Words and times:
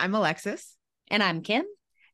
I'm 0.00 0.14
Alexis. 0.14 0.76
And 1.08 1.22
I'm 1.22 1.42
Kim. 1.42 1.62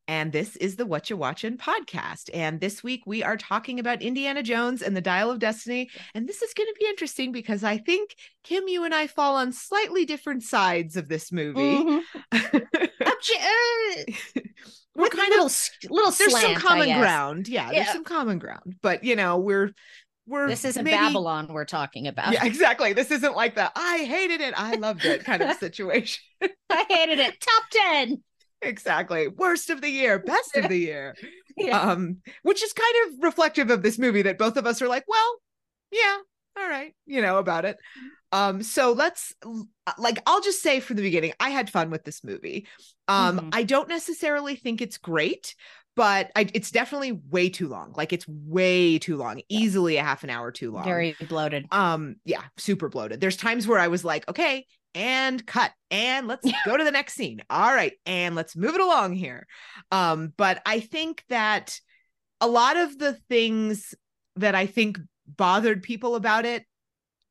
And 0.09 0.33
this 0.33 0.57
is 0.57 0.75
the 0.75 0.87
Whatcha 0.87 1.17
Watchin' 1.17 1.57
podcast. 1.57 2.31
And 2.35 2.61
this 2.61 2.83
week 2.83 3.03
we 3.07 3.23
are 3.23 3.37
talking 3.37 3.79
about 3.79 4.03
Indiana 4.03 4.43
Jones 4.43 4.83
and 4.83 4.97
the 4.97 5.01
Dial 5.01 5.31
of 5.31 5.39
Destiny. 5.39 5.89
And 6.13 6.29
this 6.29 6.43
is 6.43 6.53
going 6.53 6.67
to 6.67 6.75
be 6.81 6.87
interesting 6.87 7.31
because 7.31 7.63
I 7.63 7.79
think 7.79 8.17
Kim, 8.43 8.67
you 8.67 8.83
and 8.83 8.93
I 8.93 9.07
fall 9.07 9.37
on 9.37 9.53
slightly 9.53 10.05
different 10.05 10.43
sides 10.43 10.97
of 10.97 11.09
this 11.09 11.31
movie. 11.31 11.61
Mm-hmm. 11.61 12.57
uh, 13.07 13.13
we're 14.97 15.09
kind 15.09 15.31
little, 15.31 15.47
of 15.47 15.71
little. 15.89 16.11
There's 16.11 16.33
slant, 16.33 16.45
some 16.45 16.55
common 16.57 16.99
ground. 16.99 17.47
Yeah, 17.47 17.71
yeah, 17.71 17.85
there's 17.85 17.93
some 17.93 18.05
common 18.05 18.41
ground. 18.41 18.75
But 18.83 19.05
you 19.05 19.15
know, 19.15 19.39
we're 19.39 19.71
we're 20.27 20.49
this 20.49 20.65
isn't 20.65 20.85
maybe, 20.85 20.97
Babylon 20.97 21.49
we're 21.51 21.65
talking 21.65 22.07
about. 22.07 22.33
Yeah, 22.33 22.45
exactly. 22.45 22.93
This 22.93 23.11
isn't 23.11 23.37
like 23.37 23.55
the 23.55 23.71
I 23.75 23.99
hated 23.99 24.41
it, 24.41 24.55
I 24.57 24.77
loved 24.77 25.05
it 25.05 25.25
kind 25.25 25.43
of 25.43 25.57
situation. 25.59 26.23
I 26.71 26.85
hated 26.89 27.19
it. 27.19 27.41
Top 27.41 27.63
10 27.99 28.23
exactly 28.63 29.29
worst 29.29 29.69
of 29.69 29.83
the 29.83 29.89
year 29.89 30.19
best 30.19 30.57
of 30.57 30.69
the 30.69 30.79
year 30.79 31.15
yeah. 31.59 31.79
um 31.79 32.17
which 32.43 32.63
is 32.63 32.73
kind 32.73 32.95
of 33.07 33.23
reflective 33.23 33.71
of 33.71 33.83
this 33.83 33.99
movie 33.99 34.23
that 34.23 34.39
both 34.39 34.57
of 34.57 34.67
us 34.67 34.81
are 34.81 34.89
like 34.89 35.05
well 35.07 35.37
yeah 35.93 36.17
all 36.59 36.69
right 36.69 36.95
you 37.05 37.21
know 37.21 37.37
about 37.37 37.67
it 37.67 37.77
um 38.33 38.63
so 38.63 38.93
let's 38.93 39.35
like 39.99 40.19
i'll 40.27 40.41
just 40.41 40.63
say 40.63 40.81
from 40.81 40.97
the 40.97 41.03
beginning 41.03 41.35
i 41.39 41.51
had 41.51 41.69
fun 41.69 41.91
with 41.91 42.03
this 42.03 42.25
movie 42.25 42.67
um 43.09 43.39
mm-hmm. 43.39 43.49
i 43.53 43.63
don't 43.63 43.91
necessarily 43.91 44.57
think 44.57 44.81
it's 44.81 44.97
great 44.97 45.55
but 45.97 46.31
I, 46.37 46.49
it's 46.55 46.71
definitely 46.71 47.13
way 47.13 47.49
too 47.49 47.69
long 47.69 47.93
like 47.97 48.13
it's 48.13 48.27
way 48.29 48.99
too 48.99 49.17
long 49.17 49.41
easily 49.49 49.97
a 49.97 50.05
half 50.05 50.23
an 50.23 50.31
hour 50.31 50.53
too 50.53 50.71
long. 50.71 50.85
Very 50.85 51.17
bloated. 51.29 51.67
Um 51.73 52.17
yeah 52.25 52.43
super 52.57 52.89
bloated. 52.89 53.21
There's 53.21 53.37
times 53.37 53.67
where 53.67 53.81
i 53.81 53.89
was 53.89 54.05
like 54.05 54.29
okay 54.29 54.67
and 54.95 55.45
cut 55.47 55.73
and 55.91 56.29
let's 56.29 56.49
go 56.65 56.77
to 56.77 56.85
the 56.85 56.93
next 56.93 57.15
scene. 57.15 57.43
All 57.51 57.75
right 57.75 57.95
and 58.05 58.35
let's 58.35 58.55
move 58.55 58.75
it 58.75 58.81
along 58.81 59.15
here. 59.15 59.47
Um 59.91 60.33
but 60.37 60.63
i 60.65 60.81
think 60.81 61.25
that 61.31 61.81
a 62.41 62.47
lot 62.47 62.77
of 62.77 62.99
the 62.99 63.15
things 63.29 63.95
that 64.37 64.55
i 64.55 64.67
think 64.67 64.99
bothered 65.27 65.83
people 65.83 66.15
about 66.15 66.45
it 66.45 66.65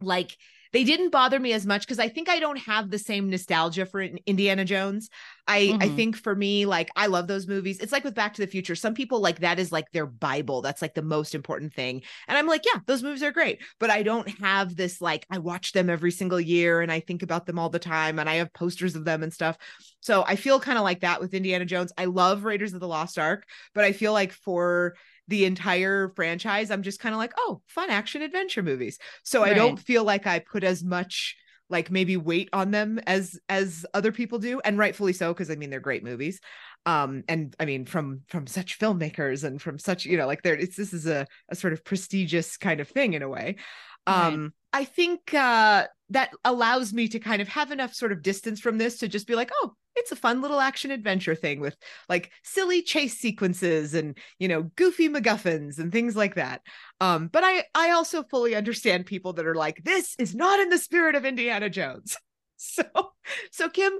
like 0.02 0.36
they 0.76 0.84
didn't 0.84 1.10
bother 1.10 1.40
me 1.40 1.54
as 1.54 1.66
much 1.66 1.84
because 1.84 2.00
I 2.00 2.10
think 2.10 2.28
I 2.28 2.38
don't 2.38 2.60
have 2.60 2.92
the 2.92 3.00
same 3.00 3.30
nostalgia 3.30 3.86
for 3.86 4.02
Indiana 4.02 4.66
Jones. 4.66 5.10
I 5.48 5.62
mm-hmm. 5.62 5.82
I 5.82 5.88
think 5.88 6.18
for 6.18 6.36
me, 6.36 6.66
like 6.66 6.90
I 6.98 7.08
love 7.08 7.28
those 7.28 7.48
movies. 7.48 7.80
It's 7.80 7.94
like 7.94 8.04
with 8.04 8.14
Back 8.14 8.34
to 8.34 8.42
the 8.42 8.48
Future. 8.48 8.76
Some 8.76 8.94
people 8.94 9.22
like 9.22 9.40
that 9.40 9.58
is 9.58 9.72
like 9.72 9.90
their 9.94 10.06
Bible. 10.06 10.62
That's 10.62 10.82
like 10.82 10.94
the 10.94 11.02
most 11.02 11.34
important 11.34 11.74
thing. 11.74 12.02
And 12.28 12.38
I'm 12.38 12.46
like, 12.46 12.66
yeah, 12.66 12.82
those 12.88 13.04
movies 13.04 13.24
are 13.24 13.32
great. 13.32 13.62
But 13.80 13.90
I 13.90 14.04
don't 14.04 14.28
have 14.42 14.76
this 14.76 15.00
like 15.00 15.26
I 15.30 15.38
watch 15.38 15.72
them 15.72 15.90
every 15.90 16.12
single 16.12 16.42
year 16.42 16.82
and 16.82 16.92
I 16.92 17.00
think 17.00 17.24
about 17.24 17.46
them 17.46 17.58
all 17.58 17.70
the 17.70 17.80
time 17.80 18.20
and 18.20 18.30
I 18.30 18.36
have 18.36 18.52
posters 18.52 18.98
of 18.98 19.06
them 19.06 19.24
and 19.24 19.34
stuff. 19.34 19.58
So 20.02 20.26
I 20.28 20.36
feel 20.36 20.60
kind 20.60 20.78
of 20.78 20.84
like 20.84 21.00
that 21.00 21.22
with 21.22 21.34
Indiana 21.34 21.64
Jones. 21.64 21.94
I 21.98 22.04
love 22.04 22.44
Raiders 22.44 22.74
of 22.74 22.82
the 22.82 22.88
Lost 22.88 23.18
Ark, 23.18 23.46
but 23.74 23.86
I 23.86 23.94
feel 23.94 24.12
like 24.12 24.34
for 24.34 24.96
the 25.28 25.46
entire 25.46 26.12
franchise, 26.16 26.72
I'm 26.72 26.84
just 26.84 27.00
kind 27.00 27.14
of 27.14 27.20
like, 27.20 27.34
oh, 27.38 27.62
fun 27.68 27.90
action 27.90 28.22
adventure 28.22 28.64
movies. 28.64 28.98
So 29.24 29.42
right. 29.42 29.52
I 29.52 29.56
don't 29.56 29.80
feel 29.80 30.04
like 30.04 30.28
I 30.28 30.40
put 30.40 30.64
as 30.64 30.84
much 30.84 31.36
like 31.70 31.90
maybe 31.90 32.18
weight 32.18 32.50
on 32.54 32.72
them 32.72 33.00
as 33.08 33.40
as 33.50 33.86
other 33.94 34.12
people 34.12 34.40
do 34.40 34.60
and 34.64 34.78
rightfully 34.78 35.14
so 35.14 35.34
because 35.34 35.50
i 35.50 35.56
mean 35.56 35.70
they're 35.70 35.80
great 35.80 36.04
movies 36.04 36.40
um 36.86 37.24
and 37.28 37.56
i 37.60 37.66
mean 37.66 37.86
from 37.86 38.22
from 38.28 38.46
such 38.46 38.78
filmmakers 38.78 39.44
and 39.44 39.62
from 39.62 39.80
such 39.80 40.06
you 40.06 40.18
know 40.18 40.28
like 40.28 40.44
there 40.44 40.56
it's 40.56 40.76
this 40.76 40.94
is 40.94 41.08
a, 41.08 41.26
a 41.50 41.56
sort 41.56 41.74
of 41.74 41.84
prestigious 41.84 42.58
kind 42.58 42.80
of 42.80 42.88
thing 42.88 43.14
in 43.14 43.24
a 43.24 43.30
way 43.30 43.56
um 44.06 44.54
right. 44.74 44.82
i 44.82 44.86
think 44.86 45.34
uh 45.34 45.88
that 46.10 46.32
allows 46.44 46.94
me 46.94 47.08
to 47.08 47.20
kind 47.20 47.42
of 47.42 47.48
have 47.48 47.72
enough 47.72 47.94
sort 47.94 48.12
of 48.12 48.22
distance 48.22 48.60
from 48.60 48.78
this 48.78 49.00
to 49.00 49.08
just 49.08 49.28
be 49.28 49.36
like 49.36 49.52
oh 49.62 49.74
it's 49.96 50.12
a 50.12 50.16
fun 50.16 50.42
little 50.42 50.60
action 50.60 50.92
adventure 50.92 51.36
thing 51.36 51.60
with 51.60 51.76
like 52.10 52.32
silly 52.44 52.82
chase 52.82 53.18
sequences 53.18 53.94
and 53.94 54.18
you 54.40 54.48
know 54.48 54.64
goofy 54.76 55.10
MacGuffins 55.10 55.80
and 55.80 55.92
things 55.92 56.16
like 56.16 56.36
that. 56.36 56.62
Um, 57.00 57.28
but 57.28 57.44
I 57.44 57.64
I 57.74 57.92
also 57.92 58.24
fully 58.24 58.56
understand 58.56 59.06
people 59.06 59.34
that 59.34 59.48
are 59.48 59.56
like 59.56 59.84
this 59.84 60.16
is 60.20 60.36
not 60.36 60.60
in 60.60 60.70
the 60.70 60.78
spirit 60.78 61.16
of 61.16 61.26
Indiana 61.26 61.70
Jones. 61.70 62.18
So 62.58 62.86
so 63.52 63.68
Kim, 63.68 63.92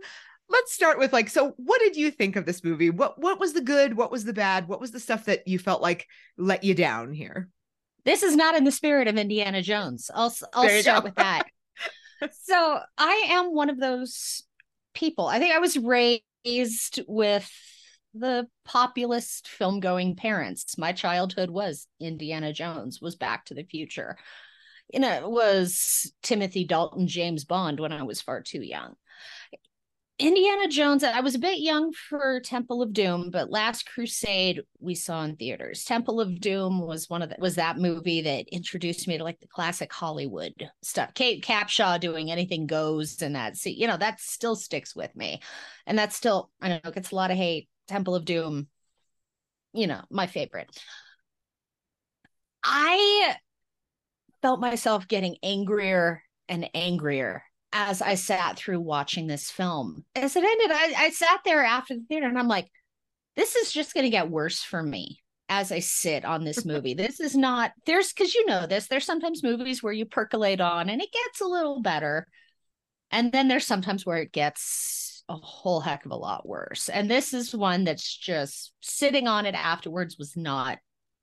let's 0.48 0.72
start 0.72 0.98
with 0.98 1.12
like 1.12 1.30
so 1.30 1.54
what 1.58 1.82
did 1.82 1.98
you 1.98 2.10
think 2.10 2.38
of 2.38 2.46
this 2.46 2.64
movie? 2.64 2.90
What 2.90 3.20
what 3.20 3.38
was 3.38 3.52
the 3.52 3.62
good? 3.62 3.98
What 3.98 4.12
was 4.12 4.24
the 4.24 4.32
bad? 4.32 4.70
What 4.70 4.80
was 4.80 4.92
the 4.92 5.00
stuff 5.00 5.26
that 5.26 5.46
you 5.46 5.60
felt 5.60 5.82
like 5.82 6.08
let 6.38 6.64
you 6.64 6.74
down 6.74 7.12
here? 7.12 7.50
This 8.06 8.24
is 8.24 8.34
not 8.34 8.56
in 8.56 8.64
the 8.64 8.72
spirit 8.72 9.10
of 9.10 9.18
Indiana 9.18 9.62
Jones. 9.62 10.10
I'll 10.16 10.34
I'll 10.54 10.70
start 10.70 11.04
go. 11.04 11.08
with 11.10 11.16
that. 11.16 11.48
So 12.32 12.80
I 12.98 13.28
am 13.30 13.54
one 13.54 13.70
of 13.70 13.80
those 13.80 14.44
people. 14.94 15.28
I 15.28 15.40
think 15.40 15.54
I 15.54 15.60
was 15.60 15.78
raised 15.78 17.02
with 17.08 17.50
the 18.14 18.48
populist 18.64 19.48
film 19.48 19.80
going 19.80 20.16
parents. 20.16 20.78
My 20.78 20.94
childhood 20.94 21.50
was 21.50 21.88
Indiana 22.00 22.54
Jones, 22.54 23.02
was 23.02 23.16
Back 23.16 23.46
to 23.46 23.54
the 23.54 23.64
Future. 23.64 24.18
You 24.94 25.00
know, 25.00 25.12
it 25.12 25.30
was 25.30 26.14
Timothy 26.24 26.66
Dalton, 26.66 27.08
James 27.08 27.44
Bond 27.44 27.80
when 27.80 27.92
I 27.92 28.04
was 28.04 28.22
far 28.22 28.42
too 28.42 28.62
young. 28.62 28.96
Indiana 30.18 30.70
Jones, 30.70 31.04
I 31.04 31.20
was 31.20 31.36
a 31.36 31.40
bit 31.40 31.60
young 31.60 31.92
for 31.92 32.40
Temple 32.40 32.82
of 32.82 32.94
Doom, 32.94 33.32
but 33.32 33.52
Last 33.52 33.86
Crusade 33.86 34.62
we 34.80 34.96
saw 34.96 35.24
in 35.26 35.36
theaters. 35.36 35.84
Temple 35.84 36.22
of 36.22 36.40
Doom 36.40 36.80
was 36.80 37.10
one 37.10 37.22
of 37.22 37.28
the 37.28 37.36
was 37.38 37.56
that 37.56 37.78
movie 37.78 38.22
that 38.22 38.48
introduced 38.48 39.10
me 39.10 39.18
to 39.18 39.26
like 39.26 39.42
the 39.42 39.48
classic 39.48 39.92
Hollywood 39.92 40.54
stuff. 40.82 41.14
Kate 41.16 41.44
Capshaw 41.44 42.00
doing 42.00 42.32
anything 42.32 42.66
goes 42.66 43.22
and 43.22 43.36
that 43.36 43.58
see, 43.58 43.72
you 43.72 43.88
know, 43.88 43.98
that 43.98 44.22
still 44.22 44.56
sticks 44.56 44.96
with 44.96 45.14
me. 45.18 45.42
And 45.86 46.00
that's 46.00 46.16
still, 46.16 46.50
I 46.62 46.70
know 46.70 46.92
gets 46.92 47.12
a 47.12 47.16
lot 47.16 47.32
of 47.32 47.38
hate. 47.38 47.68
Temple 47.90 48.16
of 48.16 48.24
Doom, 48.24 48.68
you 49.74 49.86
know, 49.86 50.02
my 50.10 50.28
favorite. 50.28 50.70
I 52.64 53.36
felt 54.42 54.62
myself 54.62 55.10
getting 55.10 55.36
angrier 55.44 56.24
and 56.48 56.70
angrier 56.74 57.44
as 57.78 58.02
I 58.02 58.16
sat 58.16 58.58
through 58.58 58.80
watching 58.80 59.28
this 59.28 59.52
film. 59.52 60.06
As 60.16 60.38
it 60.38 60.46
ended, 60.46 60.72
I, 60.72 60.94
I 60.98 61.10
sat 61.10 61.42
there 61.44 61.62
after 61.62 61.94
the 61.94 62.06
theater 62.08 62.26
and 62.26 62.40
I'm 62.40 62.48
like, 62.48 62.72
this 63.36 63.58
is 63.58 63.70
just 63.70 63.94
going 63.94 64.06
to 64.06 64.10
get 64.10 64.32
worse 64.32 64.64
for 64.64 64.82
me 64.82 65.20
as 65.50 65.74
I 65.74 65.80
sit 65.80 66.24
on 66.24 66.46
this 66.46 66.64
movie. 66.66 66.94
this 66.94 67.20
is 67.20 67.36
not, 67.36 67.74
there's, 67.86 68.14
because 68.14 68.34
you 68.34 68.46
know 68.46 68.66
this, 68.66 68.88
there's 68.88 69.04
sometimes 69.04 69.44
movies 69.44 69.84
where 69.84 69.92
you 69.92 70.06
percolate 70.06 70.62
on 70.62 70.90
and 70.90 71.02
it 71.02 71.12
gets 71.12 71.42
a 71.42 71.46
little 71.46 71.82
better. 71.82 72.28
And 73.12 73.34
then 73.34 73.50
there's 73.50 73.68
sometimes 73.68 74.06
where 74.06 74.20
it 74.20 74.32
gets 74.32 75.26
a 75.28 75.36
whole 75.36 75.82
heck 75.82 76.06
of 76.06 76.12
a 76.12 76.16
lot 76.16 76.48
worse. 76.48 76.88
And 76.88 77.12
this 77.12 77.34
is 77.34 77.54
one 77.54 77.84
that's 77.84 78.16
just 78.16 78.72
sitting 78.80 79.28
on 79.28 79.46
it 79.46 79.54
afterwards 79.54 80.18
was 80.18 80.38
not 80.38 80.78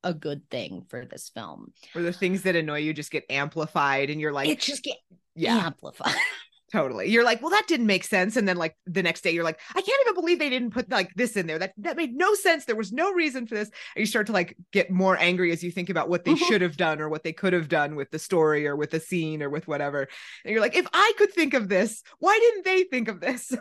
a 0.04 0.14
good 0.14 0.48
thing 0.50 0.84
for 0.88 1.04
this 1.04 1.30
film. 1.34 1.72
Where 1.92 2.04
the 2.04 2.12
things 2.12 2.42
that 2.42 2.56
annoy 2.56 2.78
you 2.78 2.92
just 2.92 3.10
get 3.10 3.24
amplified 3.30 4.10
and 4.10 4.20
you're 4.20 4.32
like, 4.32 4.48
it 4.48 4.60
just 4.60 4.82
get 4.82 4.96
yeah. 5.34 5.66
amplified. 5.66 6.14
totally 6.72 7.10
you're 7.10 7.24
like 7.24 7.42
well 7.42 7.50
that 7.50 7.66
didn't 7.68 7.86
make 7.86 8.02
sense 8.02 8.34
and 8.34 8.48
then 8.48 8.56
like 8.56 8.74
the 8.86 9.02
next 9.02 9.20
day 9.20 9.30
you're 9.30 9.44
like 9.44 9.60
i 9.74 9.80
can't 9.82 10.00
even 10.06 10.14
believe 10.14 10.38
they 10.38 10.48
didn't 10.48 10.70
put 10.70 10.90
like 10.90 11.12
this 11.14 11.36
in 11.36 11.46
there 11.46 11.58
that 11.58 11.74
that 11.76 11.98
made 11.98 12.14
no 12.14 12.34
sense 12.34 12.64
there 12.64 12.74
was 12.74 12.92
no 12.92 13.12
reason 13.12 13.46
for 13.46 13.54
this 13.54 13.68
and 13.68 14.00
you 14.00 14.06
start 14.06 14.26
to 14.26 14.32
like 14.32 14.56
get 14.72 14.90
more 14.90 15.18
angry 15.18 15.52
as 15.52 15.62
you 15.62 15.70
think 15.70 15.90
about 15.90 16.08
what 16.08 16.24
they 16.24 16.32
mm-hmm. 16.32 16.44
should 16.44 16.62
have 16.62 16.78
done 16.78 16.98
or 16.98 17.10
what 17.10 17.22
they 17.22 17.32
could 17.32 17.52
have 17.52 17.68
done 17.68 17.94
with 17.94 18.10
the 18.10 18.18
story 18.18 18.66
or 18.66 18.74
with 18.74 18.90
the 18.90 19.00
scene 19.00 19.42
or 19.42 19.50
with 19.50 19.68
whatever 19.68 20.08
and 20.44 20.52
you're 20.52 20.62
like 20.62 20.74
if 20.74 20.86
i 20.94 21.12
could 21.18 21.30
think 21.32 21.52
of 21.52 21.68
this 21.68 22.02
why 22.20 22.38
didn't 22.40 22.64
they 22.64 22.84
think 22.84 23.08
of 23.08 23.20
this 23.20 23.54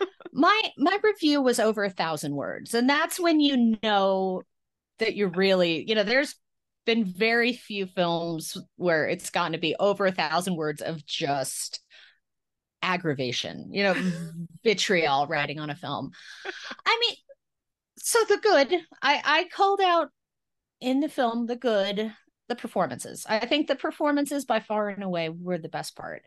my 0.32 0.62
my 0.78 0.96
review 1.02 1.42
was 1.42 1.58
over 1.58 1.82
a 1.82 1.90
thousand 1.90 2.36
words 2.36 2.74
and 2.74 2.88
that's 2.88 3.18
when 3.18 3.40
you 3.40 3.76
know 3.82 4.42
that 4.98 5.16
you're 5.16 5.28
really 5.28 5.88
you 5.88 5.94
know 5.94 6.04
there's 6.04 6.34
been 6.86 7.04
very 7.04 7.52
few 7.52 7.86
films 7.86 8.56
where 8.76 9.08
it's 9.08 9.30
gotten 9.30 9.52
to 9.52 9.58
be 9.58 9.74
over 9.78 10.06
a 10.06 10.12
thousand 10.12 10.56
words 10.56 10.80
of 10.80 11.04
just 11.04 11.80
aggravation, 12.82 13.68
you 13.72 13.82
know, 13.82 13.94
vitriol 14.64 15.26
writing 15.26 15.58
on 15.58 15.68
a 15.68 15.74
film. 15.74 16.12
I 16.86 16.98
mean, 17.00 17.16
so 17.98 18.20
the 18.28 18.38
good, 18.38 18.72
I 19.02 19.20
I 19.24 19.48
called 19.52 19.80
out 19.80 20.08
in 20.80 21.00
the 21.00 21.08
film 21.08 21.46
the 21.46 21.56
good, 21.56 22.12
the 22.48 22.56
performances. 22.56 23.26
I 23.28 23.44
think 23.46 23.66
the 23.66 23.74
performances 23.74 24.44
by 24.44 24.60
far 24.60 24.88
and 24.88 25.02
away 25.02 25.28
were 25.28 25.58
the 25.58 25.68
best 25.68 25.96
part. 25.96 26.22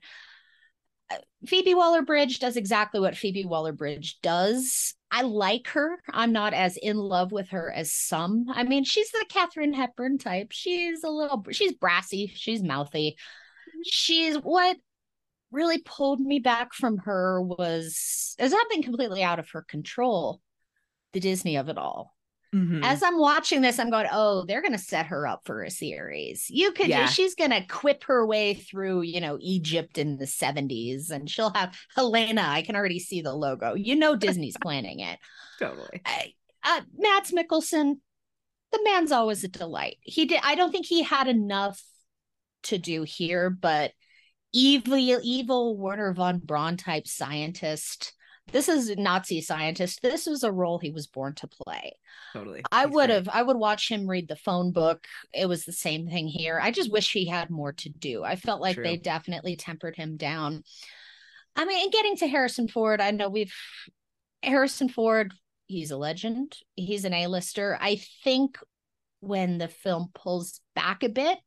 Phoebe 1.45 1.73
Waller 1.73 2.01
Bridge 2.01 2.39
does 2.39 2.57
exactly 2.57 2.99
what 2.99 3.17
Phoebe 3.17 3.45
Waller 3.45 3.71
Bridge 3.71 4.19
does. 4.21 4.93
I 5.11 5.23
like 5.23 5.69
her. 5.69 5.97
I'm 6.09 6.31
not 6.31 6.53
as 6.53 6.77
in 6.77 6.97
love 6.97 7.31
with 7.31 7.49
her 7.49 7.71
as 7.71 7.93
some. 7.93 8.45
I 8.49 8.63
mean, 8.63 8.83
she's 8.83 9.09
the 9.11 9.25
Katharine 9.27 9.73
Hepburn 9.73 10.17
type. 10.17 10.51
She's 10.51 11.03
a 11.03 11.09
little, 11.09 11.43
she's 11.51 11.73
brassy, 11.73 12.31
she's 12.35 12.61
mouthy. 12.61 13.17
She's 13.85 14.35
what 14.35 14.77
really 15.51 15.79
pulled 15.79 16.19
me 16.19 16.39
back 16.39 16.73
from 16.73 16.97
her 16.97 17.41
was 17.41 18.35
as 18.37 18.53
I've 18.53 18.69
been 18.69 18.83
completely 18.83 19.23
out 19.23 19.39
of 19.39 19.49
her 19.51 19.63
control, 19.63 20.41
the 21.13 21.19
Disney 21.19 21.55
of 21.55 21.69
it 21.69 21.77
all. 21.77 22.15
Mhm. 22.53 22.83
As 22.83 23.03
I'm 23.03 23.19
watching 23.19 23.61
this, 23.61 23.77
I'm 23.77 23.91
going, 23.91 24.07
oh, 24.11 24.43
they're 24.47 24.61
going 24.63 24.73
to 24.73 24.79
set 24.79 25.07
her 25.07 25.27
up 25.27 25.41
for 25.45 25.61
a 25.63 25.69
series. 25.69 26.49
You 26.49 26.71
could, 26.71 26.87
Yeah. 26.87 27.05
she's 27.05 27.35
going 27.35 27.51
to 27.51 27.61
quip 27.67 28.03
her 28.05 28.25
way 28.25 28.55
through, 28.55 29.01
you 29.03 29.21
know, 29.21 29.37
Egypt 29.39 29.99
in 29.99 30.17
the 30.17 30.25
70s, 30.25 31.11
and 31.11 31.29
she'll 31.29 31.51
have 31.53 31.77
Helena. 31.95 32.41
I 32.47 32.63
can 32.63 32.75
already 32.75 32.99
see 32.99 33.21
the 33.21 33.33
logo. 33.35 33.75
You 33.75 33.95
know, 33.95 34.15
Disney's 34.15 34.57
planning 34.61 34.99
it. 34.99 35.19
totally. 35.59 36.01
Uh, 36.63 36.81
Mads 36.97 37.31
Mikkelsen, 37.31 37.95
the 38.71 38.79
man's 38.83 39.11
always 39.11 39.43
a 39.43 39.47
delight. 39.47 39.97
He 40.01 40.25
did. 40.25 40.39
I 40.43 40.55
don't 40.55 40.71
think 40.71 40.85
he 40.87 41.03
had 41.03 41.27
enough 41.27 41.81
to 42.63 42.77
do 42.79 43.03
here, 43.03 43.49
but 43.49 43.91
evil, 44.51 44.97
evil 44.97 45.77
Wernher 45.77 46.13
von 46.13 46.39
Braun 46.39 46.77
type 46.77 47.07
scientist. 47.07 48.13
This 48.51 48.67
is 48.67 48.89
a 48.89 48.95
Nazi 48.95 49.41
scientist. 49.41 50.01
This 50.01 50.25
was 50.25 50.43
a 50.43 50.51
role 50.51 50.79
he 50.79 50.91
was 50.91 51.07
born 51.07 51.35
to 51.35 51.47
play. 51.47 51.93
Totally. 52.33 52.63
I 52.71 52.85
would 52.85 53.09
have. 53.09 53.29
I 53.29 53.41
would 53.43 53.57
watch 53.57 53.89
him 53.89 54.09
read 54.09 54.27
the 54.27 54.35
phone 54.35 54.71
book. 54.71 55.05
It 55.33 55.47
was 55.47 55.65
the 55.65 55.73
same 55.73 56.07
thing 56.07 56.27
here. 56.27 56.59
I 56.61 56.71
just 56.71 56.91
wish 56.91 57.11
he 57.11 57.27
had 57.27 57.49
more 57.49 57.73
to 57.73 57.89
do. 57.89 58.23
I 58.23 58.35
felt 58.35 58.61
like 58.61 58.75
they 58.77 58.97
definitely 58.97 59.55
tempered 59.55 59.95
him 59.95 60.17
down. 60.17 60.63
I 61.55 61.65
mean, 61.65 61.83
and 61.83 61.91
getting 61.91 62.15
to 62.17 62.27
Harrison 62.27 62.67
Ford, 62.67 63.01
I 63.01 63.11
know 63.11 63.29
we've 63.29 63.53
Harrison 64.43 64.89
Ford. 64.89 65.33
He's 65.67 65.91
a 65.91 65.97
legend. 65.97 66.57
He's 66.75 67.05
an 67.05 67.13
A-lister. 67.13 67.77
I 67.79 67.99
think 68.23 68.57
when 69.19 69.57
the 69.57 69.67
film 69.67 70.09
pulls 70.15 70.61
back 70.75 71.03
a 71.03 71.09
bit 71.09 71.37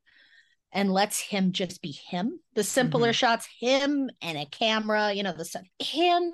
and 0.72 0.92
lets 0.92 1.20
him 1.20 1.52
just 1.52 1.82
be 1.82 1.92
him, 1.92 2.40
the 2.54 2.64
simpler 2.64 3.10
Mhm. 3.10 3.14
shots, 3.14 3.48
him 3.58 4.10
and 4.20 4.38
a 4.38 4.46
camera, 4.46 5.12
you 5.12 5.22
know, 5.22 5.32
the 5.32 5.44
stuff, 5.44 5.64
him 5.78 6.32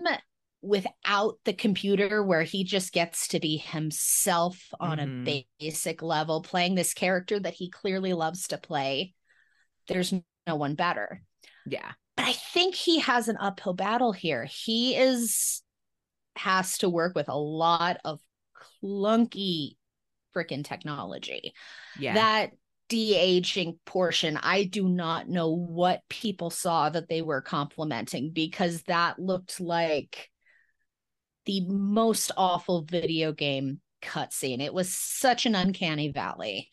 without 0.60 1.38
the 1.44 1.52
computer 1.52 2.22
where 2.22 2.42
he 2.42 2.64
just 2.64 2.92
gets 2.92 3.28
to 3.28 3.38
be 3.38 3.56
himself 3.58 4.58
on 4.80 4.98
Mhm. 4.98 5.28
a 5.28 5.46
basic 5.60 6.02
level 6.02 6.42
playing 6.42 6.74
this 6.74 6.94
character 6.94 7.38
that 7.38 7.54
he 7.54 7.70
clearly 7.70 8.12
loves 8.12 8.48
to 8.48 8.58
play 8.58 9.14
there's 9.86 10.12
no 10.46 10.56
one 10.56 10.74
better 10.74 11.22
Yeah. 11.64 11.92
but 12.16 12.26
i 12.26 12.32
think 12.32 12.74
he 12.74 12.98
has 13.00 13.28
an 13.28 13.36
uphill 13.38 13.74
battle 13.74 14.12
here 14.12 14.44
he 14.44 14.96
is 14.96 15.62
has 16.34 16.78
to 16.78 16.88
work 16.88 17.14
with 17.14 17.28
a 17.28 17.38
lot 17.38 17.98
of 18.04 18.20
clunky 18.82 19.76
freaking 20.34 20.64
technology 20.64 21.54
Yeah. 21.98 22.14
that 22.14 22.50
de-aging 22.88 23.78
portion 23.84 24.36
i 24.38 24.64
do 24.64 24.88
not 24.88 25.28
know 25.28 25.50
what 25.50 26.02
people 26.08 26.50
saw 26.50 26.88
that 26.88 27.08
they 27.08 27.22
were 27.22 27.42
complimenting 27.42 28.30
because 28.30 28.82
that 28.84 29.18
looked 29.18 29.60
like 29.60 30.30
the 31.48 31.62
most 31.66 32.30
awful 32.36 32.82
video 32.82 33.32
game 33.32 33.80
cutscene 34.02 34.60
it 34.60 34.72
was 34.72 34.94
such 34.94 35.46
an 35.46 35.56
uncanny 35.56 36.08
valley 36.12 36.68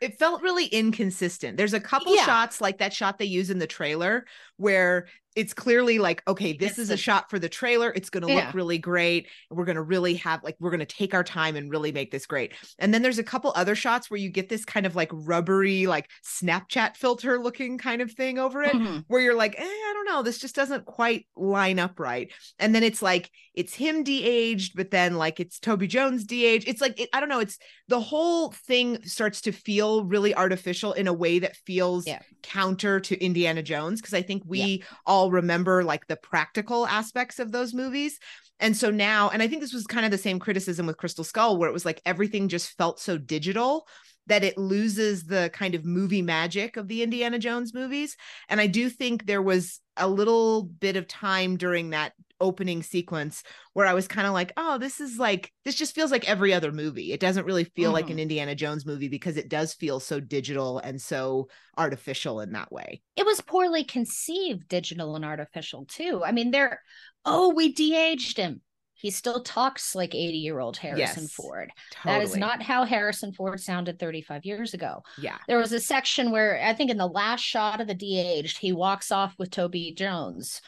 it 0.00 0.18
felt 0.18 0.42
really 0.42 0.66
inconsistent. 0.66 1.56
There's 1.56 1.72
a 1.72 1.80
couple 1.80 2.14
Yeah. 2.14 2.26
shots 2.26 2.60
like 2.60 2.78
that 2.78 2.92
shot 2.92 3.18
they 3.18 3.24
use 3.24 3.48
in 3.48 3.58
the 3.58 3.66
trailer 3.66 4.26
where 4.56 5.06
it's 5.34 5.52
clearly 5.52 5.98
like, 5.98 6.22
okay, 6.28 6.52
this 6.52 6.72
It's 6.72 6.78
is 6.78 6.88
the- 6.88 6.94
a 6.94 6.96
shot 6.96 7.28
for 7.28 7.38
the 7.38 7.48
trailer. 7.48 7.92
It's 7.94 8.08
going 8.10 8.26
to 8.26 8.32
Yeah. 8.32 8.46
look 8.46 8.54
really 8.54 8.78
great. 8.78 9.28
We're 9.50 9.64
going 9.64 9.74
to 9.76 9.82
really 9.82 10.14
have 10.14 10.42
like, 10.44 10.56
we're 10.60 10.70
going 10.70 10.78
to 10.80 10.86
take 10.86 11.12
our 11.14 11.24
time 11.24 11.56
and 11.56 11.70
really 11.70 11.90
make 11.92 12.10
this 12.12 12.24
great. 12.26 12.52
And 12.78 12.94
then 12.94 13.02
there's 13.02 13.18
a 13.18 13.24
couple 13.24 13.52
other 13.56 13.74
shots 13.74 14.10
where 14.10 14.18
you 14.20 14.30
get 14.30 14.48
this 14.48 14.64
kind 14.64 14.86
of 14.86 14.94
like 14.94 15.10
rubbery, 15.12 15.86
like 15.86 16.08
Snapchat 16.24 16.96
filter 16.96 17.38
looking 17.40 17.78
kind 17.78 18.00
of 18.02 18.12
thing 18.12 18.38
over 18.38 18.62
it. 18.62 18.72
Mhm. 18.74 19.04
where 19.08 19.20
you're 19.20 19.34
like, 19.34 19.54
eh, 19.58 19.64
I 19.64 19.90
don't 19.94 20.06
know, 20.06 20.22
this 20.22 20.38
just 20.38 20.54
doesn't 20.54 20.84
quite 20.84 21.26
line 21.36 21.78
up 21.78 21.98
right. 21.98 22.30
And 22.58 22.74
then 22.74 22.82
it's 22.82 23.02
like 23.02 23.30
it's 23.54 23.74
him 23.74 24.02
de-aged, 24.02 24.74
but 24.74 24.90
then 24.90 25.14
like 25.14 25.38
it's 25.38 25.58
Toby 25.60 25.86
Jones 25.86 26.24
de-aged. 26.24 26.66
It's 26.68 26.80
like 26.80 26.98
it, 27.00 27.08
I 27.12 27.20
don't 27.20 27.28
know. 27.28 27.38
It's 27.40 27.56
the 27.88 28.00
whole 28.00 28.50
thing 28.50 29.02
starts 29.04 29.40
to 29.42 29.52
feel 29.52 30.04
really 30.04 30.34
artificial 30.34 30.92
in 30.92 31.06
a 31.06 31.12
way 31.12 31.38
that 31.38 31.56
feels 31.64 32.06
Yeah. 32.06 32.20
counter 32.42 32.98
to 33.00 33.18
Indiana 33.24 33.62
Jones 33.62 34.00
because 34.00 34.14
I 34.14 34.22
think 34.22 34.42
we 34.46 34.82
all 35.06 35.23
remember 35.30 35.84
like 35.84 36.06
the 36.06 36.16
practical 36.16 36.86
aspects 36.86 37.38
of 37.38 37.52
those 37.52 37.74
movies. 37.74 38.18
And 38.60 38.76
so 38.76 38.90
now, 38.90 39.30
and 39.30 39.42
I 39.42 39.48
think 39.48 39.60
this 39.60 39.74
was 39.74 39.86
kind 39.86 40.04
of 40.04 40.12
the 40.12 40.18
same 40.18 40.38
criticism 40.38 40.86
with 40.86 40.96
Crystal 40.96 41.24
Skull, 41.24 41.58
where 41.58 41.68
it 41.68 41.72
was 41.72 41.84
like 41.84 42.00
everything 42.06 42.48
just 42.48 42.76
felt 42.76 43.00
so 43.00 43.18
digital 43.18 43.86
that 44.26 44.44
it 44.44 44.56
loses 44.56 45.24
the 45.24 45.50
kind 45.52 45.74
of 45.74 45.84
movie 45.84 46.22
magic 46.22 46.76
of 46.76 46.88
the 46.88 47.02
Indiana 47.02 47.38
Jones 47.38 47.74
movies. 47.74 48.16
And 48.48 48.60
I 48.60 48.66
do 48.66 48.88
think 48.88 49.26
there 49.26 49.42
was 49.42 49.80
a 49.96 50.08
little 50.08 50.62
bit 50.62 50.96
of 50.96 51.06
time 51.06 51.56
during 51.56 51.90
that 51.90 52.12
opening 52.40 52.82
sequence 52.82 53.42
where 53.72 53.86
I 53.86 53.94
was 53.94 54.08
kind 54.08 54.26
of 54.26 54.32
like, 54.32 54.52
oh, 54.56 54.78
this 54.78 55.00
is 55.00 55.18
like, 55.18 55.52
this 55.64 55.74
just 55.74 55.94
feels 55.94 56.10
like 56.10 56.28
every 56.28 56.52
other 56.52 56.72
movie. 56.72 57.12
It 57.12 57.20
doesn't 57.20 57.46
really 57.46 57.64
feel 57.64 57.92
like 57.92 58.06
an 58.06 58.12
mm-hmm. 58.12 58.18
Indiana 58.20 58.54
Jones 58.54 58.84
movie 58.86 59.08
because 59.08 59.36
it 59.36 59.48
does 59.48 59.74
feel 59.74 60.00
so 60.00 60.20
digital 60.20 60.78
and 60.78 61.00
so 61.00 61.48
artificial 61.76 62.40
in 62.40 62.52
that 62.52 62.70
way. 62.70 63.02
it 63.16 63.26
was 63.26 63.40
poorly 63.40 63.84
conceived 63.84 64.68
digital 64.68 65.16
and 65.16 65.24
artificial 65.24 65.84
too 65.86 66.22
i 66.24 66.32
mean 66.32 66.50
they're 66.50 66.80
oh 67.24 67.52
we 67.52 67.72
de-aged 67.72 68.36
him 68.36 68.60
he 68.94 69.10
still 69.10 69.42
talks 69.42 69.94
like 69.94 70.14
80 70.14 70.38
year 70.38 70.58
old 70.60 70.76
harrison 70.76 71.24
Yes, 71.24 71.32
ford 71.32 71.70
Totally. 71.90 72.14
that 72.14 72.24
is 72.24 72.36
not 72.36 72.62
how 72.62 72.84
harrison 72.84 73.32
ford 73.32 73.60
sounded 73.60 73.98
35 73.98 74.44
years 74.44 74.74
ago 74.74 75.02
Yeah. 75.18 75.38
there 75.48 75.58
was 75.58 75.72
a 75.72 75.80
section 75.80 76.30
where 76.30 76.60
i 76.64 76.72
think 76.74 76.90
in 76.90 76.96
the 76.96 77.06
last 77.08 77.42
shot 77.42 77.80
of 77.80 77.86
the 77.86 77.94
de-aged 77.94 78.58
he 78.58 78.72
walks 78.72 79.10
off 79.10 79.34
with 79.38 79.50
toby 79.50 79.94
jones 79.96 80.60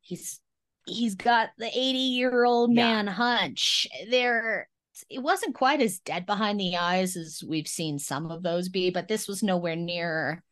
he's 0.00 0.40
he's 0.86 1.14
got 1.14 1.50
the 1.58 1.66
80 1.66 1.98
year 1.98 2.44
old 2.44 2.70
Yeah. 2.72 2.84
man 2.84 3.06
hunch 3.06 3.86
there 4.10 4.68
it 5.10 5.18
wasn't 5.22 5.54
quite 5.54 5.80
as 5.82 5.98
dead 5.98 6.24
behind 6.26 6.58
the 6.58 6.76
eyes 6.76 7.16
as 7.16 7.42
we've 7.46 7.68
seen 7.68 7.98
some 7.98 8.30
of 8.30 8.42
those 8.42 8.68
be 8.68 8.90
but 8.90 9.08
this 9.08 9.28
was 9.28 9.42
nowhere 9.42 9.76
near 9.76 10.42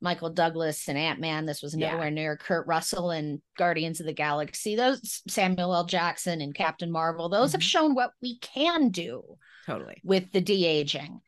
michael 0.00 0.30
douglas 0.30 0.88
and 0.88 0.98
ant-man 0.98 1.46
this 1.46 1.62
was 1.62 1.74
Yeah. 1.76 1.92
nowhere 1.92 2.10
near 2.10 2.36
kurt 2.36 2.66
russell 2.66 3.10
and 3.10 3.40
guardians 3.56 4.00
of 4.00 4.06
the 4.06 4.12
galaxy 4.12 4.76
those 4.76 5.22
samuel 5.28 5.74
l 5.74 5.84
jackson 5.84 6.40
and 6.40 6.54
captain 6.54 6.90
marvel 6.90 7.28
those 7.28 7.52
have 7.52 7.60
Mhm. 7.60 7.64
shown 7.64 7.94
what 7.94 8.10
we 8.20 8.38
can 8.38 8.88
do 8.90 9.38
Totally. 9.66 10.00
with 10.04 10.30
the 10.32 10.40
de-aging. 10.40 11.20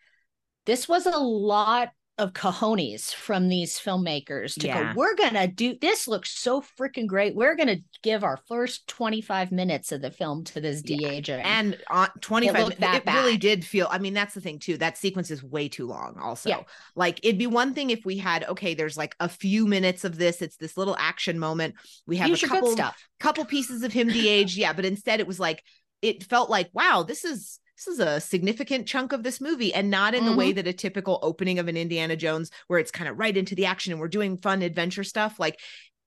This 0.65 0.87
was 0.89 1.07
a 1.07 1.19
lot 1.19 1.91
of 2.19 2.33
cojones 2.33 3.15
from 3.15 3.49
these 3.49 3.79
filmmakers 3.79 4.55
to 4.61 4.67
Yeah. 4.67 4.93
go, 4.93 4.99
we're 4.99 5.15
gonna 5.15 5.47
do 5.47 5.77
this 5.81 6.09
looks 6.09 6.31
so 6.39 6.61
freaking 6.61 7.07
great. 7.07 7.35
We're 7.35 7.55
gonna 7.55 7.79
give 8.03 8.25
our 8.25 8.39
first 8.49 8.87
25 8.89 9.53
minutes 9.53 9.93
of 9.93 10.03
the 10.03 10.11
film 10.11 10.45
to 10.45 10.61
this 10.61 10.83
Yeah. 10.85 10.97
de-aging. 10.97 11.41
And 11.41 11.79
on 11.89 12.09
25 12.21 12.65
looked 12.65 12.81
that 12.81 13.05
it 13.07 13.13
really 13.13 13.37
did 13.37 13.65
feel 13.65 13.87
I 13.91 13.99
mean 13.99 14.15
that's 14.15 14.35
the 14.35 14.41
thing 14.41 14.59
too 14.59 14.77
that 14.79 14.99
sequence 14.99 15.31
is 15.31 15.43
way 15.43 15.69
too 15.69 15.87
long 15.87 16.19
also. 16.21 16.49
Yeah. 16.49 16.63
Like 16.97 17.21
it'd 17.23 17.39
be 17.39 17.47
one 17.47 17.73
thing 17.73 17.91
if 17.91 18.05
we 18.05 18.19
had 18.19 18.45
okay 18.49 18.75
there's 18.75 18.97
like 18.97 19.15
a 19.21 19.29
few 19.29 19.67
minutes 19.67 20.05
of 20.05 20.19
this 20.19 20.43
it's 20.43 20.57
this 20.57 20.77
little 20.77 20.97
action 20.99 21.39
moment. 21.39 21.77
We 22.07 22.17
have 22.17 22.29
Use 22.29 22.43
a 22.43 22.49
couple 22.49 22.73
stuff. 22.73 22.97
couple 23.21 23.45
pieces 23.45 23.83
of 23.83 23.93
him 23.93 24.09
de-aged 24.09 24.57
yeah 24.57 24.73
but 24.73 24.85
instead 24.85 25.21
it 25.21 25.27
was 25.27 25.39
like 25.39 25.63
it 26.03 26.25
felt 26.25 26.51
like 26.51 26.69
wow 26.73 27.05
this 27.07 27.25
is 27.25 27.61
this 27.79 27.87
is 27.95 28.01
a 28.01 28.21
significant 28.21 28.87
chunk 28.87 29.13
of 29.13 29.23
this 29.23 29.41
movie 29.41 29.73
and 29.73 29.89
not 29.91 30.15
in 30.15 30.25
the 30.25 30.31
Mm-hmm. 30.31 30.39
way 30.39 30.53
that 30.53 30.67
a 30.67 30.73
typical 30.73 31.19
opening 31.23 31.59
of 31.61 31.69
an 31.69 31.77
indiana 31.77 32.17
jones 32.17 32.51
where 32.67 32.79
it's 32.79 32.91
kind 32.91 33.09
of 33.09 33.19
right 33.19 33.37
into 33.37 33.55
the 33.55 33.67
action 33.67 33.93
and 33.93 34.01
we're 34.01 34.09
doing 34.09 34.37
fun 34.37 34.63
adventure 34.63 35.05
stuff 35.05 35.39
like 35.39 35.59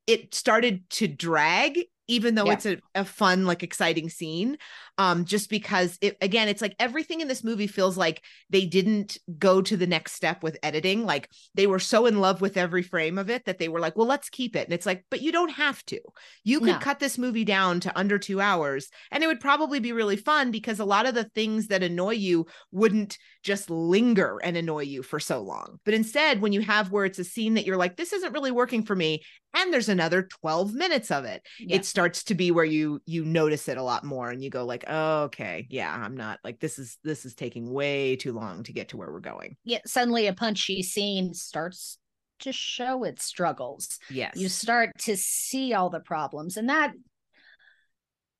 it 0.07 0.33
started 0.35 0.89
to 0.91 1.07
drag 1.07 1.79
even 2.07 2.35
though 2.35 2.45
Yeah. 2.47 2.53
it's 2.53 2.65
a, 2.65 2.77
a 2.93 3.05
fun 3.05 3.45
like 3.45 3.63
exciting 3.63 4.09
scene 4.09 4.57
um 5.01 5.25
just 5.25 5.49
because 5.49 5.97
it 6.01 6.15
again 6.21 6.47
it's 6.47 6.61
like 6.61 6.75
everything 6.79 7.21
in 7.21 7.27
this 7.27 7.43
movie 7.43 7.67
feels 7.67 7.97
like 7.97 8.21
they 8.49 8.65
didn't 8.65 9.17
go 9.39 9.61
to 9.61 9.75
the 9.75 9.87
next 9.87 10.13
step 10.13 10.43
with 10.43 10.57
editing 10.63 11.05
like 11.05 11.29
they 11.55 11.67
were 11.67 11.79
so 11.79 12.05
in 12.05 12.19
love 12.19 12.41
with 12.41 12.57
every 12.57 12.83
frame 12.83 13.17
of 13.17 13.29
it 13.29 13.45
that 13.45 13.57
they 13.57 13.67
were 13.69 13.79
like 13.79 13.95
well 13.97 14.07
let's 14.07 14.29
keep 14.29 14.55
it 14.55 14.65
and 14.67 14.73
it's 14.73 14.85
like 14.85 15.03
but 15.09 15.21
you 15.21 15.31
don't 15.31 15.51
have 15.65 15.83
to 15.85 15.99
you 16.43 16.59
could 16.59 16.79
No. 16.79 16.79
cut 16.79 16.99
this 16.99 17.17
movie 17.17 17.45
down 17.45 17.79
to 17.81 17.97
under 17.97 18.17
2 18.19 18.39
hours 18.39 18.89
and 19.11 19.23
it 19.23 19.27
would 19.27 19.39
probably 19.39 19.79
be 19.79 19.91
really 19.93 20.17
fun 20.17 20.51
because 20.51 20.79
a 20.79 20.85
lot 20.85 21.05
of 21.07 21.15
the 21.15 21.29
things 21.35 21.67
that 21.67 21.83
annoy 21.83 22.13
you 22.13 22.45
wouldn't 22.71 23.17
just 23.43 23.69
linger 23.69 24.37
and 24.43 24.55
annoy 24.57 24.83
you 24.83 25.01
for 25.03 25.19
so 25.19 25.41
long 25.41 25.79
but 25.85 25.93
instead 25.93 26.41
when 26.41 26.53
you 26.53 26.61
have 26.61 26.91
where 26.91 27.05
it's 27.05 27.19
a 27.19 27.23
scene 27.23 27.55
that 27.55 27.65
you're 27.65 27.77
like 27.77 27.95
this 27.97 28.13
isn't 28.13 28.33
really 28.33 28.51
working 28.51 28.83
for 28.83 28.95
me 28.95 29.21
and 29.53 29.73
there's 29.73 29.89
another 29.89 30.23
12 30.23 30.73
minutes 30.73 31.11
of 31.11 31.25
it 31.25 31.41
Yeah. 31.59 31.77
it 31.77 31.85
starts 31.85 32.23
to 32.25 32.35
be 32.35 32.51
where 32.51 32.65
you 32.65 33.01
you 33.05 33.25
notice 33.25 33.67
it 33.67 33.77
a 33.77 33.83
lot 33.83 34.03
more 34.03 34.29
and 34.29 34.43
you 34.43 34.49
go 34.49 34.63
like 34.65 34.85
oh, 34.91 35.23
okay 35.23 35.65
yeah 35.69 35.91
i'm 35.93 36.15
not 36.15 36.39
like 36.43 36.59
this 36.59 36.77
is 36.77 36.97
this 37.03 37.25
is 37.25 37.33
taking 37.33 37.71
way 37.71 38.15
too 38.15 38.33
long 38.33 38.61
to 38.63 38.73
get 38.73 38.89
to 38.89 38.97
where 38.97 39.11
we're 39.11 39.19
going 39.19 39.55
yeah, 39.63 39.79
suddenly 39.85 40.27
a 40.27 40.33
punchy 40.33 40.83
scene 40.83 41.33
starts 41.33 41.97
to 42.41 42.51
show 42.51 43.03
its 43.03 43.23
struggles. 43.23 43.99
yes 44.09 44.35
You 44.35 44.49
start 44.49 44.97
to 44.99 45.15
see 45.15 45.73
all 45.73 45.89
the 45.89 45.99
problems, 45.99 46.57
and 46.57 46.69
that 46.69 46.91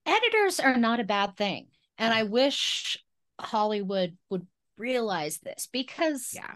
editors 0.06 0.60
are 0.60 0.78
not 0.78 1.00
a 1.00 1.06
bad 1.06 1.38
thing. 1.38 1.68
And 1.98 2.14
I 2.14 2.24
wish 2.24 2.98
Hollywood 3.40 4.18
would 4.30 4.46
realize 4.78 5.40
this 5.40 5.68
because 5.72 6.32
yeah 6.34 6.56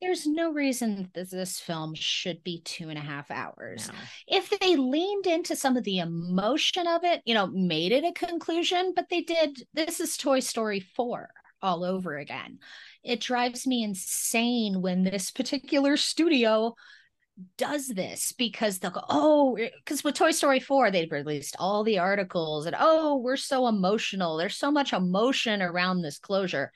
there's 0.00 0.26
no 0.26 0.52
reason 0.52 1.10
that 1.14 1.30
this 1.30 1.58
film 1.58 1.94
should 1.94 2.44
be 2.44 2.60
two 2.64 2.88
and 2.88 2.98
a 2.98 3.02
half 3.02 3.30
hours. 3.30 3.88
no. 3.88 3.94
If 4.28 4.50
they 4.58 4.76
leaned 4.76 5.26
into 5.26 5.56
some 5.56 5.76
of 5.76 5.84
the 5.84 5.98
emotion 5.98 6.86
of 6.86 7.04
it, 7.04 7.22
you 7.24 7.34
know, 7.34 7.48
made 7.48 7.92
it 7.92 8.04
a 8.04 8.12
conclusion, 8.12 8.92
but 8.94 9.08
they 9.10 9.22
did. 9.22 9.62
This 9.74 10.00
is 10.00 10.16
Toy 10.16 10.40
Story 10.40 10.80
4. 10.80 11.28
all 11.60 11.82
over 11.82 12.16
again. 12.16 12.58
It 13.02 13.20
drives 13.20 13.66
me 13.66 13.82
insane 13.82 14.80
when 14.80 15.02
this 15.02 15.30
particular 15.32 15.96
studio 15.96 16.74
does 17.56 17.88
this 17.88 18.32
because 18.32 18.78
they'll 18.78 18.90
go, 18.90 19.04
oh, 19.08 19.56
because 19.56 20.04
with 20.04 20.14
Toy 20.14 20.30
Story 20.30 20.60
4, 20.60 20.90
they 20.90 21.06
released 21.06 21.56
all 21.58 21.82
the 21.82 21.98
articles 21.98 22.66
and 22.66 22.76
oh, 22.78 23.16
we're 23.16 23.36
so 23.36 23.66
emotional. 23.66 24.36
There's 24.36 24.56
so 24.56 24.70
much 24.70 24.92
emotion 24.92 25.62
around 25.62 26.02
this 26.02 26.18
closure. 26.18 26.72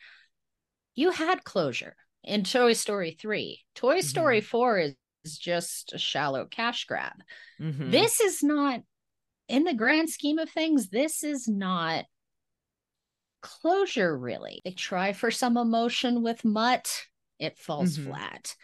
You 0.95 1.11
had 1.11 1.45
closure 1.45 1.97
in 2.25 2.45
Toy 2.45 2.73
Story 2.73 3.17
3. 3.19 3.61
Toy 3.75 3.99
mm-hmm. 3.99 4.07
Story 4.07 4.41
4 4.41 4.79
is, 4.79 4.95
is 5.25 5.38
just 5.38 5.93
a 5.93 5.99
shallow 5.99 6.47
cash 6.47 6.85
grab. 6.85 7.14
Mm-hmm. 7.61 7.91
This 7.91 8.21
is 8.21 8.43
not, 8.43 8.81
in 9.49 9.64
the 9.64 9.75
grand 9.75 10.11
scheme 10.11 10.38
of 10.38 10.50
things, 10.50 10.88
this 10.88 11.25
is 11.25 11.49
not 11.49 12.05
closure, 13.41 14.17
really. 14.17 14.62
They 14.64 14.73
try 14.73 15.12
for 15.12 15.31
some 15.31 15.57
emotion 15.57 16.23
with 16.23 16.45
Mutt, 16.45 17.07
it 17.38 17.59
falls 17.59 17.99
mm-hmm. 17.99 18.11
flat. 18.11 18.55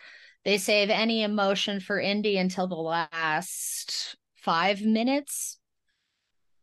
They 0.45 0.59
save 0.59 0.88
any 0.88 1.23
emotion 1.23 1.81
for 1.81 2.00
Indy 2.00 2.38
until 2.38 2.69
the 2.69 2.77
last 2.77 4.17
five 4.37 4.81
minutes. 4.81 5.59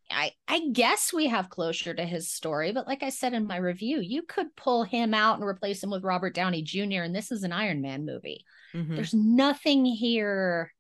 I 0.10 0.32
I 0.48 0.68
guess 0.72 1.12
we 1.12 1.28
have 1.28 1.50
closure 1.50 1.94
to 1.94 2.06
his 2.06 2.32
story, 2.32 2.72
but 2.72 2.88
like 2.88 3.04
I 3.04 3.10
said 3.10 3.34
in 3.34 3.48
my 3.48 3.58
review, 3.58 4.00
you 4.00 4.24
could 4.24 4.56
pull 4.56 4.84
him 4.84 5.14
out 5.14 5.38
and 5.38 5.48
replace 5.48 5.84
him 5.84 5.90
with 5.90 6.04
Robert 6.04 6.36
Downey 6.36 6.62
Jr. 6.62 7.02
and 7.02 7.16
this 7.16 7.32
is 7.32 7.44
an 7.44 7.52
Iron 7.52 7.82
Man 7.82 8.06
movie. 8.06 8.46
Mm-hmm. 8.74 8.96
There's 8.96 9.14
nothing 9.14 9.86
here 9.86 10.72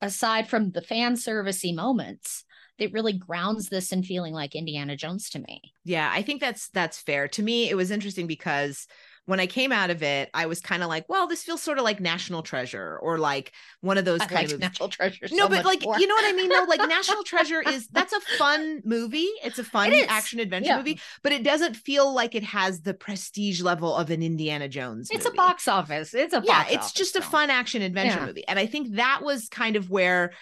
aside 0.00 0.48
from 0.48 0.70
the 0.72 0.82
fan 0.82 1.14
servicey 1.14 1.74
moments 1.74 2.44
that 2.78 2.92
really 2.92 3.12
grounds 3.12 3.68
this 3.68 3.92
in 3.92 4.02
feeling 4.02 4.32
like 4.32 4.54
Indiana 4.54 4.96
Jones 4.96 5.30
to 5.30 5.38
me. 5.38 5.60
Yeah, 5.84 6.10
I 6.12 6.22
think 6.22 6.40
that's 6.40 6.68
that's 6.70 7.00
fair. 7.00 7.28
To 7.28 7.42
me, 7.42 7.68
it 7.68 7.76
was 7.76 7.90
interesting 7.90 8.26
because 8.26 8.86
when 9.26 9.38
I 9.38 9.46
came 9.46 9.70
out 9.70 9.90
of 9.90 10.02
it, 10.02 10.30
I 10.34 10.46
was 10.46 10.60
kind 10.60 10.82
of 10.82 10.88
like, 10.88 11.08
well, 11.08 11.28
this 11.28 11.44
feels 11.44 11.62
sort 11.62 11.78
of 11.78 11.84
like 11.84 12.00
National 12.00 12.42
Treasure 12.42 12.98
or 13.00 13.18
like 13.18 13.52
one 13.80 13.96
of 13.96 14.04
those 14.04 14.20
I 14.20 14.26
kind 14.26 14.52
of 14.52 14.58
National 14.60 14.88
Treasure. 14.88 15.26
No, 15.30 15.48
but 15.48 15.64
like 15.64 15.82
more. 15.82 15.98
you 15.98 16.08
know 16.08 16.14
what 16.14 16.24
I 16.24 16.32
mean? 16.32 16.48
though. 16.48 16.64
like 16.68 16.80
National 16.88 17.22
Treasure 17.22 17.62
is 17.62 17.86
that's 17.88 18.12
a 18.12 18.20
fun 18.36 18.82
movie. 18.84 19.28
It's 19.44 19.60
a 19.60 19.64
fun 19.64 19.92
it 19.92 20.10
action 20.10 20.40
adventure 20.40 20.70
yeah. 20.70 20.76
movie, 20.78 21.00
but 21.22 21.30
it 21.30 21.44
doesn't 21.44 21.76
feel 21.76 22.12
like 22.12 22.34
it 22.34 22.42
has 22.42 22.80
the 22.80 22.94
prestige 22.94 23.62
level 23.62 23.94
of 23.94 24.10
an 24.10 24.22
Indiana 24.22 24.68
Jones. 24.68 25.08
It's 25.12 25.26
a 25.26 25.32
box 25.32 25.68
office. 25.68 26.14
It's 26.14 26.34
a 26.34 26.42
yeah. 26.44 26.64
It's 26.68 26.92
just 26.92 27.12
film. 27.12 27.24
a 27.24 27.26
fun 27.26 27.50
action 27.50 27.82
adventure 27.82 28.18
yeah. 28.18 28.26
movie, 28.26 28.48
and 28.48 28.58
I 28.58 28.66
think 28.66 28.96
that 28.96 29.20
was 29.22 29.48
kind 29.48 29.76
of 29.76 29.88
where 29.88 30.32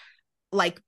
like 0.53 0.81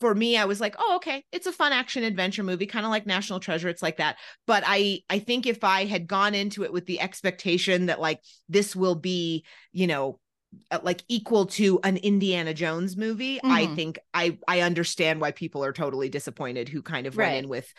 for 0.00 0.14
me 0.14 0.36
i 0.36 0.44
was 0.44 0.60
like 0.60 0.74
oh 0.78 0.96
okay 0.96 1.24
it's 1.32 1.46
a 1.46 1.52
fun 1.52 1.72
action 1.72 2.04
adventure 2.04 2.42
movie 2.42 2.66
kind 2.66 2.84
of 2.84 2.90
like 2.90 3.06
national 3.06 3.40
treasure 3.40 3.68
it's 3.68 3.82
like 3.82 3.96
that 3.98 4.16
but 4.46 4.62
i 4.66 5.00
i 5.10 5.18
think 5.18 5.46
if 5.46 5.64
i 5.64 5.84
had 5.84 6.06
gone 6.06 6.34
into 6.34 6.64
it 6.64 6.72
with 6.72 6.86
the 6.86 7.00
expectation 7.00 7.86
that 7.86 8.00
like 8.00 8.20
this 8.48 8.76
will 8.76 8.94
be 8.94 9.44
you 9.72 9.86
know 9.86 10.18
uh, 10.70 10.78
like 10.82 11.02
equal 11.08 11.46
to 11.46 11.80
an 11.82 11.96
indiana 11.98 12.54
jones 12.54 12.96
movie 12.96 13.36
mm-hmm. 13.36 13.52
i 13.52 13.66
think 13.74 13.98
i 14.14 14.38
i 14.48 14.60
understand 14.60 15.20
why 15.20 15.30
people 15.30 15.64
are 15.64 15.72
totally 15.72 16.08
disappointed 16.08 16.68
who 16.68 16.82
kind 16.82 17.06
of 17.06 17.16
right. 17.16 17.26
went 17.32 17.44
in 17.44 17.48
with 17.48 17.72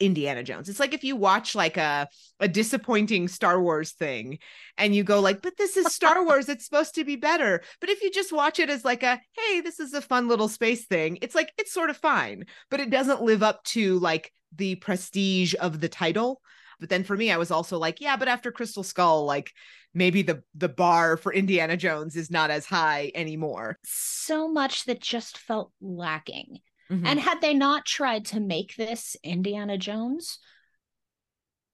Indiana 0.00 0.42
Jones. 0.42 0.68
It's 0.68 0.80
like 0.80 0.94
if 0.94 1.04
you 1.04 1.16
watch 1.16 1.54
like 1.54 1.76
a 1.76 2.08
a 2.40 2.48
disappointing 2.48 3.28
Star 3.28 3.60
Wars 3.60 3.92
thing 3.92 4.38
and 4.76 4.94
you 4.94 5.04
go 5.04 5.20
like, 5.20 5.42
"But 5.42 5.56
this 5.56 5.76
is 5.76 5.92
Star 5.92 6.24
Wars, 6.26 6.48
it's 6.48 6.64
supposed 6.64 6.94
to 6.96 7.04
be 7.04 7.16
better." 7.16 7.62
But 7.80 7.90
if 7.90 8.02
you 8.02 8.10
just 8.10 8.32
watch 8.32 8.58
it 8.58 8.70
as 8.70 8.84
like 8.84 9.02
a, 9.02 9.20
"Hey, 9.32 9.60
this 9.60 9.80
is 9.80 9.94
a 9.94 10.00
fun 10.02 10.28
little 10.28 10.48
space 10.48 10.86
thing." 10.86 11.18
It's 11.22 11.34
like 11.34 11.52
it's 11.58 11.72
sort 11.72 11.90
of 11.90 11.96
fine, 11.96 12.44
but 12.70 12.80
it 12.80 12.90
doesn't 12.90 13.22
live 13.22 13.42
up 13.42 13.64
to 13.64 13.98
like 13.98 14.32
the 14.56 14.76
prestige 14.76 15.54
of 15.60 15.80
the 15.80 15.88
title. 15.88 16.40
But 16.80 16.88
then 16.88 17.04
for 17.04 17.16
me, 17.16 17.30
I 17.30 17.36
was 17.36 17.50
also 17.50 17.78
like, 17.78 18.00
yeah, 18.00 18.16
but 18.16 18.28
after 18.28 18.52
Crystal 18.52 18.82
Skull, 18.82 19.24
like 19.24 19.52
maybe 19.94 20.22
the 20.22 20.42
the 20.54 20.68
bar 20.68 21.16
for 21.16 21.32
Indiana 21.32 21.76
Jones 21.76 22.16
is 22.16 22.30
not 22.30 22.50
as 22.50 22.66
high 22.66 23.12
anymore. 23.14 23.78
So 23.84 24.48
much 24.48 24.84
that 24.84 25.00
just 25.00 25.38
felt 25.38 25.72
lacking. 25.80 26.58
Mm-hmm. 26.90 27.06
And 27.06 27.20
had 27.20 27.40
they 27.40 27.54
not 27.54 27.86
tried 27.86 28.26
to 28.26 28.40
make 28.40 28.76
this 28.76 29.16
Indiana 29.22 29.78
Jones 29.78 30.38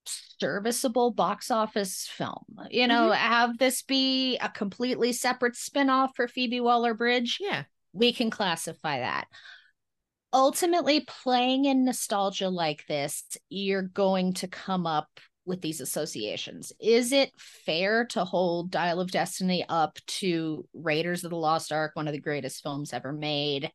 serviceable 0.06 1.10
box 1.10 1.50
office 1.50 2.08
film, 2.10 2.44
you 2.70 2.86
know, 2.86 3.10
mm-hmm. 3.10 3.14
have 3.14 3.58
this 3.58 3.82
be 3.82 4.38
a 4.38 4.48
completely 4.48 5.12
separate 5.12 5.56
spin-off 5.56 6.12
for 6.14 6.28
Phoebe 6.28 6.60
Waller-Bridge, 6.60 7.38
yeah, 7.40 7.64
we 7.92 8.12
can 8.12 8.30
classify 8.30 9.00
that. 9.00 9.26
Ultimately, 10.32 11.00
playing 11.00 11.64
in 11.64 11.84
nostalgia 11.84 12.48
like 12.48 12.86
this, 12.86 13.24
you're 13.48 13.82
going 13.82 14.32
to 14.34 14.46
come 14.46 14.86
up 14.86 15.08
with 15.44 15.60
these 15.60 15.80
associations. 15.80 16.72
Is 16.78 17.10
it 17.10 17.32
fair 17.36 18.04
to 18.06 18.24
hold 18.24 18.70
Dial 18.70 19.00
of 19.00 19.10
Destiny 19.10 19.64
up 19.68 19.98
to 20.06 20.66
Raiders 20.72 21.24
of 21.24 21.30
the 21.30 21.36
Lost 21.36 21.72
Ark, 21.72 21.92
one 21.94 22.06
of 22.06 22.12
the 22.12 22.20
greatest 22.20 22.62
films 22.62 22.92
ever 22.92 23.12
made? 23.12 23.72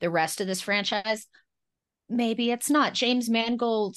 The 0.00 0.10
rest 0.10 0.40
of 0.40 0.46
this 0.46 0.60
franchise 0.60 1.26
maybe 2.08 2.50
it's 2.50 2.70
not 2.70 2.94
james 2.94 3.28
mangold 3.28 3.96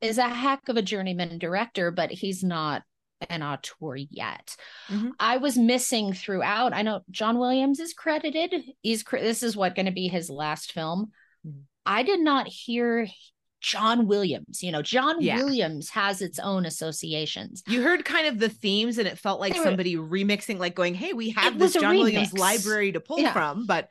is 0.00 0.18
a 0.18 0.28
heck 0.28 0.68
of 0.68 0.76
a 0.76 0.82
journeyman 0.82 1.38
director 1.38 1.90
but 1.90 2.10
he's 2.10 2.42
not 2.42 2.82
an 3.28 3.42
auteur 3.42 3.96
yet 3.96 4.56
mm-hmm. 4.88 5.10
i 5.18 5.36
was 5.36 5.58
missing 5.58 6.12
throughout 6.12 6.72
i 6.72 6.80
know 6.80 7.00
john 7.10 7.38
williams 7.38 7.78
is 7.78 7.92
credited 7.92 8.54
he's 8.82 9.04
this 9.04 9.42
is 9.42 9.56
what 9.56 9.74
going 9.74 9.86
to 9.86 9.92
be 9.92 10.08
his 10.08 10.30
last 10.30 10.72
film 10.72 11.10
mm-hmm. 11.46 11.60
i 11.84 12.02
did 12.02 12.20
not 12.20 12.48
hear 12.48 13.06
John 13.60 14.06
Williams. 14.06 14.62
You 14.62 14.72
know, 14.72 14.82
John 14.82 15.20
yeah. 15.20 15.36
Williams 15.36 15.90
has 15.90 16.22
its 16.22 16.38
own 16.38 16.64
associations. 16.64 17.62
You 17.66 17.82
heard 17.82 18.04
kind 18.04 18.26
of 18.26 18.38
the 18.38 18.48
themes, 18.48 18.98
and 18.98 19.06
it 19.06 19.18
felt 19.18 19.40
like 19.40 19.54
somebody 19.54 19.96
remixing, 19.96 20.58
like 20.58 20.74
going, 20.74 20.94
"Hey, 20.94 21.12
we 21.12 21.30
have 21.30 21.58
this 21.58 21.74
John 21.74 21.96
Williams 21.96 22.32
library 22.32 22.92
to 22.92 23.00
pull 23.00 23.18
yeah. 23.18 23.32
from," 23.32 23.66
but 23.66 23.88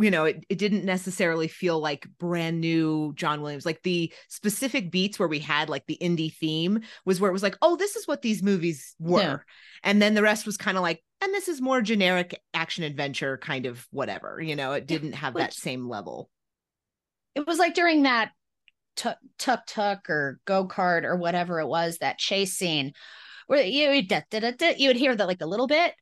you 0.00 0.10
know, 0.10 0.24
it, 0.24 0.44
it 0.48 0.58
didn't 0.58 0.84
necessarily 0.84 1.48
feel 1.48 1.78
like 1.78 2.06
brand 2.18 2.60
new 2.60 3.12
John 3.14 3.40
Williams. 3.40 3.64
Like 3.64 3.82
the 3.82 4.12
specific 4.28 4.90
beats 4.90 5.18
where 5.18 5.28
we 5.28 5.38
had 5.38 5.68
like 5.68 5.86
the 5.86 5.94
Indy 5.94 6.28
theme 6.28 6.80
was 7.04 7.20
where 7.20 7.30
it 7.30 7.32
was 7.32 7.42
like, 7.42 7.56
oh, 7.62 7.76
this 7.76 7.96
is 7.96 8.08
what 8.08 8.22
these 8.22 8.42
movies 8.42 8.94
were. 8.98 9.20
Yeah. 9.20 9.38
And 9.82 10.02
then 10.02 10.14
the 10.14 10.22
rest 10.22 10.46
was 10.46 10.56
kind 10.56 10.76
of 10.76 10.82
like, 10.82 11.02
and 11.20 11.32
this 11.32 11.48
is 11.48 11.60
more 11.60 11.82
generic 11.82 12.40
action 12.54 12.82
adventure 12.84 13.38
kind 13.38 13.66
of 13.66 13.86
whatever. 13.90 14.40
You 14.40 14.56
know, 14.56 14.72
it 14.72 14.86
didn't 14.86 15.12
have 15.12 15.34
Which, 15.34 15.44
that 15.44 15.54
same 15.54 15.88
level. 15.88 16.30
It 17.34 17.46
was 17.46 17.58
like 17.58 17.74
during 17.74 18.02
that 18.02 18.32
tuk 18.96 19.18
tuk 19.38 20.10
or 20.10 20.40
go 20.44 20.66
kart 20.66 21.04
or 21.04 21.16
whatever 21.16 21.60
it 21.60 21.68
was, 21.68 21.98
that 21.98 22.18
chase 22.18 22.54
scene 22.54 22.92
where 23.46 23.62
you, 23.62 24.06
da, 24.06 24.22
da, 24.30 24.50
da, 24.50 24.74
you 24.76 24.88
would 24.88 24.96
hear 24.96 25.14
that 25.14 25.26
like 25.26 25.42
a 25.42 25.46
little 25.46 25.66
bit. 25.66 25.94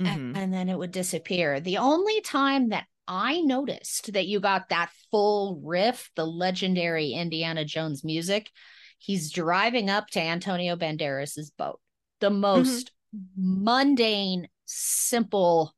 Mm-hmm. 0.00 0.06
And, 0.06 0.36
and 0.36 0.54
then 0.54 0.68
it 0.68 0.78
would 0.78 0.92
disappear. 0.92 1.58
The 1.58 1.78
only 1.78 2.20
time 2.20 2.68
that 2.68 2.86
I 3.08 3.40
noticed 3.40 4.12
that 4.12 4.26
you 4.26 4.38
got 4.38 4.68
that 4.68 4.90
full 5.10 5.60
riff, 5.64 6.10
the 6.14 6.26
legendary 6.26 7.12
Indiana 7.12 7.64
Jones 7.64 8.04
music. 8.04 8.50
He's 8.98 9.32
driving 9.32 9.88
up 9.88 10.08
to 10.10 10.20
Antonio 10.20 10.76
Banderas's 10.76 11.50
boat. 11.50 11.80
The 12.20 12.28
mm-hmm. 12.28 12.40
most 12.40 12.92
mm-hmm. 13.16 13.64
mundane, 13.64 14.48
simple, 14.66 15.74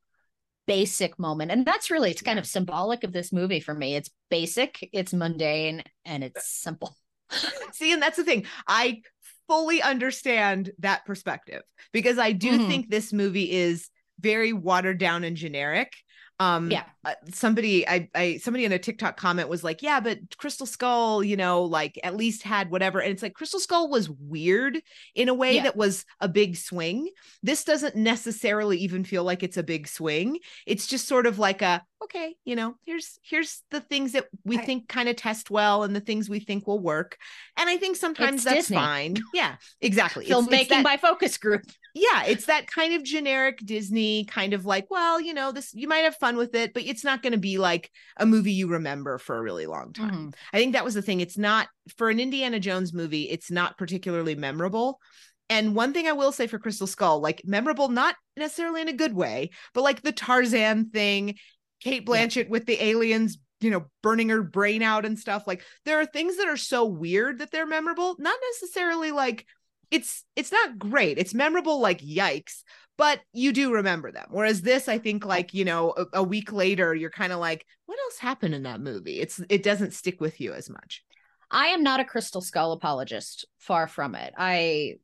basic 0.67 1.19
moment. 1.19 1.53
And 1.53 1.65
that's 1.65 1.91
really 1.91 2.11
it's 2.11 2.23
kind 2.23 2.39
of 2.39 2.47
symbolic 2.47 3.05
of 3.05 3.13
this 3.13 3.33
movie 3.33 3.61
for 3.61 3.75
me. 3.75 3.95
It's 3.95 4.11
basic, 4.29 4.89
it's 4.93 5.13
mundane, 5.13 5.85
and 6.05 6.25
it's 6.25 6.49
simple. 6.49 6.97
See, 7.73 7.93
and 7.93 8.03
that's 8.03 8.17
the 8.17 8.25
thing. 8.25 8.45
I 8.67 9.03
fully 9.47 9.83
understand 9.83 10.73
that 10.81 11.05
perspective 11.05 11.63
because 11.93 12.19
I 12.19 12.33
do 12.33 12.53
mm-hmm. 12.53 12.69
think 12.69 12.91
this 12.91 13.13
movie 13.13 13.53
is 13.53 13.89
very 14.19 14.53
watered 14.53 14.99
down 14.99 15.25
and 15.25 15.37
generic 15.37 15.93
um, 16.41 16.71
yeah. 16.71 16.85
Uh, 17.05 17.13
somebody, 17.33 17.87
I, 17.87 18.09
I, 18.15 18.39
somebody 18.39 18.65
in 18.65 18.73
a 18.73 18.79
TikTok 18.79 19.17
comment 19.17 19.49
was 19.49 19.63
like, 19.63 19.83
yeah, 19.83 20.01
but 20.01 20.19
Crystal 20.39 20.67
Skull, 20.67 21.23
you 21.23 21.37
know, 21.37 21.63
like 21.63 22.01
at 22.03 22.17
least 22.17 22.43
had 22.43 22.71
whatever. 22.71 22.99
And 22.99 23.13
it's 23.13 23.23
like 23.23 23.35
Crystal 23.35 23.61
Skull 23.61 23.91
was 23.91 24.09
weird 24.09 24.81
in 25.15 25.29
a 25.29 25.35
way 25.35 25.57
yeah. 25.57 25.65
that 25.65 25.77
was 25.77 26.05
a 26.19 26.29
big 26.29 26.57
swing. 26.57 27.11
This 27.43 27.65
doesn't 27.65 27.95
necessarily 27.95 28.79
even 28.79 29.05
feel 29.05 29.23
like 29.23 29.43
it's 29.43 29.59
a 29.59 29.63
big 29.63 29.87
swing. 29.87 30.39
It's 30.67 30.87
just 30.87 31.07
sort 31.07 31.27
of 31.27 31.39
like 31.39 31.63
a, 31.63 31.83
okay, 32.03 32.35
you 32.45 32.57
know, 32.57 32.75
here's, 32.85 33.19
here's 33.23 33.63
the 33.71 33.81
things 33.81 34.13
that 34.13 34.27
we 34.45 34.59
I, 34.59 34.65
think 34.65 34.89
kind 34.89 35.09
of 35.11 35.17
test 35.17 35.51
well 35.51 35.83
and 35.83 35.95
the 35.95 36.01
things 36.01 36.29
we 36.29 36.41
think 36.41 36.67
will 36.67 36.81
work. 36.81 37.19
And 37.59 37.69
I 37.69 37.77
think 37.77 37.97
sometimes 37.97 38.45
that's 38.45 38.57
Disney. 38.57 38.77
fine. 38.77 39.17
Yeah, 39.35 39.57
exactly. 39.81 40.27
Filmmaking 40.27 40.85
by 40.85 40.97
focus 40.97 41.37
group 41.37 41.65
yeah, 41.95 42.25
it's 42.27 42.47
that 42.47 42.67
kind 42.67 42.95
of 42.95 43.03
generic 43.03 43.59
Disney 43.65 44.25
kind 44.25 44.53
of 44.53 44.65
like, 44.65 44.87
well, 44.91 45.21
you 45.21 45.35
know, 45.35 45.53
this 45.53 45.73
you 45.75 45.89
might 45.89 45.99
have 45.99 46.17
fun 46.17 46.37
with 46.37 46.55
it, 46.55 46.75
but 46.75 46.85
it's 46.85 47.05
not 47.05 47.23
going 47.23 47.33
to 47.33 47.39
be 47.39 47.59
like 47.59 47.91
a 48.17 48.27
movie 48.27 48.53
you 48.53 48.69
remember 48.69 49.19
for 49.19 49.37
a 49.37 49.43
really 49.43 49.67
long 49.67 49.93
time. 49.93 50.11
Mm-hmm. 50.11 50.29
I 50.53 50.59
think 50.59 50.73
that 50.75 50.85
was 50.85 50.95
the 50.95 51.03
thing. 51.03 51.21
It's 51.21 51.39
not 51.39 51.69
for 51.97 52.11
an 52.11 52.21
Indiana 52.21 52.61
Jones 52.61 52.93
movie, 52.93 53.25
it's 53.25 53.51
not 53.51 53.79
particularly 53.79 54.35
memorable. 54.35 55.01
And 55.49 55.75
one 55.75 55.93
thing 55.93 56.07
I 56.07 56.13
will 56.13 56.31
say 56.31 56.47
for 56.47 56.61
Crystal 56.61 56.87
Skull, 56.87 57.21
like 57.21 57.43
memorable, 57.45 57.89
not 57.89 58.15
necessarily 58.37 58.83
in 58.83 58.89
a 58.89 58.93
good 58.93 59.15
way, 59.15 59.51
but 59.75 59.83
like 59.83 60.03
the 60.03 60.13
Tarzan 60.13 60.91
thing, 60.91 61.35
Cate 61.81 62.07
Blanchett 62.07 62.45
yeah. 62.45 62.51
with 62.51 62.67
the 62.67 62.83
aliens 62.83 63.39
you 63.61 63.71
know, 63.71 63.85
burning 64.03 64.31
her 64.31 64.43
brain 64.43 64.83
out 64.83 65.05
and 65.05 65.19
stuff. 65.19 65.45
Like 65.47 65.63
there 65.85 66.01
are 66.01 66.07
things 66.07 66.39
that 66.39 66.49
are 66.49 66.57
so 66.57 66.87
weird 66.87 67.39
that 67.39 67.51
they're 67.51 67.67
memorable, 67.67 68.17
not 68.19 68.39
necessarily 68.53 69.13
like 69.13 69.47
it's 69.91 70.25
it's 70.37 70.53
not 70.53 70.79
great. 70.79 71.19
It's 71.19 71.35
memorable 71.35 71.81
like 71.81 72.01
yikes, 72.01 72.63
but 72.97 73.21
you 73.33 73.53
do 73.53 73.73
remember 73.73 74.13
them. 74.13 74.27
Whereas 74.31 74.63
this, 74.63 74.89
I 74.89 74.99
think, 74.99 75.25
like 75.25 75.55
you 75.55 75.65
know, 75.65 75.95
a, 75.97 76.19
a 76.19 76.23
week 76.23 76.53
later, 76.53 76.95
you're 76.95 77.11
kind 77.11 77.33
of 77.33 77.41
like, 77.41 77.65
what 77.87 77.99
else 77.99 78.19
happened 78.19 78.55
in 78.55 78.65
that 78.65 78.81
movie? 78.81 79.21
It's 79.21 79.41
it 79.49 79.63
doesn't 79.63 79.95
stick 79.95 80.21
with 80.21 80.41
you 80.41 80.53
as 80.53 80.71
much. 80.71 81.03
I 81.51 81.69
am 81.69 81.83
not 81.83 82.01
a 82.01 82.05
Crystal 82.05 82.41
Skull 82.41 82.73
apologist. 82.73 83.47
Far 83.59 83.89
from 83.89 84.15
it. 84.15 84.33
I, 84.39 84.95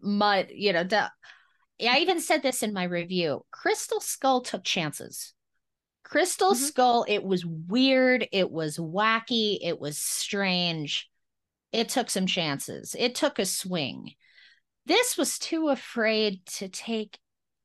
mud, 0.00 0.48
you 0.54 0.72
know, 0.72 0.84
the, 0.84 1.10
I 1.80 1.98
even 1.98 2.20
said 2.20 2.42
this 2.42 2.62
in 2.62 2.72
my 2.72 2.84
review. 2.84 3.44
Crystal 3.50 4.00
Skull 4.00 4.42
took 4.42 4.62
chances. 4.62 5.34
Crystal 6.04 6.52
mm-hmm. 6.52 6.64
Skull, 6.64 7.04
it 7.08 7.22
was 7.22 7.44
weird, 7.44 8.26
it 8.32 8.50
was 8.50 8.78
wacky, 8.78 9.58
it 9.62 9.80
was 9.80 9.98
strange. 9.98 11.08
It 11.72 11.88
took 11.88 12.10
some 12.10 12.26
chances. 12.26 12.96
It 12.98 13.14
took 13.14 13.38
a 13.38 13.46
swing. 13.46 14.12
This 14.86 15.16
was 15.16 15.38
too 15.38 15.68
afraid 15.68 16.44
to 16.46 16.68
take 16.68 17.18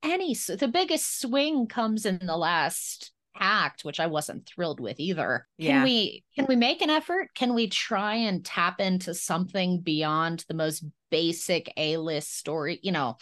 any. 0.03 0.35
The 0.35 0.69
biggest 0.71 1.21
swing 1.21 1.67
comes 1.67 2.05
in 2.05 2.19
the 2.21 2.37
last 2.37 3.11
act, 3.37 3.83
which 3.83 3.99
I 3.99 4.07
wasn't 4.07 4.47
thrilled 4.47 4.79
with 4.79 4.99
either. 4.99 5.47
Yeah. 5.57 5.73
Can 5.73 5.83
we 5.83 6.23
can 6.35 6.45
we 6.47 6.55
make 6.55 6.81
an 6.81 6.89
effort? 6.89 7.29
Can 7.35 7.53
we 7.53 7.67
try 7.67 8.15
and 8.15 8.45
tap 8.45 8.79
into 8.79 9.13
something 9.13 9.81
beyond 9.81 10.45
the 10.47 10.53
most 10.53 10.83
basic 11.09 11.71
A-list 11.77 12.37
story, 12.37 12.79
you 12.83 12.91
know, 12.91 13.17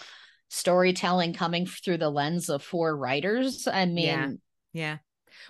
storytelling 0.50 1.34
coming 1.34 1.66
through 1.66 1.98
the 1.98 2.10
lens 2.10 2.50
of 2.50 2.64
four 2.64 2.96
writers? 2.96 3.68
I 3.68 3.86
mean, 3.86 4.06
yeah. 4.06 4.30
yeah. 4.74 4.98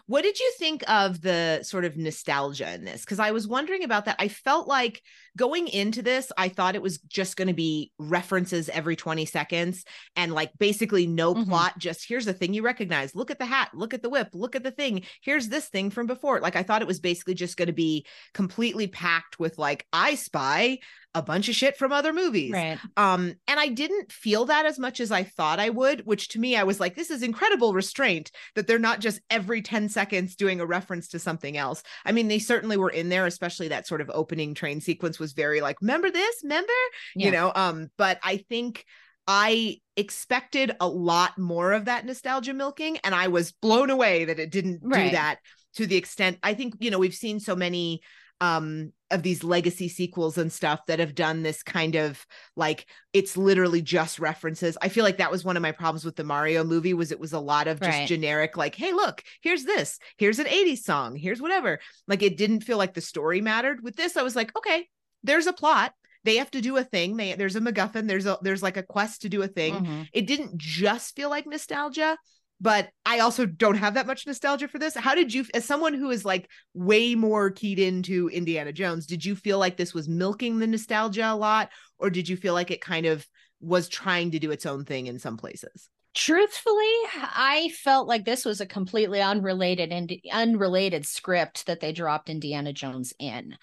What 0.07 0.23
did 0.23 0.39
you 0.39 0.51
think 0.57 0.83
of 0.89 1.21
the 1.21 1.63
sort 1.63 1.85
of 1.85 1.97
nostalgia 1.97 2.73
in 2.73 2.83
this? 2.83 3.01
Because 3.01 3.19
I 3.19 3.31
was 3.31 3.47
wondering 3.47 3.83
about 3.83 4.05
that. 4.05 4.17
I 4.19 4.27
felt 4.27 4.67
like 4.67 5.01
going 5.37 5.67
into 5.67 6.01
this, 6.01 6.31
I 6.37 6.49
thought 6.49 6.75
it 6.75 6.81
was 6.81 6.99
just 6.99 7.37
going 7.37 7.47
to 7.47 7.53
be 7.53 7.91
references 7.97 8.69
every 8.69 8.95
20 8.95 9.25
seconds 9.25 9.83
and 10.15 10.33
like 10.33 10.51
basically 10.59 11.07
no 11.07 11.33
mm-hmm. 11.33 11.49
plot. 11.49 11.77
Just 11.77 12.07
here's 12.07 12.25
the 12.25 12.33
thing 12.33 12.53
you 12.53 12.63
recognize. 12.63 13.15
Look 13.15 13.31
at 13.31 13.39
the 13.39 13.45
hat. 13.45 13.71
Look 13.73 13.93
at 13.93 14.01
the 14.01 14.09
whip. 14.09 14.29
Look 14.33 14.55
at 14.55 14.63
the 14.63 14.71
thing. 14.71 15.03
Here's 15.21 15.49
this 15.49 15.67
thing 15.67 15.89
from 15.89 16.07
before. 16.07 16.39
Like 16.39 16.55
I 16.55 16.63
thought 16.63 16.81
it 16.81 16.87
was 16.87 16.99
basically 16.99 17.33
just 17.33 17.57
going 17.57 17.67
to 17.67 17.73
be 17.73 18.05
completely 18.33 18.87
packed 18.87 19.39
with 19.39 19.57
like, 19.57 19.85
I 19.91 20.15
spy 20.15 20.79
a 21.15 21.21
bunch 21.21 21.49
of 21.49 21.55
shit 21.55 21.77
from 21.77 21.91
other 21.91 22.13
movies. 22.13 22.51
Right. 22.51 22.79
Um, 22.97 23.35
and 23.47 23.59
I 23.59 23.67
didn't 23.67 24.11
feel 24.11 24.45
that 24.45 24.65
as 24.65 24.79
much 24.79 24.99
as 24.99 25.11
I 25.11 25.23
thought 25.23 25.59
I 25.59 25.69
would, 25.69 26.05
which 26.05 26.29
to 26.29 26.39
me, 26.39 26.55
I 26.55 26.63
was 26.63 26.79
like, 26.79 26.95
this 26.95 27.11
is 27.11 27.23
incredible 27.23 27.73
restraint 27.73 28.31
that 28.55 28.67
they're 28.67 28.79
not 28.79 28.99
just 28.99 29.21
every 29.29 29.61
10 29.61 29.89
seconds 29.89 30.35
doing 30.35 30.59
a 30.59 30.65
reference 30.65 31.09
to 31.09 31.19
something 31.19 31.57
else. 31.57 31.83
I 32.05 32.11
mean, 32.11 32.27
they 32.27 32.39
certainly 32.39 32.77
were 32.77 32.89
in 32.89 33.09
there, 33.09 33.25
especially 33.25 33.67
that 33.69 33.87
sort 33.87 34.01
of 34.01 34.09
opening 34.13 34.53
train 34.53 34.81
sequence 34.81 35.19
was 35.19 35.33
very 35.33 35.61
like, 35.61 35.79
remember 35.81 36.09
this, 36.09 36.41
remember? 36.43 36.71
Yeah. 37.15 37.25
You 37.25 37.31
know, 37.31 37.51
um, 37.55 37.89
but 37.97 38.19
I 38.23 38.37
think 38.37 38.85
I 39.27 39.77
expected 39.95 40.75
a 40.79 40.87
lot 40.87 41.37
more 41.37 41.71
of 41.71 41.85
that 41.85 42.05
nostalgia 42.05 42.53
milking, 42.53 42.97
and 43.03 43.15
I 43.15 43.27
was 43.27 43.51
blown 43.51 43.89
away 43.89 44.25
that 44.25 44.39
it 44.39 44.51
didn't 44.51 44.81
right. 44.83 45.05
do 45.05 45.11
that 45.11 45.39
to 45.75 45.87
the 45.87 45.95
extent 45.95 46.37
I 46.43 46.53
think, 46.53 46.75
you 46.79 46.91
know, 46.91 46.99
we've 46.99 47.15
seen 47.15 47.39
so 47.39 47.55
many 47.55 48.01
um 48.43 48.91
of 49.09 49.23
these 49.23 49.43
legacy 49.43 49.87
sequels 49.87 50.37
and 50.37 50.51
stuff 50.51 50.85
that 50.87 50.99
have 50.99 51.15
done 51.15 51.43
this 51.43 51.63
kind 51.63 51.95
of 51.95 52.25
like 52.57 52.87
it's 53.13 53.37
literally 53.37 53.81
just 53.81 54.19
references. 54.19 54.77
I 54.81 54.89
feel 54.89 55.05
like 55.05 55.19
that 55.19 55.31
was 55.31 55.45
one 55.45 55.55
of 55.55 55.61
my 55.61 55.71
problems 55.71 56.03
with 56.03 56.17
the 56.17 56.25
Mario 56.25 56.63
movie 56.63 56.93
was 56.93 57.11
it 57.11 57.19
was 57.19 57.31
a 57.31 57.39
lot 57.39 57.67
of 57.67 57.79
just 57.79 57.91
right. 57.91 58.07
generic 58.07 58.57
like 58.57 58.75
hey 58.75 58.91
look, 58.91 59.23
here's 59.41 59.63
this. 59.63 59.97
Here's 60.17 60.39
an 60.39 60.47
80s 60.47 60.79
song. 60.79 61.15
Here's 61.15 61.41
whatever. 61.41 61.79
Like 62.07 62.21
it 62.21 62.35
didn't 62.35 62.61
feel 62.61 62.77
like 62.77 62.95
the 62.95 63.01
story 63.01 63.39
mattered. 63.39 63.81
With 63.81 63.95
this 63.95 64.17
I 64.17 64.23
was 64.23 64.35
like, 64.35 64.55
okay, 64.57 64.89
there's 65.23 65.47
a 65.47 65.53
plot. 65.53 65.93
They 66.25 66.37
have 66.37 66.51
to 66.51 66.61
do 66.61 66.75
a 66.75 66.83
thing. 66.83 67.15
They 67.15 67.33
there's 67.35 67.55
a 67.55 67.61
MacGuffin. 67.61 68.07
There's 68.07 68.25
a 68.25 68.37
there's 68.41 68.63
like 68.63 68.77
a 68.77 68.83
quest 68.83 69.21
to 69.21 69.29
do 69.29 69.41
a 69.41 69.47
thing. 69.47 69.75
Mm-hmm. 69.75 70.01
It 70.11 70.27
didn't 70.27 70.57
just 70.57 71.15
feel 71.15 71.29
like 71.29 71.45
nostalgia 71.45 72.17
but 72.61 72.89
I 73.05 73.19
also 73.19 73.45
don't 73.45 73.75
have 73.75 73.95
that 73.95 74.07
much 74.07 74.25
nostalgia 74.25 74.67
for 74.67 74.79
this. 74.79 74.95
How 74.95 75.15
did 75.15 75.33
you, 75.33 75.45
as 75.53 75.65
someone 75.65 75.93
who 75.93 76.09
is 76.11 76.23
like 76.23 76.49
way 76.73 77.15
more 77.15 77.51
keyed 77.51 77.79
into 77.79 78.29
Indiana 78.29 78.71
Jones, 78.71 79.05
did 79.05 79.25
you 79.25 79.35
feel 79.35 79.59
like 79.59 79.77
this 79.77 79.93
was 79.93 80.07
milking 80.07 80.59
the 80.59 80.67
nostalgia 80.67 81.31
a 81.31 81.35
lot, 81.35 81.69
or 81.99 82.09
did 82.09 82.29
you 82.29 82.37
feel 82.37 82.53
like 82.53 82.71
it 82.71 82.81
kind 82.81 83.05
of 83.05 83.27
was 83.59 83.87
trying 83.87 84.31
to 84.31 84.39
do 84.39 84.51
its 84.51 84.65
own 84.65 84.85
thing 84.85 85.07
in 85.07 85.19
some 85.19 85.37
places? 85.37 85.89
Truthfully, 86.13 86.93
I 87.15 87.71
felt 87.83 88.07
like 88.07 88.23
this 88.23 88.45
was 88.45 88.61
a 88.61 88.67
completely 88.67 89.19
unrelated 89.19 89.91
and 89.91 90.13
unrelated 90.31 91.07
script 91.07 91.65
that 91.65 91.79
they 91.79 91.91
dropped 91.91 92.29
Indiana 92.29 92.71
Jones 92.71 93.13
in. 93.17 93.55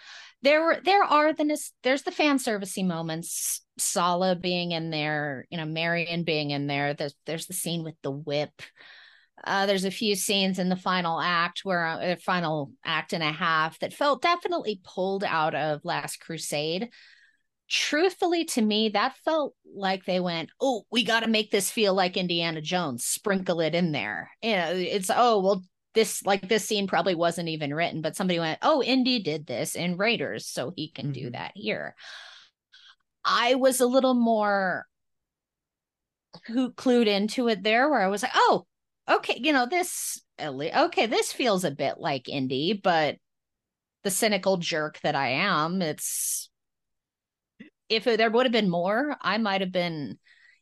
There 0.42 0.62
were 0.64 0.78
there 0.84 1.04
are 1.04 1.32
the 1.32 1.58
there's 1.82 2.02
the 2.02 2.10
fan 2.10 2.38
servicey 2.38 2.86
moments, 2.86 3.62
Sallah 3.78 4.36
being 4.36 4.72
in 4.72 4.90
there, 4.90 5.46
you 5.50 5.58
know, 5.58 5.66
Marion 5.66 6.24
being 6.24 6.50
in 6.50 6.66
there. 6.66 6.94
There's 6.94 7.14
there's 7.26 7.46
the 7.46 7.54
scene 7.54 7.84
with 7.84 7.96
the 8.02 8.10
whip. 8.10 8.62
Uh, 9.42 9.64
there's 9.66 9.84
a 9.86 9.90
few 9.90 10.14
scenes 10.14 10.58
in 10.58 10.68
the 10.68 10.76
final 10.76 11.18
act 11.18 11.60
where 11.64 11.86
uh, 11.86 12.16
final 12.16 12.72
act 12.84 13.14
and 13.14 13.22
a 13.22 13.32
half 13.32 13.78
that 13.78 13.94
felt 13.94 14.20
definitely 14.20 14.80
pulled 14.84 15.24
out 15.24 15.54
of 15.54 15.84
Last 15.84 16.20
Crusade 16.20 16.90
truthfully 17.70 18.44
to 18.44 18.60
me 18.60 18.88
that 18.88 19.14
felt 19.24 19.54
like 19.76 20.04
they 20.04 20.18
went 20.18 20.50
oh 20.60 20.82
we 20.90 21.04
got 21.04 21.20
to 21.20 21.28
make 21.28 21.52
this 21.52 21.70
feel 21.70 21.94
like 21.94 22.16
indiana 22.16 22.60
jones 22.60 23.04
sprinkle 23.04 23.60
it 23.60 23.76
in 23.76 23.92
there 23.92 24.28
you 24.42 24.50
know 24.50 24.72
it's 24.74 25.08
oh 25.14 25.40
well 25.40 25.62
this 25.94 26.24
like 26.24 26.48
this 26.48 26.64
scene 26.64 26.86
probably 26.86 27.14
wasn't 27.14 27.48
even 27.48 27.74
written 27.74 28.00
but 28.00 28.16
somebody 28.16 28.38
went 28.38 28.58
oh 28.62 28.82
indy 28.82 29.22
did 29.22 29.46
this 29.46 29.74
in 29.74 29.96
raiders 29.96 30.46
so 30.46 30.72
he 30.74 30.90
can 30.90 31.06
mm-hmm. 31.06 31.24
do 31.24 31.30
that 31.30 31.52
here 31.54 31.94
i 33.24 33.54
was 33.54 33.80
a 33.80 33.86
little 33.86 34.14
more 34.14 34.86
who 36.46 36.72
clued 36.72 37.06
into 37.06 37.48
it 37.48 37.62
there 37.62 37.88
where 37.90 38.00
i 38.00 38.08
was 38.08 38.22
like 38.22 38.32
oh 38.34 38.66
okay 39.10 39.38
you 39.42 39.52
know 39.52 39.66
this 39.66 40.20
okay 40.40 41.06
this 41.06 41.32
feels 41.32 41.64
a 41.64 41.70
bit 41.70 41.96
like 41.98 42.28
indy 42.28 42.72
but 42.72 43.16
the 44.04 44.10
cynical 44.10 44.56
jerk 44.56 44.98
that 45.02 45.16
i 45.16 45.28
am 45.28 45.82
it's 45.82 46.50
if 47.90 48.04
there 48.04 48.30
would 48.30 48.46
have 48.46 48.52
been 48.52 48.70
more, 48.70 49.16
I 49.20 49.36
might 49.38 49.60
have 49.60 49.72
been, 49.72 50.18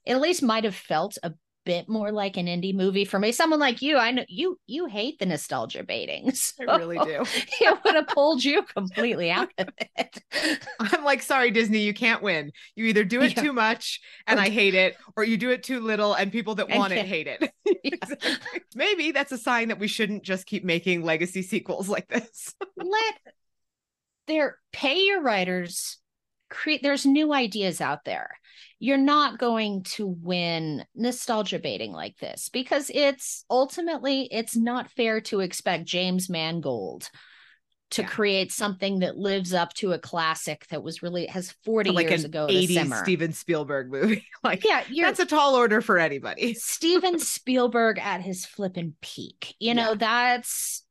at 0.07 0.21
least 0.21 0.43
might 0.43 0.64
have 0.64 0.75
felt 0.75 1.19
a 1.23 1.35
bit 1.69 1.87
more 1.87 2.11
like 2.11 2.39
an 2.39 2.49
Indy 2.49 2.73
movie 2.73 3.05
for 3.05 3.19
me. 3.19 3.31
Someone 3.31 3.61
like 3.61 3.83
you, 3.83 3.99
I 3.99 4.11
know 4.11 4.25
you 4.27 4.59
you 4.67 4.87
hate 4.87 5.19
the 5.19 5.27
nostalgia 5.27 5.85
baiting. 5.85 6.33
So 6.39 6.65
I 6.67 6.77
really 6.79 6.99
do. 6.99 7.25
it 7.61 7.79
would 7.85 7.95
have 7.95 8.07
pulled 8.07 8.43
you 8.43 8.63
completely 8.63 9.31
out 9.31 9.51
of 9.59 9.69
it. 9.99 10.23
I'm 10.81 11.05
like, 11.05 11.21
sorry, 11.21 11.51
Disney, 11.51 11.81
you 11.81 11.93
can't 11.93 12.23
win. 12.23 12.53
You 12.75 12.87
either 12.87 13.05
do 13.05 13.21
it 13.21 13.37
yeah. 13.37 13.43
too 13.43 13.53
much 13.53 14.01
and 14.27 14.41
I 14.41 14.49
hate 14.49 14.75
it, 14.75 14.97
or 15.17 15.25
you 15.25 15.37
do 15.37 15.51
it 15.51 15.63
too 15.63 15.81
little 15.81 16.15
and 16.15 16.33
people 16.33 16.55
that 16.55 16.71
want 16.71 16.93
it 16.93 17.05
hate 17.05 17.27
it. 17.27 17.53
Yeah. 17.83 18.37
Maybe 18.75 19.11
that's 19.13 19.33
a 19.33 19.39
sign 19.39 19.69
that 19.69 19.79
we 19.79 19.89
shouldn't 19.89 20.23
just 20.23 20.47
keep 20.47 20.65
making 20.65 21.03
legacy 21.03 21.43
sequels 21.43 21.89
like 21.89 22.09
this. 22.09 22.55
Let 22.77 23.15
their 24.27 24.59
pay 24.73 25.01
your 25.01 25.21
writers 25.21 25.99
create 26.49 26.83
there's 26.83 27.07
new 27.07 27.33
ideas 27.33 27.81
out 27.81 28.05
there. 28.05 28.31
You're 28.79 28.97
not 28.97 29.39
going 29.39 29.83
to 29.95 30.07
win 30.07 30.85
nostalgia 30.95 31.59
baiting 31.59 31.93
like 31.93 32.17
this 32.19 32.49
because 32.49 32.91
it's 32.95 33.45
ultimately 33.51 34.29
it's 34.31 34.57
not 34.57 34.91
fair 34.93 35.21
to 35.23 35.41
expect 35.41 35.85
james 35.85 36.31
mangold 36.31 37.11
to 37.91 38.03
yeah. 38.03 38.09
create 38.09 38.53
something 38.53 38.99
that 38.99 39.17
lives 39.17 39.55
up 39.55 39.73
to 39.75 39.93
a 39.93 39.99
classic 39.99 40.67
that 40.69 40.83
was 40.83 41.03
really 41.03 41.27
has 41.27 41.55
40 41.65 41.91
like 41.91 42.09
years 42.09 42.25
ago 42.25 42.47
80s 42.49 43.03
steven 43.03 43.33
spielberg 43.33 43.91
movie. 43.91 44.25
Like 44.45 44.65
yeah 44.65 44.85
that's 45.03 45.21
a 45.21 45.27
tall 45.27 45.57
order 45.57 45.81
for 45.81 45.99
anybody. 45.99 46.55
Steven 46.59 47.19
spielberg 47.19 47.99
at 47.99 48.23
his 48.23 48.47
flippin' 48.47 48.95
peak. 49.01 49.55
You 49.59 49.75
know 49.75 49.91
yeah. 49.91 49.97
that's 49.99 50.85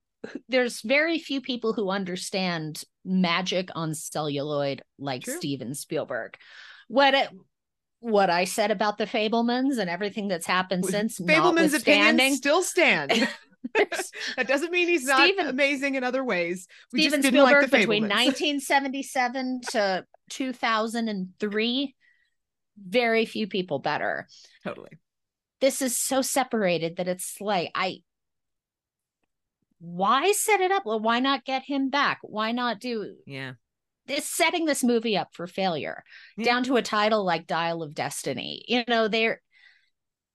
there's 0.49 0.81
very 0.81 1.19
few 1.19 1.41
people 1.41 1.73
who 1.73 1.89
understand 1.89 2.83
magic 3.07 3.69
on 3.75 3.95
celluloid 3.95 4.83
like 4.99 5.23
True. 5.23 5.37
Steven 5.37 5.73
Spielberg. 5.73 6.37
What 6.87 7.13
it, 7.13 7.29
what 7.99 8.29
I 8.29 8.43
said 8.45 8.71
about 8.71 8.97
the 8.97 9.05
Fabelmans 9.05 9.77
and 9.77 9.89
everything 9.89 10.27
that's 10.27 10.45
happened 10.45 10.85
since 10.85 11.19
Fabelman's 11.19 11.73
opinions 11.73 12.37
still 12.37 12.61
stand. 12.61 13.11
that 13.73 14.47
doesn't 14.47 14.71
mean 14.71 14.87
he's 14.87 15.05
not 15.05 15.25
Steven, 15.25 15.47
amazing 15.47 15.95
in 15.95 16.03
other 16.03 16.23
ways. 16.23 16.67
We 16.93 17.01
Steven 17.01 17.23
Spielberg 17.23 17.63
like 17.63 17.71
between 17.71 18.03
1977 18.03 19.61
to 19.71 20.05
2003, 20.29 21.95
very 22.77 23.25
few 23.25 23.47
people 23.47 23.79
better. 23.79 24.27
Totally. 24.63 24.91
This 25.59 25.81
is 25.81 25.97
so 25.97 26.21
separated 26.21 26.97
that 26.97 27.07
it's 27.07 27.41
like 27.41 27.71
I 27.73 28.01
why 29.79 30.31
set 30.31 30.61
it 30.61 30.71
up? 30.71 30.85
Well, 30.85 30.99
why 30.99 31.19
not 31.19 31.45
get 31.45 31.63
him 31.63 31.89
back? 31.89 32.19
Why 32.21 32.51
not 32.51 32.79
do 32.79 33.15
yeah 33.25 33.53
this 34.07 34.25
setting 34.25 34.65
this 34.65 34.83
movie 34.83 35.17
up 35.17 35.29
for 35.33 35.47
failure 35.47 36.03
yeah. 36.37 36.45
down 36.45 36.63
to 36.63 36.77
a 36.77 36.81
title 36.81 37.25
like 37.25 37.45
Dial 37.45 37.83
of 37.83 37.93
Destiny. 37.93 38.63
You 38.67 38.83
know, 38.87 39.07
they're 39.07 39.41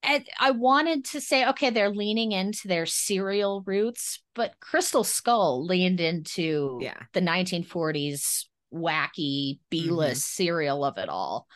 and 0.05 0.25
I 0.41 0.51
wanted 0.51 1.05
to 1.07 1.21
say, 1.21 1.47
okay, 1.51 1.71
they're 1.71 1.89
leaning 1.89 2.33
into 2.33 2.67
their 2.67 2.87
serial 2.87 3.63
roots, 3.65 4.21
but 4.35 4.59
Crystal 4.59 5.05
Skull 5.05 5.65
leaned 5.65 6.01
into 6.01 6.81
yeah. 6.83 6.99
the 7.13 7.21
1940s 7.21 8.47
wacky 8.75 9.61
B-list 9.71 10.23
mm-hmm. 10.23 10.43
serial 10.43 10.85
of 10.85 10.99
it 10.99 11.09
all. 11.09 11.47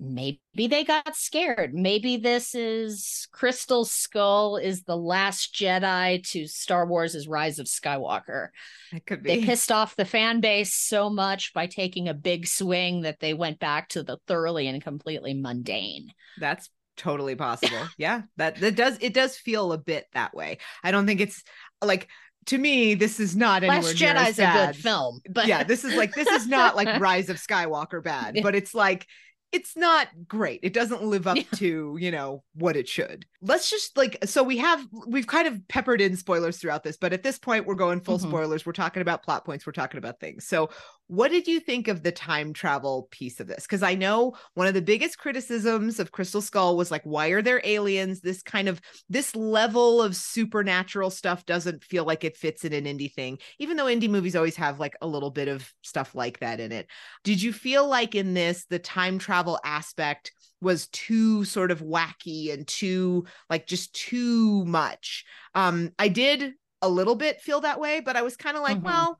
Maybe 0.00 0.38
they 0.54 0.84
got 0.84 1.16
scared. 1.16 1.74
Maybe 1.74 2.16
this 2.16 2.54
is 2.54 3.28
Crystal 3.32 3.84
Skull 3.84 4.56
is 4.56 4.82
the 4.82 4.96
last 4.96 5.54
Jedi 5.54 6.26
to 6.30 6.46
Star 6.46 6.86
Wars' 6.86 7.26
Rise 7.26 7.58
of 7.58 7.66
Skywalker. 7.66 8.48
It 8.92 9.06
could 9.06 9.22
be. 9.22 9.36
They 9.36 9.44
pissed 9.44 9.72
off 9.72 9.96
the 9.96 10.04
fan 10.04 10.40
base 10.40 10.74
so 10.74 11.10
much 11.10 11.52
by 11.52 11.66
taking 11.66 12.08
a 12.08 12.14
big 12.14 12.46
swing 12.46 13.02
that 13.02 13.20
they 13.20 13.34
went 13.34 13.58
back 13.58 13.88
to 13.90 14.02
the 14.02 14.18
thoroughly 14.26 14.68
and 14.68 14.82
completely 14.82 15.34
mundane. 15.34 16.12
That's 16.38 16.70
totally 16.96 17.34
possible. 17.34 17.78
yeah. 17.98 18.22
That 18.36 18.56
that 18.56 18.76
does 18.76 18.98
it 19.00 19.14
does 19.14 19.36
feel 19.36 19.72
a 19.72 19.78
bit 19.78 20.06
that 20.12 20.34
way. 20.34 20.58
I 20.82 20.90
don't 20.90 21.06
think 21.06 21.20
it's 21.20 21.42
like 21.82 22.08
to 22.46 22.56
me, 22.56 22.94
this 22.94 23.20
is 23.20 23.36
not 23.36 23.62
anywhere 23.62 23.82
Last 23.82 23.96
Jedi's 23.96 24.38
a 24.38 24.66
good 24.66 24.76
film, 24.76 25.20
but 25.28 25.46
yeah, 25.46 25.64
this 25.64 25.84
is 25.84 25.94
like 25.94 26.14
this 26.14 26.28
is 26.28 26.46
not 26.46 26.76
like 26.76 26.88
Rise 27.00 27.28
of 27.28 27.36
Skywalker 27.36 28.02
bad, 28.02 28.38
but 28.42 28.54
it's 28.54 28.74
like 28.74 29.06
it's 29.52 29.76
not 29.76 30.08
great. 30.26 30.60
It 30.62 30.72
doesn't 30.72 31.02
live 31.02 31.26
up 31.26 31.36
Yeah. 31.36 31.42
to, 31.54 31.96
you 31.98 32.10
know, 32.10 32.42
what 32.54 32.76
it 32.76 32.88
should. 32.88 33.24
Let's 33.40 33.70
just 33.70 33.96
like 33.96 34.18
so 34.24 34.42
we 34.42 34.58
have 34.58 34.86
we've 35.06 35.26
kind 35.26 35.48
of 35.48 35.66
peppered 35.68 36.00
in 36.00 36.16
spoilers 36.16 36.58
throughout 36.58 36.82
this, 36.82 36.96
but 36.96 37.12
at 37.12 37.22
this 37.22 37.38
point 37.38 37.66
we're 37.66 37.74
going 37.74 38.00
full 38.00 38.18
Mhm. 38.18 38.28
spoilers. 38.28 38.66
We're 38.66 38.72
talking 38.72 39.00
about 39.00 39.22
plot 39.22 39.44
points, 39.44 39.66
we're 39.66 39.72
talking 39.72 39.98
about 39.98 40.20
things. 40.20 40.46
So, 40.46 40.70
what 41.08 41.30
did 41.30 41.48
you 41.48 41.58
think 41.60 41.88
of 41.88 42.02
the 42.02 42.12
time 42.12 42.52
travel 42.52 43.08
piece 43.10 43.40
of 43.40 43.46
this? 43.46 43.66
Cuz 43.66 43.82
I 43.82 43.94
know 43.94 44.36
one 44.54 44.66
of 44.66 44.74
the 44.74 44.82
biggest 44.82 45.18
criticisms 45.18 45.98
of 45.98 46.12
Crystal 46.12 46.40
Skull 46.42 46.76
was 46.76 46.90
like 46.90 47.02
why 47.04 47.28
are 47.28 47.42
there 47.42 47.60
aliens? 47.64 48.20
This 48.20 48.42
kind 48.42 48.68
of 48.68 48.80
this 49.08 49.34
level 49.34 50.00
of 50.02 50.14
supernatural 50.14 51.10
stuff 51.10 51.46
doesn't 51.46 51.82
feel 51.82 52.04
like 52.04 52.24
it 52.24 52.36
fits 52.36 52.64
in 52.64 52.72
an 52.72 52.86
Indy 52.86 53.08
thing, 53.08 53.38
even 53.58 53.76
though 53.76 53.88
Indy 53.88 54.08
movies 54.08 54.36
always 54.36 54.56
have 54.56 54.78
like 54.78 54.94
a 55.02 55.06
little 55.06 55.30
bit 55.30 55.48
of 55.48 55.72
stuff 55.82 56.14
like 56.14 56.40
that 56.40 56.60
in 56.60 56.72
it. 56.72 56.86
Did 57.24 57.42
you 57.42 57.52
feel 57.52 57.86
like 57.88 58.14
in 58.14 58.34
this, 58.34 58.66
the 58.66 58.78
time 58.78 59.18
travel 59.18 59.58
aspect 59.64 60.32
was 60.60 60.88
too 60.88 61.44
sort 61.44 61.70
of 61.70 61.80
wacky 61.80 62.52
and 62.52 62.66
too, 62.66 63.24
like, 63.48 63.66
just 63.66 63.94
too 63.94 64.64
much? 64.64 65.24
Um, 65.54 65.92
I 65.98 66.08
did 66.08 66.54
a 66.82 66.88
little 66.88 67.14
bit 67.14 67.40
feel 67.40 67.60
that 67.60 67.80
way, 67.80 68.00
but 68.00 68.16
I 68.16 68.22
was 68.22 68.36
kind 68.36 68.56
of 68.56 68.62
like, 68.62 68.78
Mhm. 68.78 68.82
well, 68.82 69.18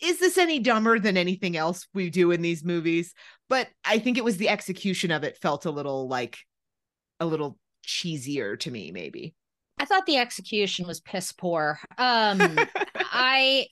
is 0.00 0.18
this 0.18 0.38
any 0.38 0.58
dumber 0.58 0.98
than 0.98 1.16
anything 1.16 1.56
else 1.56 1.86
we 1.94 2.10
do 2.10 2.30
in 2.30 2.42
these 2.42 2.64
movies? 2.64 3.14
But 3.48 3.68
I 3.84 3.98
think 3.98 4.18
it 4.18 4.24
was 4.24 4.36
the 4.36 4.48
execution 4.48 5.10
of 5.10 5.24
it 5.24 5.38
felt 5.38 5.64
a 5.64 5.70
little 5.70 6.08
like 6.08 6.38
a 7.20 7.26
little 7.26 7.58
cheesier 7.86 8.58
to 8.60 8.70
me, 8.70 8.92
maybe. 8.92 9.34
I 9.78 9.84
thought 9.84 10.06
the 10.06 10.16
execution 10.16 10.86
was 10.86 11.00
piss 11.00 11.32
poor. 11.32 11.78
Um, 11.98 12.40
I 12.96 13.66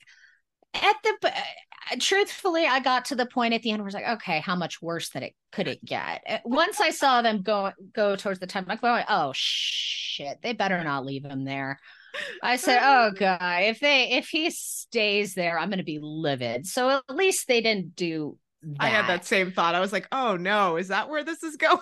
at 0.73 0.95
the 1.03 1.15
uh, 1.27 1.95
truthfully, 1.99 2.65
I 2.65 2.79
got 2.79 3.05
to 3.05 3.15
the 3.15 3.25
point 3.25 3.53
at 3.53 3.61
the 3.61 3.71
end 3.71 3.81
where 3.81 3.85
I 3.85 3.87
was 3.87 3.93
like, 3.93 4.09
okay, 4.17 4.39
how 4.39 4.55
much 4.55 4.81
worse 4.81 5.09
that 5.09 5.23
it 5.23 5.33
could 5.51 5.67
it 5.67 5.83
get? 5.83 6.23
Uh, 6.27 6.37
Once 6.45 6.79
I 6.79 6.89
saw 6.89 7.21
them 7.21 7.41
go 7.41 7.71
go 7.93 8.15
towards 8.15 8.39
the 8.39 8.47
time, 8.47 8.65
I'm 8.67 8.77
going, 8.77 9.05
oh 9.09 9.31
shit, 9.35 10.39
they 10.41 10.53
better 10.53 10.83
not 10.83 11.05
leave 11.05 11.25
him 11.25 11.43
there. 11.43 11.79
I 12.43 12.55
said, 12.57 12.79
oh 12.83 13.11
god, 13.11 13.63
if 13.63 13.79
they 13.79 14.11
if 14.11 14.27
he 14.27 14.49
stays 14.49 15.33
there, 15.33 15.57
I'm 15.57 15.69
gonna 15.69 15.83
be 15.83 15.99
livid. 16.01 16.65
So 16.65 16.89
at 16.89 17.03
least 17.09 17.47
they 17.47 17.61
didn't 17.61 17.95
do 17.95 18.37
that. 18.63 18.83
I 18.83 18.87
had 18.87 19.07
that 19.07 19.25
same 19.25 19.51
thought. 19.51 19.75
I 19.75 19.79
was 19.79 19.93
like, 19.93 20.07
oh 20.11 20.37
no, 20.37 20.77
is 20.77 20.89
that 20.89 21.09
where 21.09 21.23
this 21.23 21.43
is 21.43 21.55
going? 21.57 21.79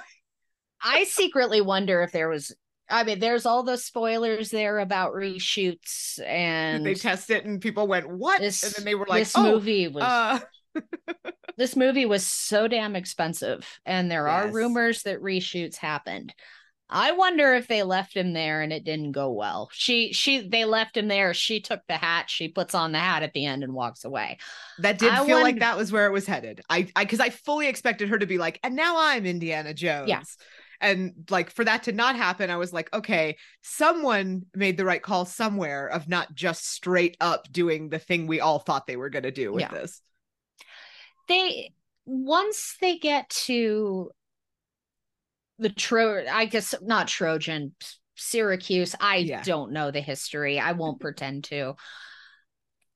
I 0.81 1.05
secretly 1.05 1.61
wonder 1.61 2.01
if 2.01 2.11
there 2.11 2.29
was. 2.29 2.55
I 2.89 3.05
mean, 3.05 3.19
there's 3.19 3.45
all 3.45 3.63
the 3.63 3.77
spoilers 3.77 4.49
there 4.49 4.77
about 4.79 5.13
reshoots 5.13 6.19
and 6.27 6.85
they 6.85 6.93
test 6.93 7.29
it 7.29 7.45
and 7.45 7.61
people 7.61 7.87
went, 7.87 8.09
what? 8.09 8.41
this, 8.41 8.61
and 8.61 8.73
then 8.73 8.85
they 8.85 8.93
were 8.93 9.05
like, 9.07 9.21
this 9.21 9.37
oh, 9.37 9.53
movie 9.53 9.87
was 9.87 10.03
uh, 10.03 10.39
this 11.57 11.75
movie 11.75 12.05
was 12.05 12.25
so 12.25 12.67
damn 12.67 12.95
expensive, 12.95 13.67
and 13.85 14.09
there 14.09 14.27
are 14.27 14.49
rumors 14.49 15.03
that 15.03 15.21
reshoots 15.21 15.77
happened. 15.77 16.33
I 16.89 17.13
wonder 17.13 17.53
if 17.53 17.67
they 17.67 17.81
left 17.81 18.15
him 18.15 18.33
there 18.33 18.61
and 18.61 18.71
it 18.71 18.83
didn't 18.83 19.13
go 19.13 19.31
well. 19.31 19.69
She 19.71 20.13
she 20.13 20.47
they 20.47 20.65
left 20.65 20.95
him 20.95 21.07
there. 21.07 21.33
She 21.33 21.59
took 21.59 21.81
the 21.87 21.97
hat. 21.97 22.29
She 22.29 22.49
puts 22.49 22.75
on 22.75 22.91
the 22.91 22.99
hat 22.99 23.23
at 23.23 23.33
the 23.33 23.45
end 23.45 23.63
and 23.63 23.73
walks 23.73 24.05
away. 24.05 24.37
that 24.79 24.99
did 24.99 25.11
I 25.11 25.25
feel 25.25 25.41
like 25.41 25.59
that 25.59 25.77
was 25.77 25.91
where 25.91 26.05
it 26.05 26.11
was 26.11 26.27
headed. 26.27 26.61
I, 26.69 26.87
I, 26.95 27.05
because 27.05 27.19
I 27.19 27.29
fully 27.29 27.67
expected 27.67 28.09
her 28.09 28.19
to 28.19 28.25
be 28.25 28.37
like, 28.37 28.59
and 28.63 28.75
now 28.75 28.95
I'm 28.97 29.25
Indiana 29.25 29.73
Jones. 29.73 30.09
Yes. 30.09 30.37
And 30.81 31.13
like 31.29 31.49
for 31.49 31.63
that 31.63 31.83
to 31.83 31.93
not 31.93 32.17
happen, 32.17 32.51
I 32.51 32.57
was 32.57 32.73
like, 32.73 32.93
okay, 32.93 33.37
someone 33.61 34.43
made 34.53 34.75
the 34.77 34.85
right 34.85 35.01
call 35.01 35.25
somewhere 35.25 35.87
of 35.87 36.09
not 36.09 36.35
just 36.35 36.69
straight 36.69 37.15
up 37.21 37.49
doing 37.51 37.89
the 37.89 37.99
thing 37.99 38.27
we 38.27 38.41
all 38.41 38.59
thought 38.59 38.85
they 38.85 38.97
were 38.97 39.09
going 39.09 39.23
to 39.23 39.31
do 39.31 39.53
with 39.53 39.61
Yeah. 39.61 39.69
this. 39.71 40.01
They 41.29 41.71
once 42.05 42.75
they 42.81 42.97
get 42.97 43.29
to 43.29 44.11
the 45.63 45.69
Tro 45.69 46.23
I 46.31 46.45
guess 46.45 46.75
not 46.81 47.07
Trojan, 47.07 47.73
Syracuse. 48.15 48.95
I 48.99 49.17
Yeah. 49.17 49.41
don't 49.43 49.71
know 49.71 49.89
the 49.91 50.01
history. 50.01 50.59
I 50.59 50.73
won't 50.73 50.99
pretend 51.01 51.45
to. 51.45 51.75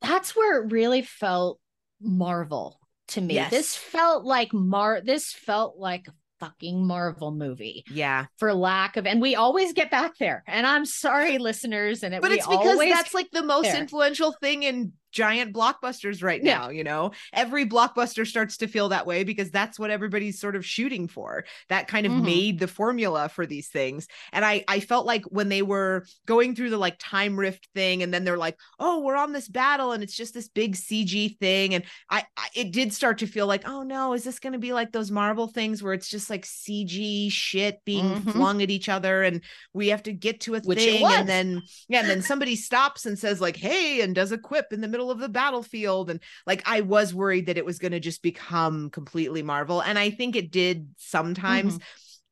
That's 0.02 0.36
where 0.36 0.62
it 0.64 0.72
really 0.72 1.02
felt 1.02 1.60
Marvel 2.02 2.80
to 3.10 3.22
me. 3.22 3.36
Yes. 3.36 3.50
This 3.52 3.76
felt 3.76 4.26
like 4.26 4.54
Mar 4.54 5.02
this 5.02 5.32
felt 5.34 5.78
like 5.78 6.08
a 6.08 6.12
fucking 6.40 6.86
Marvel 6.86 7.32
movie 7.32 7.84
Yeah. 7.90 8.26
for 8.38 8.54
lack 8.54 8.96
of 8.96 9.08
and 9.08 9.20
we 9.20 9.36
always 9.36 9.74
get 9.74 9.90
back 9.90 10.18
there. 10.20 10.44
And 10.46 10.68
I'm 10.68 10.86
sorry 10.86 11.40
listeners 11.40 12.04
and 12.04 12.14
it, 12.14 12.22
But 12.22 12.32
it's 12.32 12.46
because 12.46 12.78
that's 12.78 13.14
like 13.16 13.32
the 13.32 13.42
most 13.42 13.72
there. 13.72 13.78
influential 13.82 14.36
thing 14.40 14.62
in 14.64 14.94
giant 15.12 15.54
blockbusters 15.54 16.22
right 16.24 16.42
Yeah. 16.44 16.58
now, 16.60 16.70
you 16.70 16.84
know? 16.84 17.12
Every 17.34 17.66
blockbuster 17.66 18.26
starts 18.28 18.58
to 18.58 18.68
feel 18.68 18.90
that 18.90 19.06
way 19.06 19.24
because 19.24 19.50
that's 19.52 19.80
what 19.80 19.90
everybody's 19.90 20.40
sort 20.40 20.56
of 20.56 20.66
shooting 20.66 21.08
for. 21.08 21.46
That 21.70 21.88
kind 21.88 22.06
of 22.06 22.14
Mhm. 22.14 22.24
made 22.24 22.60
the 22.60 22.68
formula 22.68 23.30
for 23.30 23.46
these 23.46 23.68
things. 23.70 24.08
And 24.34 24.44
I 24.46 24.64
I 24.68 24.80
felt 24.80 25.06
like 25.06 25.24
when 25.26 25.50
they 25.50 25.62
were 25.62 26.06
going 26.26 26.56
through 26.56 26.70
the 26.72 26.78
like 26.78 26.96
time 27.00 27.38
rift 27.40 27.68
thing 27.74 28.04
and 28.04 28.14
then 28.14 28.24
they're 28.24 28.38
like, 28.38 28.58
"Oh, 28.80 29.02
we're 29.02 29.16
on 29.16 29.32
this 29.34 29.48
battle 29.48 29.92
and 29.94 30.04
it's 30.04 30.16
just 30.16 30.34
this 30.34 30.48
big 30.50 30.76
CG 30.76 31.38
thing." 31.40 31.74
And 31.74 31.84
I, 32.10 32.26
I 32.36 32.48
it 32.56 32.72
did 32.72 32.94
start 32.94 33.18
to 33.20 33.28
feel 33.28 33.48
like, 33.48 33.68
"Oh 33.68 33.84
no, 33.84 34.14
is 34.14 34.24
this 34.24 34.40
going 34.40 34.54
to 34.54 34.60
be 34.60 34.74
like 34.74 34.92
those 34.92 35.12
Marvel 35.12 35.48
things 35.48 35.82
where 35.82 35.94
it's 35.94 36.10
just 36.10 36.30
like 36.30 36.46
CG 36.46 37.30
shit 37.32 37.80
being 37.86 38.18
Mhm. 38.18 38.32
flung 38.34 38.62
at 38.62 38.70
each 38.70 38.90
other 38.90 39.24
and 39.24 39.42
we 39.74 39.88
have 39.90 40.04
to 40.04 40.14
get 40.14 40.42
to 40.42 40.56
a 40.56 40.60
Which 40.62 40.80
thing 40.80 41.04
and 41.06 41.28
then 41.30 41.62
yeah, 41.88 42.00
and 42.02 42.10
then 42.10 42.22
somebody 42.22 42.56
stops 42.56 43.06
and 43.06 43.18
says 43.18 43.40
like, 43.42 43.56
"Hey," 43.56 44.02
and 44.02 44.14
does 44.16 44.32
a 44.32 44.38
quip 44.38 44.74
in 44.74 44.82
the 44.82 44.88
middle 44.88 45.07
of 45.12 45.20
the 45.20 45.30
battlefield, 45.30 46.10
and 46.10 46.20
like 46.46 46.64
I 46.66 46.82
was 46.82 47.14
worried 47.14 47.48
that 47.48 47.58
it 47.58 47.66
was 47.66 47.80
going 47.80 47.92
to 47.92 48.00
just 48.00 48.22
become 48.22 48.90
completely 48.90 49.44
Marvel, 49.44 49.82
and 49.82 49.98
I 49.98 50.10
think 50.10 50.36
it 50.36 50.52
did 50.52 50.90
sometimes. 50.98 51.76
Mm-hmm. 51.76 51.84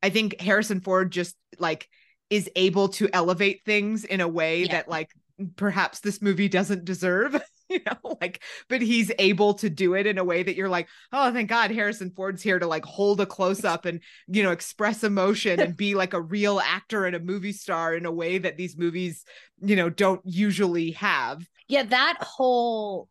I 0.04 0.10
think 0.10 0.40
Harrison 0.40 0.82
Ford 0.82 1.12
just 1.12 1.36
like 1.58 1.90
is 2.30 2.50
able 2.56 2.90
to 2.90 3.10
elevate 3.14 3.62
things 3.66 4.04
in 4.04 4.22
a 4.22 4.28
way 4.28 4.64
Yeah. 4.64 4.74
that 4.74 4.88
like 4.90 5.10
perhaps 5.56 6.00
this 6.00 6.22
movie 6.22 6.48
doesn't 6.48 6.86
deserve. 6.86 7.42
You 7.70 7.80
know, 7.84 8.18
like, 8.22 8.44
but 8.70 8.84
he's 8.84 9.12
able 9.18 9.56
to 9.56 9.72
do 9.72 9.96
it 9.96 10.06
in 10.06 10.20
a 10.20 10.24
way 10.24 10.44
that 10.44 10.56
you're 10.56 10.70
like, 10.70 10.88
oh, 11.12 11.34
thank 11.34 11.50
God 11.50 11.72
Harrison 11.72 12.12
Ford's 12.16 12.44
here 12.44 12.60
to 12.60 12.68
like 12.68 12.86
hold 12.86 13.20
a 13.22 13.26
close 13.38 13.66
up 13.66 13.86
and, 13.86 14.02
you 14.28 14.44
know, 14.44 14.52
express 14.52 15.04
emotion 15.04 15.60
and 15.60 15.76
be 15.76 15.96
like 15.96 16.14
a 16.14 16.22
real 16.22 16.60
actor 16.60 17.06
and 17.06 17.16
a 17.16 17.20
movie 17.20 17.52
star 17.52 17.96
in 17.96 18.06
a 18.06 18.12
way 18.12 18.38
that 18.38 18.56
these 18.56 18.78
movies 18.78 19.26
you 19.62 19.76
know 19.76 19.90
don't 19.90 20.22
usually 20.24 20.92
have. 20.92 21.46
Yeah 21.68 21.84
that 21.84 22.18
whole 22.22 23.10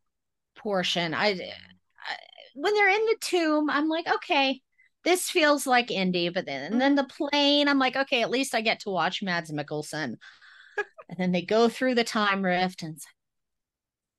portion 0.56 1.14
I, 1.14 1.28
I 1.28 2.16
when 2.54 2.74
they're 2.74 2.88
in 2.88 3.06
the 3.06 3.16
tomb 3.20 3.68
i'm 3.68 3.88
like 3.88 4.06
okay 4.06 4.60
this 5.02 5.28
feels 5.28 5.66
like 5.66 5.90
Indy 5.90 6.28
but 6.28 6.46
then 6.46 6.62
and 6.62 6.76
mm. 6.76 6.78
then 6.78 6.94
the 6.94 7.04
plane 7.04 7.68
i'm 7.68 7.80
like 7.80 7.96
okay 7.96 8.22
at 8.22 8.30
least 8.30 8.54
i 8.54 8.60
get 8.60 8.80
to 8.80 8.90
watch 8.90 9.22
mads 9.22 9.50
mikkelsen. 9.50 10.14
And 11.06 11.18
then 11.18 11.32
they 11.32 11.42
go 11.42 11.68
through 11.68 11.96
the 11.96 12.04
time 12.04 12.42
rift 12.42 12.82
and 12.82 12.96
it's- 12.96 13.06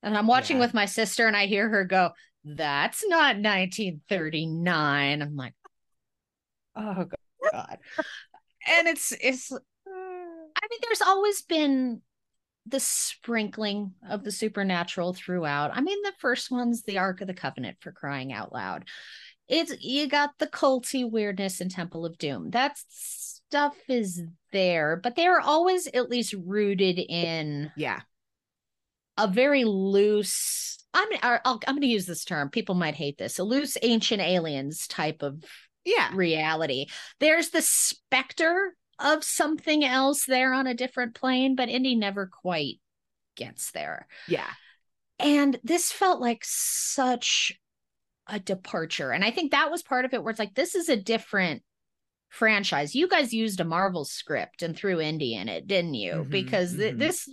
and 0.05 0.17
i'm 0.17 0.27
watching 0.27 0.57
Yeah. 0.57 0.63
with 0.63 0.73
my 0.73 0.85
sister 0.85 1.27
and 1.27 1.35
i 1.35 1.45
hear 1.45 1.67
her 1.67 1.83
go 1.83 2.11
that's 2.45 3.03
not 3.07 3.35
1939 3.35 5.21
i'm 5.21 5.35
like 5.35 5.53
oh 6.75 7.05
god 7.51 7.79
and 8.67 8.87
it's 8.87 9.11
it's 9.21 9.51
mm. 9.51 9.59
I 10.57 10.67
mean, 10.69 10.79
there's 10.83 11.01
always 11.01 11.41
been 11.43 12.01
the 12.65 12.79
sprinkling 12.79 13.93
of 14.09 14.23
the 14.23 14.31
supernatural 14.31 15.13
throughout. 15.13 15.71
I 15.75 15.81
mean, 15.81 16.01
the 16.01 16.13
first 16.19 16.49
one's 16.49 16.83
the 16.83 16.97
Ark 16.97 17.21
of 17.21 17.27
the 17.27 17.33
Covenant 17.33 17.77
for 17.81 17.91
crying 17.91 18.33
out 18.33 18.51
loud. 18.51 18.85
It's 19.47 19.73
you 19.81 20.07
got 20.07 20.31
the 20.39 20.47
culty 20.47 21.09
weirdness 21.09 21.61
in 21.61 21.69
Temple 21.69 22.05
of 22.05 22.17
Doom. 22.17 22.49
That 22.51 22.77
stuff 22.89 23.75
is 23.87 24.23
there, 24.51 24.99
but 25.03 25.15
they're 25.15 25.41
always 25.41 25.87
at 25.87 26.09
least 26.09 26.33
rooted 26.33 26.97
in 26.97 27.71
yeah 27.75 28.01
a 29.17 29.27
very 29.27 29.63
loose. 29.63 30.77
I'm 30.93 31.07
I'll, 31.21 31.59
I'm 31.67 31.75
going 31.75 31.81
to 31.81 31.87
use 31.87 32.05
this 32.05 32.23
term. 32.23 32.49
People 32.49 32.75
might 32.75 32.95
hate 32.95 33.17
this. 33.17 33.39
A 33.39 33.43
loose 33.43 33.77
ancient 33.81 34.21
aliens 34.21 34.87
type 34.87 35.21
of 35.21 35.43
yeah 35.83 36.09
reality. 36.13 36.87
There's 37.19 37.49
the 37.49 37.61
specter 37.61 38.75
of 38.99 39.23
something 39.23 39.83
else 39.83 40.25
there 40.25 40.53
on 40.53 40.67
a 40.67 40.73
different 40.73 41.15
plane, 41.15 41.55
but 41.55 41.69
Indy 41.69 41.95
never 41.95 42.27
quite 42.27 42.79
gets 43.35 43.71
there. 43.71 44.07
yeah 44.27 44.49
And 45.19 45.59
this 45.63 45.91
felt 45.91 46.21
like 46.21 46.43
such 46.43 47.51
a 48.27 48.39
departure. 48.39 49.11
And 49.11 49.23
I 49.23 49.31
think 49.31 49.51
that 49.51 49.69
was 49.69 49.83
part 49.83 50.05
of 50.05 50.13
it 50.13 50.23
where 50.23 50.31
it's 50.31 50.39
like, 50.39 50.55
this 50.55 50.75
is 50.75 50.89
a 50.89 50.95
different 50.95 51.61
franchise. 52.29 52.95
You 52.95 53.07
guys 53.07 53.33
used 53.33 53.59
a 53.59 53.65
Marvel 53.65 54.05
script 54.05 54.61
and 54.63 54.75
threw 54.75 54.99
Indy 54.99 55.35
in 55.35 55.47
it, 55.49 55.67
didn't 55.67 55.93
you? 55.93 56.13
Mhm, 56.13 56.29
because 56.29 56.75
th- 56.75 56.95
mhm. 56.95 56.99
this 56.99 57.29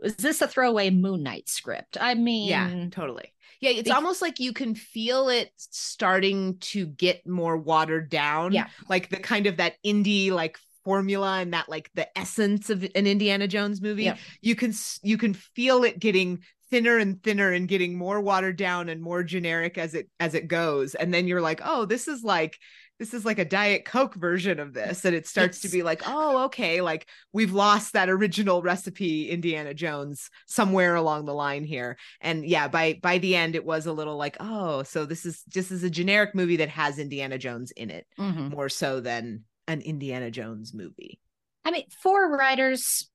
was 0.00 0.16
this 0.16 0.40
a 0.42 0.48
throwaway 0.48 0.90
Moon 0.90 1.22
Knight 1.22 1.48
script. 1.48 1.96
I 2.00 2.14
mean, 2.14 2.48
yeah 2.48 2.86
totally 2.90 3.32
yeah 3.60 3.70
it's 3.70 3.88
Bec- 3.88 3.96
almost 3.96 4.20
like 4.20 4.38
you 4.38 4.52
can 4.52 4.74
feel 4.74 5.28
it 5.28 5.50
starting 5.56 6.58
to 6.60 6.86
get 6.86 7.26
more 7.26 7.56
watered 7.56 8.10
down 8.10 8.52
Yeah. 8.52 8.66
like 8.88 9.08
the 9.08 9.16
kind 9.16 9.46
of 9.46 9.56
that 9.56 9.74
Indy 9.82 10.30
like 10.30 10.58
formula 10.84 11.38
and 11.40 11.52
that 11.54 11.68
like 11.68 11.90
the 11.94 12.06
essence 12.16 12.70
of 12.70 12.82
an 12.84 13.06
indiana 13.08 13.48
jones 13.48 13.80
movie 13.82 14.04
Yeah. 14.04 14.16
you 14.40 14.54
can 14.54 14.72
you 15.02 15.18
can 15.18 15.34
feel 15.34 15.82
it 15.84 15.98
getting 15.98 16.42
thinner 16.70 16.98
and 16.98 17.20
thinner 17.22 17.50
and 17.50 17.66
getting 17.66 17.96
more 17.98 18.20
watered 18.20 18.56
down 18.56 18.88
and 18.88 19.00
more 19.02 19.24
generic 19.24 19.78
as 19.78 19.94
it 19.94 20.08
as 20.20 20.34
it 20.34 20.46
goes 20.48 20.94
and 20.94 21.12
then 21.12 21.26
you're 21.26 21.40
like 21.40 21.60
oh 21.64 21.86
this 21.86 22.06
is 22.06 22.22
like 22.22 22.58
this 22.98 23.12
is 23.12 23.24
like 23.24 23.38
a 23.38 23.44
diet 23.44 23.84
coke 23.84 24.14
version 24.14 24.58
of 24.58 24.72
this 24.72 25.04
and 25.04 25.14
it 25.14 25.26
starts 25.26 25.60
to 25.60 25.68
be 25.68 25.82
like 25.82 26.02
oh 26.06 26.44
okay 26.44 26.80
like 26.80 27.06
we've 27.32 27.52
lost 27.52 27.92
that 27.92 28.08
original 28.08 28.62
recipe 28.62 29.30
indiana 29.30 29.74
jones 29.74 30.30
somewhere 30.46 30.94
along 30.94 31.24
the 31.24 31.34
line 31.34 31.64
here 31.64 31.96
and 32.20 32.46
yeah 32.46 32.68
by 32.68 32.98
by 33.02 33.18
the 33.18 33.36
end 33.36 33.54
it 33.54 33.64
was 33.64 33.86
a 33.86 33.92
little 33.92 34.16
like 34.16 34.36
oh 34.40 34.82
so 34.82 35.04
this 35.04 35.26
is 35.26 35.42
just 35.48 35.70
is 35.70 35.84
a 35.84 35.90
generic 35.90 36.34
movie 36.34 36.56
that 36.56 36.68
has 36.68 36.98
indiana 36.98 37.38
jones 37.38 37.70
in 37.72 37.90
it 37.90 38.06
mhm. 38.18 38.50
more 38.50 38.68
so 38.68 39.00
than 39.00 39.44
an 39.68 39.80
indiana 39.80 40.30
jones 40.30 40.72
movie 40.72 41.18
I 41.66 41.72
mean, 41.72 41.86
for 42.00 42.30
writers, 42.30 43.10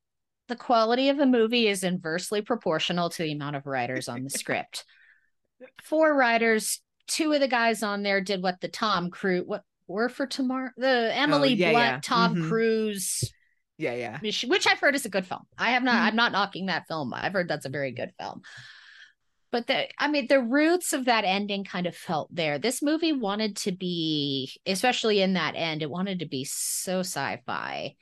the 0.49 0.57
quality 0.57 1.07
of 1.07 1.15
the 1.15 1.25
movie 1.25 1.69
is 1.69 1.85
inversely 1.85 2.41
proportional 2.41 3.09
to 3.09 3.23
the 3.23 3.31
amount 3.31 3.55
of 3.55 3.65
writers 3.65 4.09
on 4.09 4.25
the 4.25 4.29
script. 4.29 4.83
For 5.83 6.13
writers, 6.13 6.81
two 7.07 7.31
of 7.31 7.39
the 7.39 7.47
guys 7.47 7.81
on 7.81 8.03
there 8.03 8.19
did 8.19 8.43
what 8.43 8.59
the 8.59 8.67
Tom 8.67 9.09
Cruise, 9.09 9.45
what 9.45 9.63
were 9.91 10.09
for 10.09 10.25
tomorrow, 10.25 10.71
the 10.77 11.11
Emily 11.15 11.49
Oh, 11.49 11.55
yeah, 11.55 11.71
Blunt, 11.71 11.85
yeah. 11.87 11.99
Tom 12.01 12.35
Mhm. 12.35 12.47
Cruise, 12.47 13.33
yeah 13.77 13.93
yeah 13.95 14.19
which 14.21 14.67
I've 14.67 14.79
heard 14.79 14.95
is 14.95 15.05
a 15.05 15.09
good 15.09 15.25
film. 15.25 15.43
I 15.57 15.71
have 15.71 15.83
not, 15.83 15.95
Mhm. 15.95 16.05
I'm 16.07 16.15
not 16.15 16.31
knocking 16.31 16.67
that 16.67 16.87
film. 16.87 17.13
I've 17.13 17.33
heard 17.33 17.47
that's 17.47 17.65
a 17.65 17.69
very 17.69 17.91
good 17.91 18.11
film. 18.19 18.41
But 19.51 19.67
the, 19.67 19.87
I 19.99 20.07
mean, 20.07 20.27
the 20.27 20.39
roots 20.41 20.93
of 20.93 21.05
that 21.05 21.25
ending 21.25 21.65
kind 21.65 21.85
of 21.85 21.95
felt 21.95 22.33
there. 22.33 22.57
This 22.57 22.81
movie 22.81 23.11
wanted 23.11 23.57
to 23.57 23.73
be, 23.73 24.49
especially 24.65 25.19
in 25.21 25.33
that 25.33 25.55
end, 25.55 25.81
it 25.81 25.89
wanted 25.89 26.19
to 26.19 26.25
be 26.25 26.45
so 26.45 26.99
sci-fi. 26.99 27.95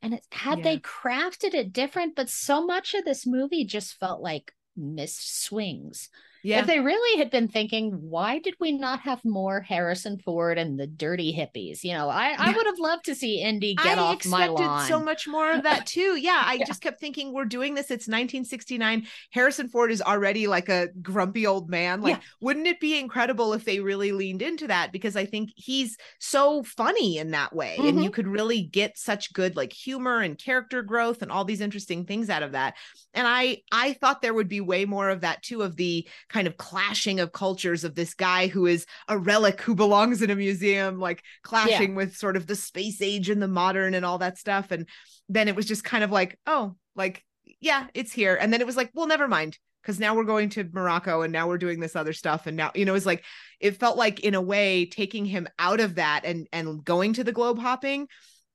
And 0.00 0.14
it 0.14 0.24
had 0.32 0.58
Yeah. 0.58 0.64
they 0.64 0.78
crafted 0.78 1.54
it 1.54 1.72
different, 1.72 2.14
but 2.16 2.30
so 2.30 2.64
much 2.64 2.94
of 2.94 3.04
this 3.04 3.26
movie 3.26 3.64
just 3.64 3.98
felt 3.98 4.22
like 4.22 4.54
missed 4.76 5.42
swings. 5.42 6.08
Yeah 6.44 6.60
If 6.60 6.66
they 6.66 6.78
really 6.78 7.18
had 7.18 7.30
been 7.30 7.48
thinking, 7.48 7.90
why 7.92 8.38
did 8.38 8.54
we 8.60 8.70
not 8.72 9.00
have 9.00 9.24
more 9.24 9.60
Harrison 9.62 10.18
Ford 10.18 10.58
and 10.58 10.78
the 10.78 10.86
dirty 10.86 11.32
hippies? 11.34 11.82
You 11.82 11.94
know, 11.94 12.08
I, 12.08 12.36
I 12.38 12.52
would 12.52 12.66
have 12.66 12.78
loved 12.78 13.06
to 13.06 13.14
see 13.14 13.40
Indy 13.40 13.74
get 13.74 13.98
I 13.98 14.02
off 14.02 14.24
my 14.26 14.44
expected 14.44 14.64
lawn. 14.64 14.86
so 14.88 15.00
much 15.02 15.26
more 15.26 15.52
of 15.52 15.62
that 15.64 15.86
too. 15.96 16.16
Yeah, 16.20 16.42
I 16.44 16.54
Yeah. 16.54 16.64
just 16.66 16.82
kept 16.82 17.00
thinking 17.00 17.32
we're 17.32 17.46
doing 17.46 17.74
this. 17.74 17.86
It's 17.90 18.06
1969. 18.06 19.06
Harrison 19.30 19.68
Ford 19.68 19.90
is 19.90 20.02
already 20.02 20.46
like 20.46 20.68
a 20.68 20.88
grumpy 21.02 21.46
old 21.46 21.68
man. 21.70 22.02
Like, 22.02 22.16
Yeah. 22.16 22.22
wouldn't 22.40 22.66
it 22.66 22.78
be 22.78 22.98
incredible 22.98 23.52
if 23.54 23.64
they 23.64 23.80
really 23.80 24.12
leaned 24.12 24.42
into 24.42 24.66
that? 24.68 24.92
Because 24.92 25.16
I 25.16 25.24
think 25.24 25.50
he's 25.56 25.96
so 26.20 26.62
funny 26.62 27.18
in 27.18 27.30
that 27.32 27.54
way, 27.54 27.76
and 27.78 27.86
Mm-hmm. 27.86 28.00
you 28.02 28.10
could 28.10 28.28
really 28.28 28.62
get 28.62 28.98
such 28.98 29.32
good 29.32 29.56
like 29.56 29.72
humor 29.72 30.20
and 30.20 30.38
character 30.38 30.82
growth 30.82 31.22
and 31.22 31.30
all 31.32 31.44
these 31.44 31.60
interesting 31.60 32.04
things 32.04 32.28
out 32.30 32.42
of 32.42 32.52
that. 32.52 32.74
And 33.14 33.26
I 33.26 33.62
I 33.72 33.94
thought 33.94 34.20
there 34.22 34.34
would 34.34 34.48
be 34.48 34.60
way 34.60 34.84
more 34.84 35.08
of 35.08 35.22
that 35.22 35.42
too, 35.42 35.62
of 35.62 35.76
the 35.76 36.06
kind 36.34 36.48
of 36.48 36.56
clashing 36.56 37.20
of 37.20 37.30
cultures 37.30 37.84
of 37.84 37.94
this 37.94 38.12
guy 38.12 38.48
who 38.48 38.66
is 38.66 38.86
a 39.06 39.16
relic 39.16 39.60
who 39.60 39.72
belongs 39.72 40.20
in 40.20 40.30
a 40.30 40.34
museum, 40.34 40.98
like 40.98 41.22
clashing 41.44 41.94
with 41.94 42.16
sort 42.16 42.36
of 42.36 42.48
the 42.48 42.56
space 42.56 43.00
age 43.00 43.30
and 43.30 43.40
the 43.40 43.46
modern 43.46 43.94
and 43.94 44.04
all 44.04 44.18
that 44.18 44.36
stuff. 44.36 44.72
And 44.72 44.88
then 45.28 45.46
it 45.46 45.54
was 45.54 45.64
just 45.64 45.84
kind 45.84 46.02
of 46.02 46.10
like, 46.10 46.36
oh, 46.44 46.74
like, 46.96 47.24
yeah, 47.60 47.86
it's 47.94 48.12
here. 48.12 48.34
And 48.34 48.52
then 48.52 48.60
it 48.60 48.66
was 48.66 48.76
like, 48.76 48.90
well, 48.94 49.06
never 49.06 49.28
mind. 49.28 49.56
Because 49.80 50.00
now 50.00 50.16
we're 50.16 50.24
going 50.24 50.48
to 50.48 50.68
Morocco 50.72 51.22
and 51.22 51.32
now 51.32 51.46
we're 51.46 51.56
doing 51.56 51.78
this 51.78 51.94
other 51.94 52.12
stuff. 52.12 52.48
And 52.48 52.56
now, 52.56 52.72
you 52.74 52.84
know, 52.84 52.96
it's 52.96 53.06
like 53.06 53.22
it 53.60 53.78
felt 53.78 53.96
like 53.96 54.20
in 54.20 54.34
a 54.34 54.42
way 54.42 54.86
taking 54.86 55.24
him 55.26 55.46
out 55.60 55.78
of 55.78 55.96
that 55.96 56.22
and 56.24 56.48
and 56.52 56.84
going 56.84 57.12
to 57.12 57.22
the 57.22 57.32
globe 57.32 57.60
hopping, 57.60 58.08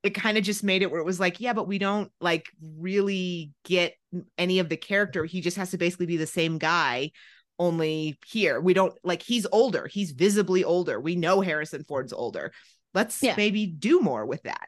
it 0.03 0.09
kind 0.09 0.37
of 0.37 0.43
just 0.43 0.65
made 0.65 0.81
it 0.81 0.91
where 0.91 0.99
it 0.99 1.05
was 1.05 1.19
like, 1.19 1.39
yeah, 1.39 1.53
but 1.53 1.67
we 1.67 1.77
don't 1.77 2.11
like 2.19 2.47
really 2.61 3.53
get 3.63 3.93
any 4.37 4.59
of 4.59 4.67
the 4.67 4.75
character. 4.75 5.23
He 5.23 5.39
just 5.39 5.55
has 5.55 5.71
to 5.71 5.77
basically 5.77 6.07
be 6.07 6.17
the 6.17 6.27
same 6.27 6.57
guy 6.57 7.11
only 7.59 8.17
here. 8.25 8.59
We 8.59 8.73
don't 8.73 8.97
like 9.03 9.21
he's 9.21 9.45
older. 9.51 9.87
He's 9.87 10.11
visibly 10.11 10.63
older. 10.63 10.99
We 10.99 11.15
know 11.15 11.41
harrison 11.41 11.83
ford's 11.83 12.13
older. 12.13 12.51
Let's 12.93 13.21
Yeah. 13.21 13.35
maybe 13.37 13.67
do 13.67 13.99
more 13.99 14.25
with 14.25 14.43
that. 14.43 14.67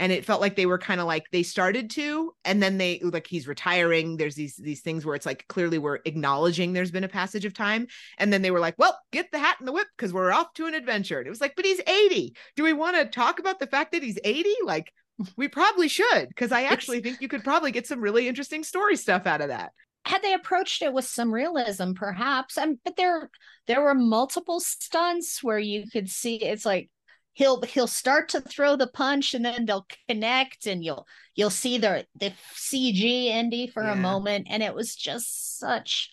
And 0.00 0.12
it 0.12 0.24
felt 0.24 0.40
like 0.40 0.54
they 0.54 0.64
were 0.66 0.78
kind 0.78 1.00
of 1.00 1.08
like 1.08 1.24
they 1.32 1.42
started 1.42 1.90
to 1.90 2.32
and 2.44 2.62
then 2.62 2.78
they 2.78 3.00
like 3.02 3.26
he's 3.26 3.48
retiring. 3.48 4.16
There's 4.16 4.36
these 4.36 4.54
these 4.56 4.80
things 4.80 5.04
where 5.04 5.16
it's 5.16 5.26
like 5.26 5.44
clearly 5.48 5.78
we're 5.78 5.98
acknowledging 6.04 6.72
there's 6.72 6.92
been 6.92 7.02
a 7.02 7.08
passage 7.08 7.44
of 7.44 7.52
time. 7.52 7.88
And 8.16 8.32
then 8.32 8.40
they 8.42 8.52
were 8.52 8.60
like 8.60 8.76
well 8.78 8.96
get 9.10 9.30
the 9.32 9.40
hat 9.40 9.56
and 9.58 9.66
the 9.66 9.72
whip 9.72 9.88
because 9.96 10.12
we're 10.12 10.32
off 10.32 10.54
to 10.54 10.66
an 10.66 10.74
adventure. 10.74 11.18
And 11.18 11.26
it 11.26 11.30
was 11.30 11.40
like 11.40 11.56
but 11.56 11.64
he's 11.64 11.80
80 11.86 12.34
do 12.54 12.62
we 12.62 12.72
want 12.72 12.96
to 12.96 13.06
talk 13.06 13.40
about 13.40 13.58
the 13.58 13.66
fact 13.66 13.90
that 13.92 14.02
he's 14.04 14.18
80 14.24 14.48
like 14.64 14.92
we 15.36 15.48
probably 15.48 15.88
should 15.88 16.28
because 16.28 16.52
i 16.52 16.62
actually 16.62 17.00
think 17.00 17.20
you 17.20 17.26
could 17.26 17.42
probably 17.42 17.72
get 17.72 17.88
some 17.88 18.00
really 18.00 18.28
interesting 18.28 18.62
story 18.62 18.94
stuff 18.94 19.26
out 19.26 19.40
of 19.40 19.48
that 19.48 19.72
had 20.08 20.22
they 20.22 20.32
approached 20.34 20.82
it 20.82 20.92
with 20.92 21.04
some 21.04 21.32
realism 21.32 21.92
perhaps 21.92 22.58
um, 22.58 22.78
but 22.84 22.96
there 22.96 23.30
there 23.66 23.82
were 23.82 23.94
multiple 23.94 24.60
stunts 24.60 25.42
where 25.42 25.58
you 25.58 25.84
could 25.92 26.08
see 26.08 26.36
it's 26.36 26.64
like 26.66 26.90
he'll 27.34 27.60
he'll 27.62 27.86
start 27.86 28.30
to 28.30 28.40
throw 28.40 28.74
the 28.74 28.88
punch 28.88 29.34
and 29.34 29.44
then 29.44 29.64
they'll 29.64 29.86
connect 30.08 30.66
and 30.66 30.82
you'll 30.82 31.06
you'll 31.36 31.50
see 31.50 31.78
the 31.78 32.04
the 32.18 32.32
cg 32.56 33.26
indy 33.26 33.68
for 33.68 33.84
Yeah. 33.84 33.92
a 33.92 33.96
moment. 33.96 34.48
And 34.50 34.60
it 34.62 34.74
was 34.74 34.96
just 34.96 35.58
such 35.58 36.10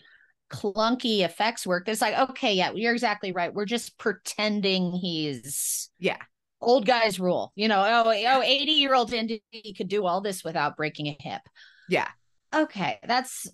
clunky 0.51 1.21
effects 1.21 1.65
work. 1.65 1.87
It's 1.87 2.01
like 2.01 2.29
okay 2.29 2.53
yeah 2.53 2.71
you're 2.75 2.93
exactly 2.93 3.31
right. 3.31 3.51
We're 3.53 3.65
just 3.65 3.97
pretending 3.97 4.91
he's 4.91 5.89
Yeah. 5.97 6.17
old 6.61 6.85
guys 6.85 7.19
rule. 7.19 7.51
You 7.55 7.69
know 7.69 7.83
oh 7.83 8.09
oh 8.11 8.41
80 8.43 8.71
year 8.73 8.93
old 8.93 9.11
indy 9.11 9.41
could 9.75 9.87
do 9.87 10.05
all 10.05 10.21
this 10.21 10.43
without 10.43 10.77
breaking 10.77 11.07
a 11.07 11.17
hip. 11.19 11.41
Yeah. 11.89 12.09
Okay 12.53 12.99
that's 13.07 13.47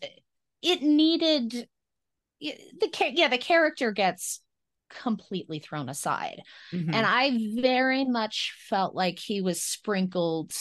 it 0.62 0.82
needed 0.82 1.68
the 2.40 3.12
yeah 3.14 3.28
the 3.28 3.38
character 3.38 3.92
gets 3.92 4.42
completely 4.90 5.60
thrown 5.60 5.88
aside 5.90 6.42
Mhm. 6.74 6.94
and 6.94 7.06
i 7.06 7.38
very 7.62 8.04
much 8.04 8.54
felt 8.70 8.94
like 8.96 9.20
he 9.20 9.40
was 9.42 9.62
sprinkled 9.64 10.52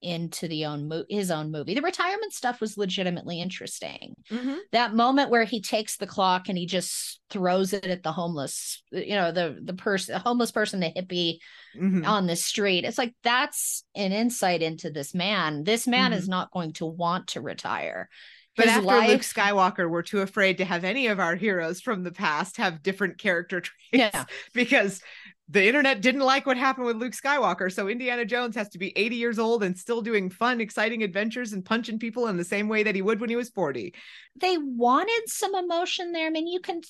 into 0.00 0.48
the 0.48 0.66
own 0.66 0.88
mo- 0.88 1.04
his 1.08 1.30
own 1.30 1.50
movie 1.52 1.74
the 1.74 1.80
retirement 1.80 2.32
stuff 2.32 2.60
was 2.60 2.76
legitimately 2.76 3.40
interesting 3.40 4.14
Mhm. 4.30 4.58
that 4.72 4.94
moment 4.94 5.30
where 5.30 5.44
he 5.44 5.60
takes 5.60 5.96
the 5.96 6.08
clock 6.08 6.48
and 6.48 6.58
he 6.58 6.66
just 6.66 7.20
throws 7.30 7.72
it 7.72 7.86
at 7.86 8.02
the 8.02 8.12
homeless 8.12 8.82
you 8.90 9.14
know 9.14 9.30
the 9.32 9.58
the 9.62 9.74
person 9.74 10.14
the 10.14 10.18
homeless 10.18 10.50
person 10.50 10.80
the 10.80 10.90
hippie 10.90 11.38
Mhm. 11.76 12.06
on 12.06 12.26
the 12.26 12.36
street. 12.36 12.84
It's 12.84 12.98
like 12.98 13.14
that's 13.22 13.84
an 13.94 14.12
insight 14.12 14.60
into 14.60 14.90
this 14.90 15.14
man. 15.14 15.64
This 15.64 15.86
man 15.86 16.12
is 16.12 16.28
not 16.28 16.50
going 16.52 16.74
to 16.74 16.84
want 16.84 17.28
to 17.28 17.40
retire. 17.40 18.10
But 18.56 18.66
after 18.68 18.86
Luke 19.08 19.22
Skywalker, 19.22 19.88
we're 19.88 20.02
too 20.02 20.20
afraid 20.20 20.58
to 20.58 20.64
have 20.64 20.84
any 20.84 21.06
of 21.06 21.18
our 21.18 21.36
heroes 21.36 21.80
from 21.80 22.02
the 22.02 22.12
past 22.12 22.58
have 22.58 22.82
different 22.82 23.18
character 23.18 23.60
traits 23.62 23.78
Yeah. 23.92 24.24
because 24.52 25.00
the 25.48 25.66
internet 25.66 26.00
didn't 26.00 26.20
like 26.20 26.46
what 26.46 26.56
happened 26.56 26.86
with 26.86 26.96
Luke 26.96 27.12
Skywalker. 27.14 27.70
So 27.72 27.88
Indiana 27.88 28.24
Jones 28.24 28.54
has 28.56 28.68
to 28.70 28.78
be 28.78 28.96
80 28.96 29.16
years 29.16 29.38
old 29.38 29.62
and 29.62 29.76
still 29.78 30.00
doing 30.02 30.30
fun, 30.30 30.60
exciting 30.60 31.02
adventures 31.02 31.52
and 31.52 31.64
punching 31.64 31.98
people 31.98 32.26
in 32.28 32.36
the 32.36 32.44
same 32.44 32.68
way 32.68 32.82
that 32.84 32.94
he 32.94 33.02
would 33.02 33.20
when 33.20 33.30
he 33.30 33.36
was 33.36 33.50
40. 33.50 33.94
they 34.36 34.56
wanted 34.58 35.22
some 35.26 35.54
emotion 35.54 36.12
there. 36.12 36.26
I 36.26 36.30
mean, 36.30 36.46
you 36.46 36.60
can, 36.60 36.80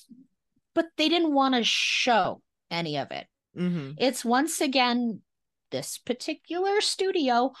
but 0.75 0.85
they 0.97 1.09
didn't 1.09 1.33
want 1.33 1.55
to 1.55 1.63
show 1.63 2.41
any 2.71 2.97
of 2.97 3.11
it. 3.11 3.27
Mhm. 3.57 3.95
It's 3.97 4.23
once 4.25 4.61
again 4.61 5.21
this 5.71 5.97
particular 5.97 6.79
studio 6.81 7.51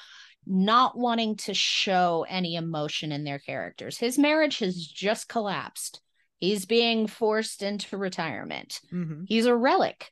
not 0.45 0.97
wanting 0.97 1.35
to 1.37 1.53
show 1.53 2.25
any 2.29 2.55
emotion 2.55 3.11
in 3.11 3.23
their 3.23 3.39
characters. 3.39 3.97
His 3.97 4.17
marriage 4.17 4.59
has 4.59 4.75
just 4.85 5.27
collapsed. 5.29 6.01
He's 6.39 6.65
being 6.65 7.07
forced 7.07 7.61
into 7.63 7.97
retirement. 7.97 8.79
Mhm. 8.91 9.25
he's 9.27 9.45
a 9.45 9.55
relic 9.55 10.11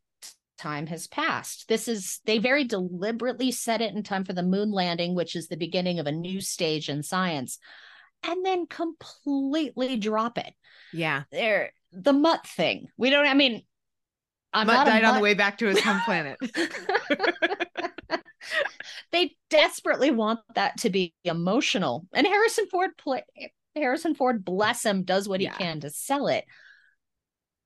time 0.58 0.86
has 0.86 1.08
passed 1.08 1.68
this 1.70 1.88
is 1.88 2.20
they 2.26 2.38
very 2.38 2.64
deliberately 2.64 3.52
set 3.52 3.82
it 3.82 3.96
in 3.96 4.04
time 4.04 4.24
for 4.24 4.34
the 4.34 4.44
moon 4.44 4.72
landing 4.72 5.16
which 5.16 5.36
is 5.36 5.48
the 5.48 5.58
beginning 5.58 5.98
of 5.98 6.06
a 6.06 6.12
new 6.12 6.40
stage 6.40 6.88
in 6.88 7.02
science 7.02 7.58
and 8.22 8.46
then 8.46 8.68
completely 8.68 9.98
drop 9.98 10.38
it 10.38 10.54
Yeah. 10.94 11.24
there 11.32 11.74
the 11.92 12.14
mutt 12.14 12.46
thing 12.46 12.90
we 12.96 13.10
don't 13.10 13.26
i 13.26 13.34
mean 13.34 13.64
i'm 14.54 14.68
Mutt 14.68 14.86
died 14.86 15.04
on 15.04 15.16
the 15.16 15.22
way 15.22 15.34
back 15.34 15.58
to 15.58 15.66
his 15.66 15.82
home 15.82 16.00
planet. 16.06 16.38
they 19.12 19.36
desperately 19.50 20.12
want 20.12 20.40
that 20.56 20.78
to 20.80 20.90
be 20.90 21.14
emotional. 21.24 22.08
And 22.14 22.26
harrison 22.28 22.68
ford 22.68 22.92
play 22.98 23.24
harrison 23.76 24.16
ford 24.16 24.44
bless 24.44 24.84
him 24.86 25.04
does 25.04 25.28
what 25.30 25.42
Yeah. 25.42 25.52
he 25.52 25.64
can 25.64 25.80
to 25.82 25.90
sell 25.90 26.28
it. 26.28 26.46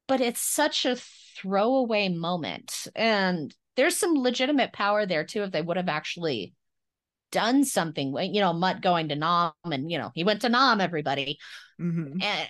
But 0.08 0.21
it's 0.21 0.39
such 0.41 0.86
a 0.86 0.95
throwaway 1.36 2.10
moment. 2.10 2.88
And 2.95 3.53
there's 3.75 3.97
some 3.97 4.13
legitimate 4.15 4.71
power 4.71 5.05
there 5.05 5.23
too 5.25 5.43
if 5.43 5.51
they 5.51 5.62
would 5.62 5.77
have 5.77 5.89
actually 5.89 6.53
done 7.31 7.65
something. 7.65 8.15
You 8.34 8.41
know 8.41 8.53
mutt 8.53 8.81
going 8.81 9.10
to 9.10 9.15
nam 9.15 9.51
and 9.63 9.91
you 9.91 9.97
know 9.97 10.12
he 10.13 10.23
went 10.23 10.41
to 10.41 10.49
nam 10.49 10.79
everybody. 10.81 11.39
Mhm. 11.81 12.23
and 12.23 12.49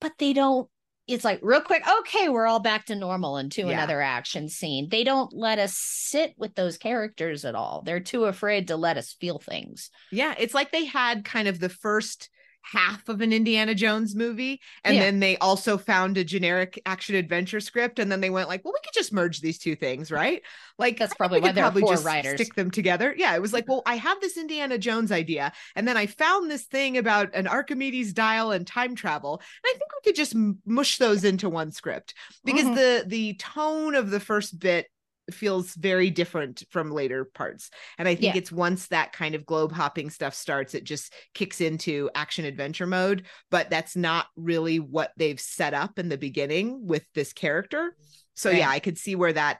but 0.00 0.12
they 0.18 0.32
don't 0.32 0.68
it's 1.08 1.24
like 1.24 1.40
real 1.42 1.60
quick 1.60 1.82
okay 2.00 2.28
we're 2.28 2.46
all 2.46 2.60
back 2.60 2.84
to 2.86 2.94
normal 2.94 3.36
and 3.38 3.50
to 3.52 3.62
Yeah. 3.62 3.70
another 3.70 4.00
action 4.00 4.48
scene. 4.48 4.88
They 4.90 5.02
don't 5.04 5.32
let 5.32 5.58
us 5.58 5.74
sit 5.74 6.34
with 6.36 6.54
those 6.54 6.76
characters 6.78 7.44
at 7.44 7.54
all. 7.54 7.82
They're 7.84 7.98
too 8.00 8.24
afraid 8.26 8.68
to 8.68 8.76
let 8.76 8.96
us 8.96 9.14
feel 9.18 9.38
things. 9.38 9.90
Yeah, 10.12 10.34
it's 10.38 10.54
like 10.54 10.70
they 10.70 10.84
had 10.84 11.24
kind 11.24 11.48
of 11.48 11.58
the 11.58 11.68
first 11.68 12.28
half 12.72 13.08
of 13.08 13.20
an 13.20 13.32
Indiana 13.32 13.74
Jones 13.74 14.14
movie 14.14 14.60
and 14.84 14.96
Yeah. 14.96 15.02
then 15.02 15.20
they 15.20 15.36
also 15.38 15.78
found 15.78 16.18
a 16.18 16.24
generic 16.24 16.80
action 16.84 17.14
adventure 17.14 17.60
script 17.60 17.98
and 17.98 18.12
then 18.12 18.20
they 18.20 18.30
went 18.30 18.48
like, 18.48 18.64
well, 18.64 18.74
we 18.74 18.80
could 18.84 18.92
just 18.94 19.12
merge 19.12 19.40
these 19.40 19.58
two 19.58 19.74
things, 19.74 20.10
right? 20.10 20.42
Like 20.78 20.98
That's 20.98 21.14
probably 21.14 21.40
why 21.40 21.52
there 21.52 21.64
are 21.64 21.72
four 21.72 21.92
just 21.94 22.04
writers. 22.04 22.34
Stick 22.34 22.54
them 22.54 22.70
together. 22.70 23.14
Yeah, 23.16 23.34
it 23.34 23.40
was 23.42 23.52
like, 23.52 23.66
well, 23.68 23.82
I 23.86 23.96
have 23.96 24.20
this 24.20 24.36
Indiana 24.36 24.76
Jones 24.78 25.10
idea 25.10 25.52
and 25.76 25.88
then 25.88 25.96
I 25.96 26.06
found 26.06 26.50
this 26.50 26.64
thing 26.64 26.98
about 26.98 27.34
an 27.34 27.46
Archimedes 27.46 28.12
dial 28.12 28.52
and 28.52 28.66
time 28.66 28.94
travel. 28.94 29.34
And 29.38 29.70
I 29.70 29.72
think 29.78 29.90
we 29.92 30.10
could 30.10 30.16
just 30.16 30.34
mush 30.66 30.98
those 30.98 31.24
into 31.24 31.48
one 31.48 31.72
script 31.72 32.14
because 32.44 32.64
Mhm. 32.66 32.74
the 32.74 33.04
the 33.06 33.34
tone 33.34 33.94
of 33.94 34.10
the 34.10 34.20
first 34.20 34.58
bit 34.58 34.88
feels 35.32 35.74
very 35.74 36.10
different 36.10 36.62
from 36.70 36.90
later 36.90 37.24
parts. 37.24 37.70
And 37.98 38.08
I 38.08 38.14
think 38.14 38.34
Yeah. 38.34 38.38
it's 38.38 38.52
once 38.52 38.88
that 38.88 39.12
kind 39.12 39.34
of 39.34 39.46
globe 39.46 39.72
hopping 39.72 40.10
stuff 40.10 40.34
starts, 40.34 40.74
it 40.74 40.84
just 40.84 41.12
kicks 41.34 41.60
into 41.60 42.10
action 42.14 42.44
adventure 42.44 42.86
mode. 42.86 43.26
But 43.50 43.70
that's 43.70 43.96
not 43.96 44.26
really 44.36 44.78
what 44.80 45.12
they've 45.16 45.40
set 45.40 45.74
up 45.74 45.98
in 45.98 46.08
the 46.08 46.18
beginning 46.18 46.86
with 46.86 47.04
this 47.14 47.32
character. 47.32 47.96
So 48.34 48.50
Right. 48.50 48.58
yeah, 48.58 48.70
I 48.70 48.78
could 48.78 48.98
see 48.98 49.16
where 49.16 49.32
that 49.32 49.58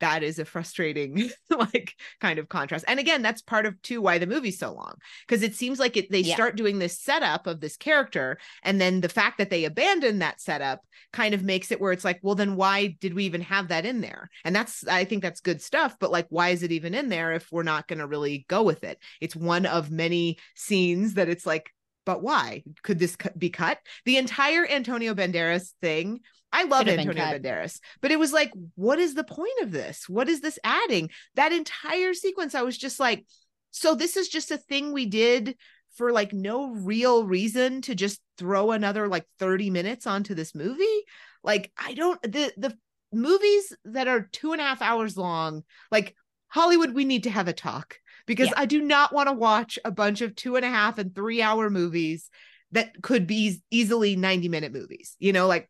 that 0.00 0.22
is 0.22 0.38
a 0.38 0.44
frustrating 0.44 1.30
like 1.50 1.94
kind 2.20 2.38
of 2.38 2.48
contrast. 2.48 2.84
And 2.88 3.00
again, 3.00 3.22
that's 3.22 3.42
part 3.42 3.66
of 3.66 3.80
too 3.82 4.00
why 4.00 4.18
the 4.18 4.26
movie's 4.26 4.58
so 4.58 4.72
long. 4.72 4.94
Because 5.26 5.42
it 5.42 5.54
seems 5.54 5.78
like 5.78 5.96
it 5.96 6.10
they 6.10 6.20
Yeah. 6.20 6.34
start 6.34 6.56
doing 6.56 6.78
this 6.78 6.98
setup 6.98 7.46
of 7.46 7.60
this 7.60 7.76
character, 7.76 8.38
and 8.62 8.80
then 8.80 9.00
the 9.00 9.08
fact 9.08 9.38
that 9.38 9.50
they 9.50 9.64
abandon 9.64 10.18
that 10.20 10.40
setup 10.40 10.80
kind 11.12 11.34
of 11.34 11.42
makes 11.42 11.70
it 11.70 11.80
where 11.80 11.92
it's 11.92 12.04
like, 12.04 12.20
well, 12.22 12.34
then 12.34 12.56
why 12.56 12.96
did 13.00 13.14
we 13.14 13.24
even 13.24 13.40
have 13.42 13.68
that 13.68 13.86
in 13.86 14.00
there? 14.00 14.28
And 14.44 14.54
that's 14.54 14.86
I 14.86 15.04
think 15.04 15.22
that's 15.22 15.40
good 15.40 15.62
stuff, 15.62 15.96
but 15.98 16.10
like, 16.10 16.26
why 16.30 16.50
is 16.50 16.62
it 16.62 16.72
even 16.72 16.94
in 16.94 17.08
there 17.08 17.32
if 17.32 17.48
we're 17.50 17.62
not 17.62 17.88
going 17.88 17.98
to 18.00 18.06
really 18.06 18.44
go 18.48 18.62
with 18.62 18.84
it? 18.84 18.98
It's 19.20 19.36
one 19.36 19.66
of 19.66 19.90
many 19.90 20.38
scenes 20.54 21.14
that 21.14 21.28
it's 21.28 21.46
like, 21.46 21.70
but 22.08 22.22
why 22.22 22.62
could 22.82 22.98
this 22.98 23.18
be 23.36 23.50
cut? 23.50 23.76
The 24.06 24.16
entire 24.16 24.66
Antonio 24.66 25.12
Banderas 25.14 25.74
thing. 25.82 26.20
I 26.50 26.64
love 26.64 26.88
Antonio. 26.88 27.12
Banderas, 27.12 27.80
but 28.00 28.10
it 28.10 28.18
was 28.18 28.32
like, 28.32 28.50
what 28.76 28.98
is 28.98 29.12
the 29.12 29.24
point 29.24 29.60
of 29.60 29.72
this? 29.72 30.08
What 30.08 30.30
is 30.30 30.40
this 30.40 30.58
adding? 30.64 31.10
That 31.34 31.52
entire 31.52 32.14
sequence, 32.14 32.54
I 32.54 32.62
was 32.62 32.78
just 32.78 32.98
like, 32.98 33.26
so 33.72 33.94
this 33.94 34.16
is 34.16 34.28
just 34.28 34.50
a 34.50 34.56
thing 34.56 34.94
we 34.94 35.04
did 35.04 35.56
for 35.96 36.10
like 36.10 36.32
no 36.32 36.70
real 36.70 37.26
reason 37.26 37.82
to 37.82 37.94
just 37.94 38.22
throw 38.38 38.70
another 38.70 39.06
like 39.06 39.26
30 39.38 39.68
minutes 39.68 40.06
onto 40.06 40.34
this 40.34 40.54
movie 40.54 41.02
like 41.42 41.72
i 41.76 41.92
don't 41.94 42.22
the 42.22 42.52
the 42.56 42.76
movies 43.12 43.72
that 43.84 44.06
are 44.06 44.28
two 44.30 44.52
and 44.52 44.60
a 44.60 44.64
half 44.64 44.80
hours 44.80 45.16
long 45.16 45.64
like 45.90 46.14
hollywood 46.46 46.94
we 46.94 47.04
need 47.04 47.24
to 47.24 47.30
have 47.30 47.48
a 47.48 47.52
talk 47.52 47.96
because 48.28 48.46
Yeah. 48.48 48.54
i 48.58 48.66
do 48.66 48.80
not 48.80 49.12
want 49.12 49.28
to 49.28 49.32
watch 49.32 49.78
a 49.84 49.90
bunch 49.90 50.20
of 50.20 50.36
two 50.36 50.54
and 50.54 50.64
a 50.64 50.70
half 50.70 50.98
and 50.98 51.12
three 51.12 51.42
hour 51.42 51.68
movies 51.68 52.30
that 52.70 53.02
could 53.02 53.26
be 53.26 53.60
easily 53.72 54.14
90 54.14 54.48
minute 54.48 54.72
movies 54.72 55.16
you 55.18 55.32
know 55.32 55.48
like 55.48 55.68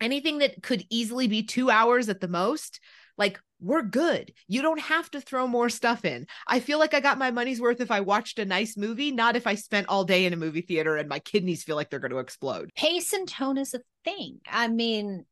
anything 0.00 0.38
that 0.38 0.62
could 0.62 0.86
easily 0.88 1.28
be 1.28 1.42
two 1.42 1.68
hours 1.70 2.08
at 2.08 2.20
the 2.20 2.28
most 2.28 2.80
like 3.18 3.38
we're 3.60 3.82
good 3.82 4.32
you 4.48 4.62
don't 4.62 4.80
have 4.80 5.10
to 5.10 5.20
throw 5.20 5.46
more 5.46 5.68
stuff 5.68 6.06
in 6.06 6.26
i 6.46 6.60
feel 6.60 6.78
like 6.78 6.94
i 6.94 7.00
got 7.00 7.18
my 7.18 7.30
money's 7.30 7.60
worth 7.60 7.82
if 7.82 7.90
i 7.90 8.00
watched 8.00 8.38
a 8.38 8.44
nice 8.46 8.74
movie 8.78 9.10
not 9.10 9.36
if 9.36 9.46
i 9.46 9.54
spent 9.54 9.86
all 9.90 10.04
day 10.04 10.24
in 10.24 10.32
a 10.32 10.36
movie 10.36 10.62
theater 10.62 10.96
and 10.96 11.10
my 11.10 11.18
kidneys 11.18 11.62
feel 11.62 11.76
like 11.76 11.90
they're 11.90 11.98
going 12.00 12.10
to 12.10 12.18
explode 12.18 12.70
pace 12.74 13.12
and 13.12 13.28
tone 13.28 13.58
is 13.58 13.74
a 13.74 13.80
thing. 14.02 14.40
I 14.50 14.68
mean, 14.68 15.26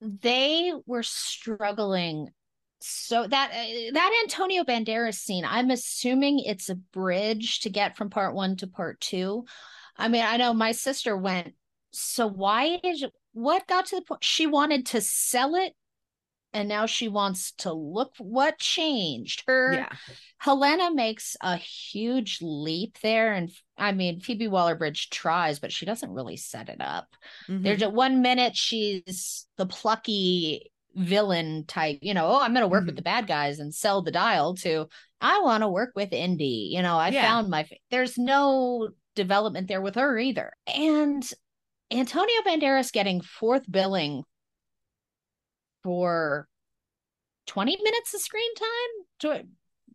they 0.00 0.72
were 0.86 1.02
struggling 1.02 2.28
so 2.80 3.26
that 3.26 3.50
uh, 3.50 3.92
that 3.92 4.20
Antonio 4.22 4.64
Banderas 4.64 5.14
scene, 5.14 5.44
I'm 5.44 5.70
assuming 5.70 6.40
it's 6.40 6.68
a 6.68 6.74
bridge 6.74 7.60
to 7.60 7.70
get 7.70 7.96
from 7.96 8.10
part 8.10 8.34
1 8.34 8.56
to 8.56 8.66
part 8.66 9.00
2. 9.00 9.44
I 9.96 10.08
mean, 10.08 10.24
I 10.24 10.36
know 10.36 10.54
my 10.54 10.72
sister 10.72 11.16
went, 11.16 11.54
so 11.90 12.26
why 12.26 12.80
is 12.82 13.04
what 13.32 13.66
got 13.66 13.86
to 13.86 13.96
the 13.96 14.02
point 14.02 14.24
she 14.24 14.46
wanted 14.46 14.86
to 14.86 15.00
sell 15.00 15.54
it 15.54 15.74
and 16.52 16.68
now 16.68 16.86
she 16.86 17.06
wants 17.06 17.52
to 17.52 17.72
look 17.72 18.12
what 18.18 18.58
changed 18.58 19.44
her 19.46 19.74
yeah 19.74 19.88
Helena 20.40 20.90
makes 20.92 21.36
a 21.42 21.56
huge 21.58 22.38
leap 22.40 22.98
there. 23.02 23.34
And 23.34 23.50
I 23.76 23.92
mean, 23.92 24.20
Phoebe 24.20 24.48
Waller 24.48 24.74
Bridge 24.74 25.10
tries, 25.10 25.58
but 25.58 25.70
she 25.70 25.84
doesn't 25.84 26.10
really 26.10 26.38
set 26.38 26.70
it 26.70 26.80
up. 26.80 27.14
Mhm. 27.46 27.62
There's 27.62 27.84
one 27.84 28.22
minute 28.22 28.56
she's 28.56 29.46
the 29.58 29.66
plucky 29.66 30.72
villain 30.94 31.64
type, 31.66 31.98
you 32.02 32.14
know, 32.14 32.26
oh, 32.26 32.40
I'm 32.40 32.52
going 32.52 32.62
to 32.62 32.68
work 32.68 32.84
with 32.84 32.94
Mhm. 32.94 32.98
the 32.98 33.02
bad 33.02 33.26
guys 33.26 33.58
and 33.58 33.74
sell 33.74 34.02
the 34.02 34.10
dial 34.10 34.54
to, 34.56 34.88
I 35.20 35.40
want 35.40 35.62
to 35.62 35.68
work 35.68 35.92
with 35.94 36.12
Indy. 36.12 36.70
You 36.72 36.82
know, 36.82 36.96
I 36.96 37.10
Yeah. 37.10 37.22
found 37.22 37.48
my, 37.48 37.68
there's 37.90 38.18
no 38.18 38.90
development 39.14 39.68
there 39.68 39.80
with 39.80 39.94
her 39.96 40.18
either. 40.18 40.52
And 40.66 41.28
Antonio 41.90 42.42
Banderas 42.46 42.92
getting 42.92 43.20
fourth 43.20 43.70
billing 43.70 44.22
for 45.82 46.48
20 47.46 47.76
minutes 47.82 48.14
of 48.14 48.20
screen 48.20 48.54
time, 48.54 49.06
to 49.20 49.46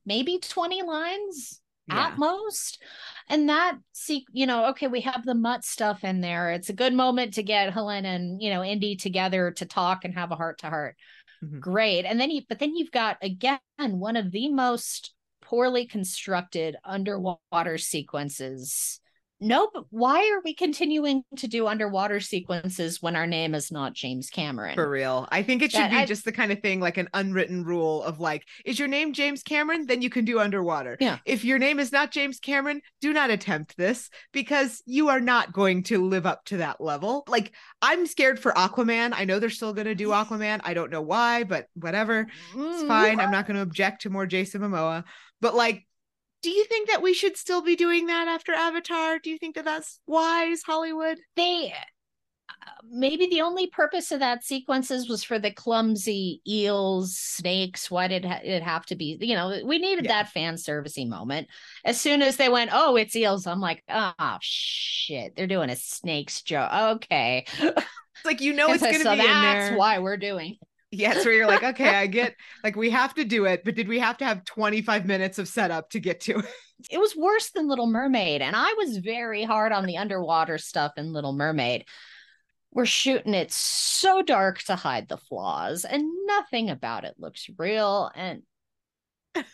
maybe 0.05 0.39
20 0.39 0.81
lines 0.81 1.61
yeah 1.87 2.07
at 2.07 2.17
most. 2.17 2.81
And 3.29 3.49
that 3.49 3.77
see, 3.93 4.25
you 4.31 4.45
know, 4.45 4.65
okay, 4.67 4.87
we 4.87 5.01
have 5.01 5.25
the 5.25 5.35
mutt 5.35 5.63
stuff 5.63 6.03
in 6.03 6.21
there. 6.21 6.51
It's 6.51 6.69
a 6.69 6.73
good 6.73 6.93
moment 6.93 7.35
to 7.35 7.43
get 7.43 7.73
Helen 7.73 8.05
and 8.05 8.41
you 8.41 8.49
know 8.49 8.63
Indy 8.63 8.95
together 8.95 9.51
to 9.51 9.65
talk 9.65 10.05
and 10.05 10.13
have 10.13 10.31
a 10.31 10.35
heart 10.35 10.59
to 10.59 10.69
heart. 10.69 10.95
Mhm. 11.43 11.59
Great. 11.59 12.05
And 12.05 12.19
then 12.19 12.31
you 12.31 12.41
but 12.47 12.59
then 12.59 12.75
you've 12.75 12.91
got 12.91 13.17
again 13.21 13.59
one 13.77 14.15
of 14.15 14.31
the 14.31 14.49
most 14.49 15.13
poorly 15.41 15.85
constructed 15.85 16.75
underwater 16.83 17.77
sequences. 17.77 18.99
Nope. 19.41 19.87
Why 19.89 20.19
are 20.33 20.41
we 20.45 20.53
continuing 20.55 21.23
to 21.37 21.47
do 21.47 21.67
underwater 21.67 22.19
sequences 22.21 23.01
when 23.01 23.15
our 23.15 23.27
name 23.27 23.53
is 23.53 23.71
not 23.71 23.93
James 23.93 24.29
Cameron? 24.29 24.75
for 24.75 24.89
real 24.89 25.27
i 25.31 25.43
think 25.43 25.61
it 25.61 25.71
should 25.71 25.81
That 25.81 25.91
be 25.91 25.97
I- 25.97 26.05
just 26.05 26.25
the 26.25 26.31
kind 26.31 26.51
of 26.51 26.61
thing 26.61 26.79
like 26.79 26.97
an 26.97 27.09
unwritten 27.13 27.63
rule 27.63 28.01
of 28.03 28.19
like 28.19 28.43
is 28.65 28.79
your 28.79 28.87
name 28.87 29.13
james 29.13 29.43
cameron 29.43 29.85
then 29.87 30.01
you 30.01 30.09
can 30.09 30.25
do 30.25 30.39
underwater 30.39 30.97
Yeah. 30.99 31.17
if 31.25 31.43
your 31.43 31.59
name 31.59 31.79
is 31.79 31.91
not 31.91 32.11
james 32.11 32.39
cameron 32.39 32.81
do 33.01 33.13
not 33.13 33.29
attempt 33.29 33.75
this 33.77 34.09
because 34.31 34.81
you 34.85 35.09
are 35.09 35.19
not 35.19 35.53
going 35.53 35.83
to 35.83 36.05
live 36.05 36.25
up 36.25 36.45
to 36.45 36.57
that 36.57 36.79
level 36.81 37.23
like 37.27 37.51
i'm 37.81 38.05
scared 38.05 38.39
for 38.39 38.51
aquaman 38.53 39.13
i 39.15 39.25
know 39.25 39.39
they're 39.39 39.49
still 39.49 39.73
going 39.73 39.87
to 39.87 39.95
do 39.95 40.09
aquaman 40.19 40.61
i 40.63 40.73
don't 40.73 40.91
know 40.91 41.01
why 41.01 41.43
but 41.43 41.67
whatever 41.75 42.27
It's 42.55 42.83
Mm. 42.83 42.87
fine. 42.87 43.19
I'm 43.19 43.31
not 43.31 43.47
going 43.47 43.55
to 43.55 43.61
object 43.61 44.01
to 44.03 44.09
more 44.09 44.25
Jason 44.25 44.61
Momoa. 44.61 45.03
But 45.41 45.55
like, 45.55 45.85
do 46.41 46.49
you 46.49 46.65
think 46.65 46.89
that 46.89 47.01
we 47.01 47.13
should 47.13 47.37
still 47.37 47.61
be 47.61 47.75
doing 47.75 48.07
that 48.07 48.27
after 48.27 48.53
Avatar? 48.53 49.19
Do 49.19 49.29
you 49.29 49.37
think 49.37 49.55
that 49.55 49.65
that's 49.65 49.99
wise, 50.07 50.61
Hollywood? 50.63 51.17
they 51.35 51.73
uh, 52.47 52.71
maybe 52.91 53.25
the 53.27 53.41
only 53.41 53.67
purpose 53.67 54.11
of 54.11 54.19
that 54.19 54.43
sequences 54.43 55.09
was 55.09 55.23
for 55.23 55.39
the 55.39 55.49
clumsy 55.51 56.41
eels 56.47 57.17
snakes 57.17 57.89
why 57.89 58.07
did 58.07 58.23
ha- 58.23 58.39
it 58.43 58.61
have 58.61 58.85
to 58.85 58.95
be 58.95 59.17
you 59.19 59.33
know 59.35 59.59
we 59.65 59.79
needed 59.79 60.05
Yeah. 60.05 60.23
that 60.23 60.29
fan 60.31 60.55
servicey 60.55 61.07
moment 61.07 61.47
as 61.83 61.99
soon 61.99 62.21
as 62.21 62.37
they 62.37 62.47
went 62.49 62.69
oh 62.71 62.95
it's 62.97 63.15
eels 63.15 63.47
i'm 63.47 63.59
like 63.61 63.83
oh 63.89 64.37
shit 64.41 65.35
they're 65.35 65.47
doing 65.47 65.71
a 65.71 65.75
snakes 65.75 66.43
joke 66.43 66.71
okay 66.71 67.45
It's 67.59 68.25
like 68.25 68.41
you 68.41 68.53
know 68.53 68.69
it's 68.73 68.81
so 68.83 68.91
going 68.91 69.03
to 69.03 69.09
be 69.09 69.19
in 69.19 69.41
that's 69.41 69.77
why 69.77 69.99
we're 69.99 70.17
doing 70.17 70.57
It's 70.99 71.25
where 71.25 71.33
you're 71.33 71.47
like, 71.47 71.63
okay, 71.63 71.89
I 71.89 72.07
get 72.07 72.35
like 72.63 72.75
we 72.75 72.89
have 72.91 73.13
to 73.15 73.25
do 73.25 73.45
it, 73.45 73.63
but 73.63 73.75
did 73.75 73.87
we 73.87 73.99
have 73.99 74.17
to 74.17 74.25
have 74.25 74.45
25 74.45 75.05
minutes 75.05 75.39
of 75.39 75.47
setup 75.47 75.89
to 75.91 75.99
get 75.99 76.21
to 76.21 76.39
it? 76.39 76.45
it 76.89 76.99
was 76.99 77.15
worse 77.15 77.51
than 77.51 77.67
Little 77.67 77.87
Mermaid. 77.87 78.41
And 78.41 78.55
I 78.55 78.73
was 78.77 78.97
very 78.97 79.43
hard 79.43 79.71
on 79.71 79.85
the 79.85 79.97
underwater 79.97 80.57
stuff 80.57 80.93
in 80.97 81.13
Little 81.13 81.33
Mermaid. 81.33 81.85
We're 82.71 82.85
shooting 82.85 83.33
it 83.33 83.51
so 83.51 84.21
dark 84.21 84.59
to 84.63 84.75
hide 84.75 85.07
the 85.07 85.17
flaws, 85.17 85.85
and 85.85 86.03
nothing 86.25 86.69
about 86.69 87.05
it 87.05 87.15
looks 87.17 87.47
real. 87.57 88.11
And 88.13 88.43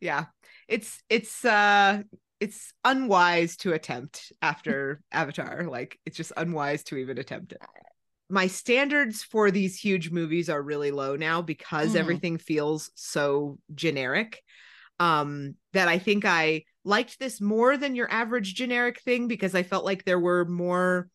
Yeah. 0.00 0.26
It's 0.68 1.02
it's 1.08 1.44
uh 1.44 2.02
it's 2.38 2.72
unwise 2.84 3.56
to 3.58 3.72
attempt 3.72 4.32
after 4.40 5.02
Avatar. 5.12 5.64
Like 5.64 5.98
it's 6.06 6.16
just 6.16 6.32
unwise 6.36 6.84
to 6.84 6.96
even 6.96 7.18
attempt 7.18 7.52
it. 7.52 7.60
My 8.30 8.46
standards 8.46 9.22
for 9.22 9.50
these 9.50 9.76
huge 9.78 10.10
movies 10.10 10.48
are 10.48 10.62
really 10.62 10.90
low 10.90 11.16
now 11.16 11.42
because 11.42 11.94
Mhm. 11.94 11.96
everything 11.96 12.38
feels 12.38 12.90
so 12.94 13.58
generic. 13.74 14.42
Um 14.98 15.54
that 15.72 15.88
I 15.88 15.98
think 15.98 16.24
I 16.24 16.64
liked 16.84 17.18
this 17.18 17.40
more 17.40 17.76
than 17.76 17.94
your 17.94 18.10
average 18.10 18.54
generic 18.54 19.00
thing 19.00 19.28
because 19.28 19.54
I 19.54 19.62
felt 19.62 19.84
like 19.84 20.04
there 20.04 20.18
were 20.20 20.44
more 20.44 21.08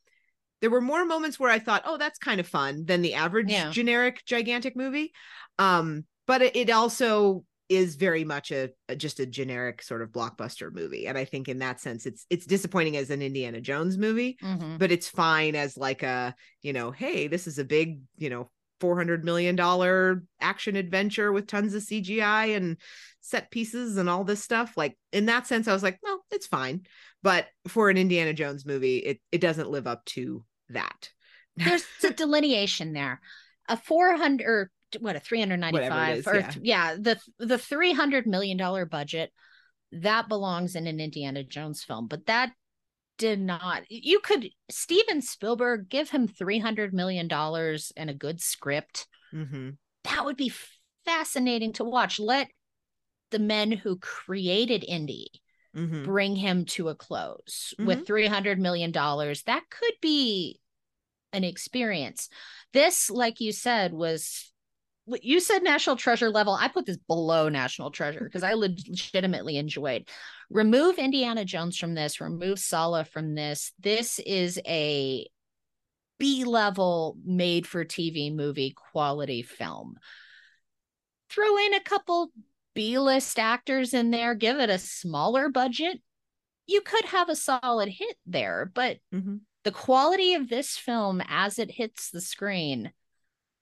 there 0.62 0.70
were 0.70 0.82
more 0.82 1.06
moments 1.06 1.40
where 1.40 1.52
I 1.52 1.60
thought, 1.60 1.84
oh, 1.86 1.98
that's 1.98 2.18
kind 2.18 2.40
of 2.40 2.48
fun 2.48 2.86
than 2.86 3.02
the 3.02 3.14
average 3.14 3.52
Yeah. 3.52 3.72
generic 3.72 4.24
gigantic 4.26 4.76
movie. 4.76 5.14
Um, 5.60 6.06
but 6.28 6.42
it, 6.42 6.56
it 6.56 6.70
also 6.70 7.46
is 7.70 7.96
very 7.96 8.24
much 8.24 8.52
a, 8.52 8.70
a 8.90 8.96
just 8.96 9.20
a 9.20 9.26
generic 9.26 9.82
sort 9.82 10.02
of 10.02 10.10
blockbuster 10.12 10.72
movie. 10.72 11.08
And 11.08 11.18
I 11.18 11.26
think 11.26 11.48
in 11.48 11.60
that 11.60 11.80
sense, 11.80 12.06
it's 12.06 12.26
it's 12.30 12.46
disappointing 12.46 12.96
as 12.98 13.10
an 13.10 13.22
Indiana 13.22 13.60
Jones 13.62 13.98
movie, 13.98 14.38
Mhm. 14.44 14.78
but 14.78 14.92
it's 14.92 15.10
fine 15.10 15.56
as 15.56 15.78
like 15.78 16.04
a, 16.04 16.36
you 16.62 16.74
know, 16.74 16.92
hey, 16.92 17.28
this 17.28 17.48
is 17.48 17.58
a 17.60 17.66
big, 17.66 18.02
you 18.18 18.30
know, 18.30 18.50
four 18.80 18.96
hundred 18.98 19.24
million 19.26 19.56
dollar 19.56 20.24
action 20.42 20.76
adventure 20.76 21.32
with 21.32 21.48
tons 21.48 21.74
of 21.74 21.82
CGI 21.82 22.56
and 22.56 22.78
set 23.22 23.50
pieces 23.50 23.98
and 23.98 24.10
all 24.10 24.24
this 24.24 24.44
stuff. 24.44 24.78
Like 24.78 24.98
in 25.12 25.26
that 25.26 25.48
sense, 25.48 25.68
I 25.68 25.74
was 25.74 25.82
like, 25.84 25.98
well, 26.04 26.24
it's 26.32 26.46
fine. 26.48 26.86
But 27.24 27.48
for 27.68 27.90
an 27.90 27.98
Indiana 27.98 28.34
Jones 28.34 28.66
movie, 28.66 28.98
it 28.98 29.20
it 29.32 29.42
doesn't 29.42 29.72
live 29.72 29.88
up 29.88 30.06
to 30.06 30.44
that. 30.70 31.10
There's 31.56 31.86
a 32.04 32.12
delineation 32.12 32.94
there. 32.94 33.22
A 33.68 33.78
400 33.78 34.46
or 34.46 34.72
what 35.00 35.16
a 35.16 35.20
395 35.20 36.18
is, 36.18 36.28
or 36.28 36.40
yeah. 36.40 36.52
yeah, 36.62 36.96
the 37.00 37.20
the 37.40 37.58
300 37.58 38.26
million 38.28 38.58
dollar 38.58 38.86
budget 38.86 39.32
that 39.92 40.28
belongs 40.28 40.76
in 40.76 40.88
an 40.88 41.00
Indiana 41.00 41.44
Jones 41.44 41.84
film, 41.84 42.08
but 42.08 42.26
that 42.26 42.52
did 43.18 43.40
not 43.40 43.84
you 43.90 44.20
could 44.20 44.50
Steven 44.70 45.22
Spielberg 45.22 45.88
give 45.88 46.10
him 46.10 46.28
300 46.28 46.94
million 46.94 47.28
dollars 47.30 47.94
and 47.96 48.10
a 48.10 48.14
good 48.14 48.42
script 48.42 49.08
Mm-hmm. 49.34 49.70
that 50.04 50.26
would 50.26 50.38
be 50.38 50.52
fascinating 51.06 51.74
to 51.74 51.84
watch 51.84 52.20
let 52.20 52.48
the 53.32 53.40
men 53.40 53.72
who 53.72 53.98
created 53.98 54.84
Indy 54.86 55.28
Mm-hmm. 55.76 56.04
bring 56.06 56.36
him 56.38 56.64
to 56.66 56.88
a 56.90 56.96
close 56.96 57.74
Mhm. 57.80 57.86
with 57.86 58.08
300 58.08 58.60
million 58.60 58.92
dollars 58.92 59.44
that 59.44 59.64
could 59.70 59.94
be 60.02 60.60
an 61.34 61.44
experience 61.44 62.30
this 62.74 63.10
like 63.10 63.40
you 63.42 63.52
said 63.52 63.92
was 63.94 64.54
you 65.22 65.40
said 65.40 65.62
national 65.64 65.98
treasure 65.98 66.30
level. 66.30 66.54
I 66.54 66.68
put 66.68 66.86
this 66.86 66.98
below 66.98 67.50
national 67.50 67.92
treasure 67.92 68.24
because 68.24 68.44
i 68.44 68.54
legitimately 68.54 69.58
enjoyed. 69.58 70.10
Remove 70.50 70.98
indiana 70.98 71.46
jones 71.46 71.78
from 71.78 71.94
this 71.94 72.20
remove 72.22 72.60
Sallah 72.60 73.06
from 73.06 73.36
this. 73.36 73.72
This 73.80 74.20
is 74.20 74.60
a 74.68 75.28
b 76.18 76.44
level 76.46 77.18
made 77.26 77.68
for 77.68 77.86
tv 77.86 78.34
movie 78.34 78.74
quality 78.92 79.42
film. 79.42 79.98
Throw 81.30 81.58
in 81.58 81.74
a 81.74 81.80
couple 81.82 82.32
b-list 82.74 83.40
actors 83.40 83.94
in 83.94 84.12
there 84.12 84.36
give 84.36 84.60
it 84.60 84.70
a 84.70 84.78
smaller 84.78 85.50
budget. 85.50 86.02
You 86.68 86.82
could 86.82 87.06
have 87.06 87.30
a 87.30 87.36
solid 87.36 87.90
hit 87.90 88.18
there 88.26 88.72
but 88.74 88.98
Mm-hmm. 89.14 89.38
the 89.64 89.72
quality 89.72 90.34
of 90.34 90.50
this 90.50 90.78
film 90.78 91.22
as 91.28 91.60
it 91.60 91.72
hits 91.72 92.10
the 92.12 92.22
screen 92.22 92.92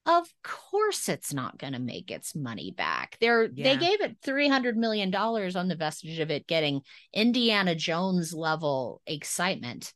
of 0.06 0.26
course 0.42 1.08
it's 1.08 1.32
not 1.32 1.58
going 1.58 1.72
to 1.72 1.78
make 1.78 2.10
its 2.10 2.34
money 2.34 2.70
back 2.76 3.16
they're 3.20 3.48
they 3.48 3.76
gave 3.76 4.00
it 4.00 4.16
300 4.22 4.76
million 4.76 5.10
dollars 5.10 5.56
on 5.56 5.68
the 5.68 5.76
vestige 5.76 6.18
of 6.18 6.30
it 6.30 6.46
getting 6.46 6.80
indiana 7.12 7.74
jones 7.74 8.32
level 8.32 9.00
excitement 9.06 9.92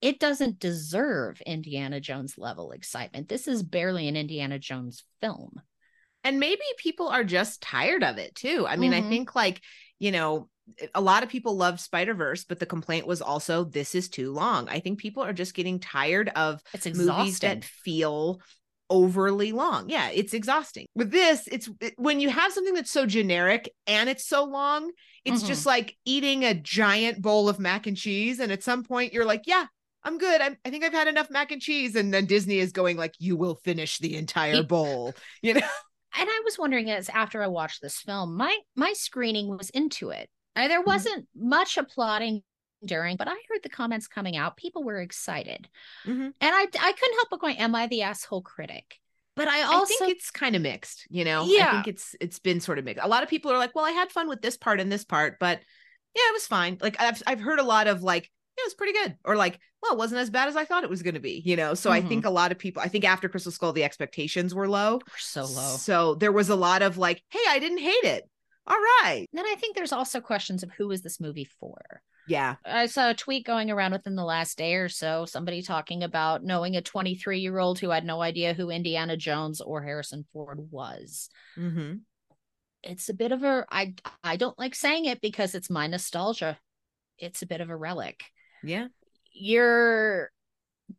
it 0.00 0.20
doesn't 0.20 0.58
deserve 0.58 1.40
indiana 1.46 2.00
jones 2.00 2.36
level 2.36 2.72
excitement 2.72 3.28
this 3.28 3.48
is 3.48 3.62
barely 3.62 4.08
an 4.08 4.16
indiana 4.16 4.58
jones 4.58 5.04
film 5.20 5.60
and 6.24 6.40
maybe 6.40 6.60
people 6.78 7.08
are 7.08 7.24
just 7.24 7.62
tired 7.62 8.02
of 8.02 8.18
it 8.18 8.34
too. 8.34 8.66
I 8.68 8.76
mean, 8.76 8.92
Mhm. 8.92 9.06
I 9.06 9.08
think 9.08 9.34
like, 9.34 9.62
you 9.98 10.10
know, 10.10 10.48
a 10.94 11.00
lot 11.00 11.22
of 11.22 11.28
people 11.28 11.56
loved 11.56 11.80
Spider-Verse, 11.80 12.44
but 12.44 12.58
the 12.58 12.66
complaint 12.66 13.06
was 13.06 13.22
also 13.22 13.64
this 13.64 13.94
is 13.94 14.08
too 14.08 14.32
long. 14.32 14.68
I 14.68 14.80
think 14.80 14.98
people 14.98 15.22
are 15.22 15.32
just 15.32 15.54
getting 15.54 15.80
tired 15.80 16.28
of 16.30 16.60
it's 16.74 16.86
movies 16.86 17.38
that 17.38 17.64
feel 17.64 18.40
overly 18.90 19.52
long. 19.52 19.88
Yeah, 19.88 20.10
it's 20.10 20.34
exhausting. 20.34 20.86
With 20.94 21.10
this, 21.10 21.46
it's 21.50 21.68
it- 21.80 21.94
when 21.96 22.20
you 22.20 22.30
have 22.30 22.52
something 22.52 22.74
that's 22.74 22.90
so 22.90 23.06
generic 23.06 23.72
and 23.86 24.08
it's 24.08 24.26
so 24.26 24.44
long, 24.44 24.90
it's 25.24 25.42
Mhm. 25.42 25.46
just 25.48 25.66
like 25.66 25.96
eating 26.04 26.44
a 26.44 26.54
giant 26.54 27.20
bowl 27.22 27.48
of 27.48 27.58
mac 27.58 27.86
and 27.86 27.96
cheese 27.96 28.40
and 28.40 28.50
at 28.52 28.62
some 28.62 28.82
point 28.84 29.12
you're 29.12 29.24
like, 29.24 29.42
yeah, 29.46 29.66
I'm 30.02 30.16
good. 30.18 30.40
I'm, 30.40 30.56
I 30.64 30.70
think 30.70 30.84
I've 30.84 30.92
had 30.92 31.08
enough 31.08 31.30
mac 31.30 31.52
and 31.52 31.60
cheese 31.60 31.96
and 31.96 32.12
then 32.14 32.26
Disney 32.26 32.58
is 32.58 32.72
going 32.72 32.96
like 32.96 33.14
you 33.18 33.36
will 33.36 33.56
finish 33.56 33.98
the 33.98 34.16
entire 34.16 34.62
bowl. 34.62 35.14
You 35.42 35.54
know. 35.54 35.60
and 36.18 36.28
I 36.28 36.40
was 36.44 36.58
wondering 36.58 36.90
as 36.90 37.08
after 37.08 37.42
I 37.42 37.48
watched 37.48 37.82
this 37.82 37.98
film, 38.00 38.36
my 38.36 38.56
my 38.74 38.92
screening 38.94 39.48
was 39.48 39.70
into 39.70 40.10
it. 40.10 40.28
There 40.56 40.82
wasn't 40.82 41.28
much 41.36 41.76
applauding 41.76 42.42
during, 42.84 43.16
but 43.16 43.28
I 43.28 43.34
heard 43.48 43.62
the 43.62 43.68
comments 43.68 44.08
coming 44.08 44.36
out. 44.36 44.56
People 44.56 44.84
were 44.84 45.00
excited, 45.00 45.68
Mhm. 46.04 46.32
and 46.40 46.54
I 46.54 46.62
I 46.80 46.92
couldn't 46.92 47.14
help 47.16 47.28
but 47.30 47.40
going, 47.40 47.58
"Am 47.58 47.74
I 47.74 47.86
the 47.88 48.02
asshole 48.02 48.42
critic?" 48.42 49.00
But 49.36 49.48
I 49.48 49.62
also 49.62 49.94
I 49.94 50.06
think 50.06 50.08
it's 50.08 50.30
kind 50.30 50.56
of 50.56 50.62
mixed, 50.62 51.06
you 51.10 51.24
know. 51.24 51.52
I 51.56 51.64
Yeah. 51.64 51.64
think 51.64 51.86
it's 51.86 52.16
it's 52.20 52.38
been 52.40 52.60
sort 52.60 52.78
of 52.78 52.84
mixed. 52.84 53.04
A 53.04 53.08
lot 53.08 53.22
of 53.22 53.28
people 53.28 53.52
are 53.52 53.58
like, 53.58 53.74
"Well, 53.74 53.84
I 53.84 53.92
had 53.92 54.10
fun 54.10 54.28
with 54.28 54.42
this 54.42 54.56
part 54.56 54.80
and 54.80 54.90
this 54.90 55.04
part, 55.04 55.38
but 55.38 55.58
yeah, 56.14 56.22
it 56.28 56.32
was 56.32 56.46
fine." 56.46 56.78
Like 56.80 57.00
I've 57.00 57.22
I've 57.26 57.40
heard 57.40 57.60
a 57.60 57.64
lot 57.64 57.86
of 57.86 58.02
like, 58.02 58.24
"Yeah, 58.56 58.62
it 58.64 58.66
was 58.66 58.74
pretty 58.74 58.92
good," 58.94 59.16
or 59.24 59.36
like, 59.36 59.60
"Well, 59.82 59.92
it 59.92 59.98
wasn't 59.98 60.20
as 60.20 60.30
bad 60.30 60.48
as 60.48 60.56
I 60.56 60.64
thought 60.64 60.82
it 60.84 60.90
was 60.90 61.02
going 61.02 61.14
to 61.14 61.20
be," 61.20 61.42
you 61.44 61.54
know. 61.56 61.74
So 61.74 61.90
I 61.92 62.00
Mhm. 62.00 62.02
think 62.02 62.24
a 62.24 62.30
lot 62.30 62.50
of 62.52 62.58
people, 62.58 62.82
I 62.82 62.88
think 62.88 63.04
after 63.04 63.28
Crystal 63.28 63.52
Skull, 63.52 63.72
the 63.72 63.84
expectations 63.84 64.54
were 64.54 64.68
low, 64.68 65.04
we're 65.06 65.16
so 65.18 65.46
low. 65.46 65.84
So 65.84 66.14
there 66.16 66.32
was 66.32 66.48
a 66.50 66.56
lot 66.56 66.82
of 66.82 66.98
like, 66.98 67.22
"Hey, 67.30 67.44
I 67.48 67.58
didn't 67.60 67.78
hate 67.78 68.04
it. 68.04 68.24
All 68.66 68.76
right, 69.02 69.26
then 69.32 69.46
I 69.46 69.54
think 69.56 69.76
there's 69.76 69.92
also 69.92 70.20
questions 70.20 70.62
of 70.64 70.70
who 70.72 70.90
is 70.90 71.02
this 71.02 71.20
movie 71.20 71.44
for. 71.44 72.02
Yeah, 72.28 72.56
I 72.64 72.86
saw 72.86 73.10
a 73.10 73.14
tweet 73.14 73.46
going 73.46 73.70
around 73.70 73.92
within 73.92 74.14
the 74.14 74.24
last 74.24 74.58
day 74.58 74.74
or 74.74 74.88
so, 74.88 75.24
somebody 75.24 75.62
talking 75.62 76.02
about 76.02 76.44
knowing 76.44 76.76
a 76.76 76.82
23 76.82 77.40
year 77.40 77.58
old 77.58 77.78
who 77.78 77.90
had 77.90 78.04
no 78.04 78.20
idea 78.20 78.54
who 78.54 78.70
Indiana 78.70 79.16
Jones 79.16 79.60
or 79.60 79.82
Harrison 79.82 80.24
Ford 80.32 80.68
was. 80.70 81.30
mm-hmm. 81.56 81.96
it's 82.82 83.08
a 83.08 83.14
bit 83.14 83.32
of 83.32 83.42
a 83.42 83.64
I 83.70 83.94
I 84.22 84.36
don't 84.36 84.58
like 84.58 84.74
saying 84.74 85.06
it 85.06 85.20
because 85.20 85.54
it's 85.54 85.70
my 85.70 85.86
nostalgia. 85.86 86.58
It's 87.18 87.42
a 87.42 87.46
bit 87.46 87.60
of 87.60 87.70
a 87.70 87.76
relic. 87.76 88.24
yeah, 88.62 88.88
You're 89.32 90.30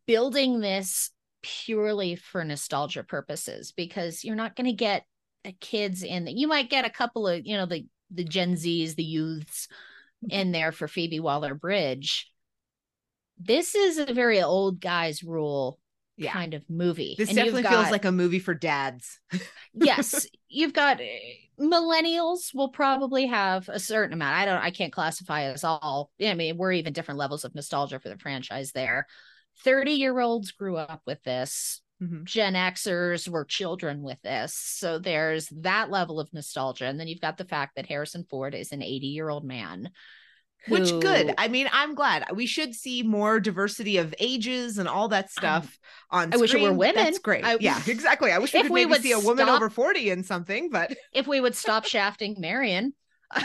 building 0.06 0.60
this 0.60 1.10
purely 1.42 2.16
for 2.16 2.44
nostalgia 2.44 3.02
purposes 3.02 3.72
because 3.72 4.24
you're 4.24 4.36
not 4.36 4.56
going 4.56 4.66
to 4.66 4.72
get 4.72 5.04
the 5.44 5.52
kids 5.52 6.02
in 6.02 6.26
that 6.26 6.34
you 6.34 6.46
might 6.46 6.68
get 6.68 6.84
a 6.84 6.90
couple 6.90 7.26
of, 7.26 7.46
you 7.46 7.56
know, 7.56 7.66
the 7.66 7.86
the 8.10 8.24
Gen 8.24 8.54
Zs, 8.54 8.96
the 8.96 9.04
youths 9.04 9.68
in 10.28 10.52
there 10.52 10.72
for 10.72 10.88
Phoebe 10.88 11.20
Waller-Bridge. 11.20 12.30
This 13.38 13.74
is 13.74 13.98
a 13.98 14.12
very 14.12 14.42
old 14.42 14.80
guys 14.80 15.22
rule 15.22 15.78
yeah." 16.16 16.32
kind 16.32 16.54
of 16.54 16.62
movie. 16.68 17.14
This 17.16 17.30
And 17.30 17.36
definitely 17.36 17.62
feels 17.62 17.90
like 17.90 18.04
a 18.04 18.12
movie 18.12 18.38
for 18.38 18.54
dads. 18.54 19.18
yes 19.74 20.26
you've 20.48 20.72
got 20.72 21.00
uh, 21.00 21.04
millennials 21.60 22.54
will 22.54 22.68
probably 22.68 23.26
have 23.26 23.68
a 23.68 23.78
certain 23.78 24.12
amount 24.12 24.36
i 24.36 24.44
don't 24.44 24.62
i 24.62 24.70
can't 24.70 24.92
classify 24.92 25.50
us 25.50 25.64
all 25.64 26.10
i 26.22 26.34
mean 26.34 26.56
we're 26.56 26.72
even 26.72 26.92
different 26.92 27.18
levels 27.18 27.44
of 27.44 27.54
nostalgia 27.54 27.98
for 27.98 28.08
the 28.08 28.18
franchise 28.18 28.72
there 28.72 29.06
30 29.62 29.92
year 29.92 30.18
olds 30.18 30.52
grew 30.52 30.76
up 30.76 31.02
with 31.06 31.22
this 31.22 31.82
Mhm. 32.00 32.24
gen 32.24 32.54
xers 32.54 33.28
were 33.28 33.44
children 33.44 34.02
with 34.02 34.20
this 34.22 34.54
so 34.54 34.98
there's 34.98 35.48
that 35.48 35.90
level 35.90 36.18
of 36.18 36.32
nostalgia 36.32 36.86
and 36.86 36.98
then 36.98 37.08
you've 37.08 37.20
got 37.20 37.36
the 37.36 37.44
fact 37.44 37.76
that 37.76 37.86
harrison 37.86 38.24
ford 38.30 38.54
is 38.54 38.72
an 38.72 38.82
80 38.82 39.06
year 39.08 39.28
old 39.28 39.44
man 39.44 39.90
Which 40.68 40.90
good. 41.00 41.32
I 41.38 41.48
mean, 41.48 41.70
I'm 41.72 41.94
glad. 41.94 42.26
We 42.34 42.44
should 42.44 42.74
see 42.74 43.02
more 43.02 43.40
diversity 43.40 43.96
of 43.96 44.14
ages 44.20 44.76
and 44.76 44.86
all 44.86 45.08
that 45.08 45.30
stuff 45.30 45.78
on 46.10 46.34
I 46.34 46.36
wish 46.36 46.52
it 46.52 46.60
were 46.60 46.66
screen. 46.68 46.76
women. 46.76 47.04
That's 47.04 47.18
great. 47.18 47.46
I- 47.46 47.56
yeah, 47.60 47.80
exactly. 47.86 48.30
I 48.30 48.36
wish 48.38 48.52
we 48.52 48.60
could 48.60 48.70
we 48.70 48.80
maybe 48.80 48.90
would 48.90 49.02
see 49.02 49.12
a 49.12 49.18
woman 49.18 49.46
stop- 49.46 49.56
over 49.56 49.70
40 49.70 50.10
in 50.10 50.22
something, 50.22 50.68
but 50.68 50.94
if 51.14 51.26
we 51.26 51.40
would 51.40 51.54
stop 51.56 51.86
shafting 51.86 52.36
marion 52.38 52.92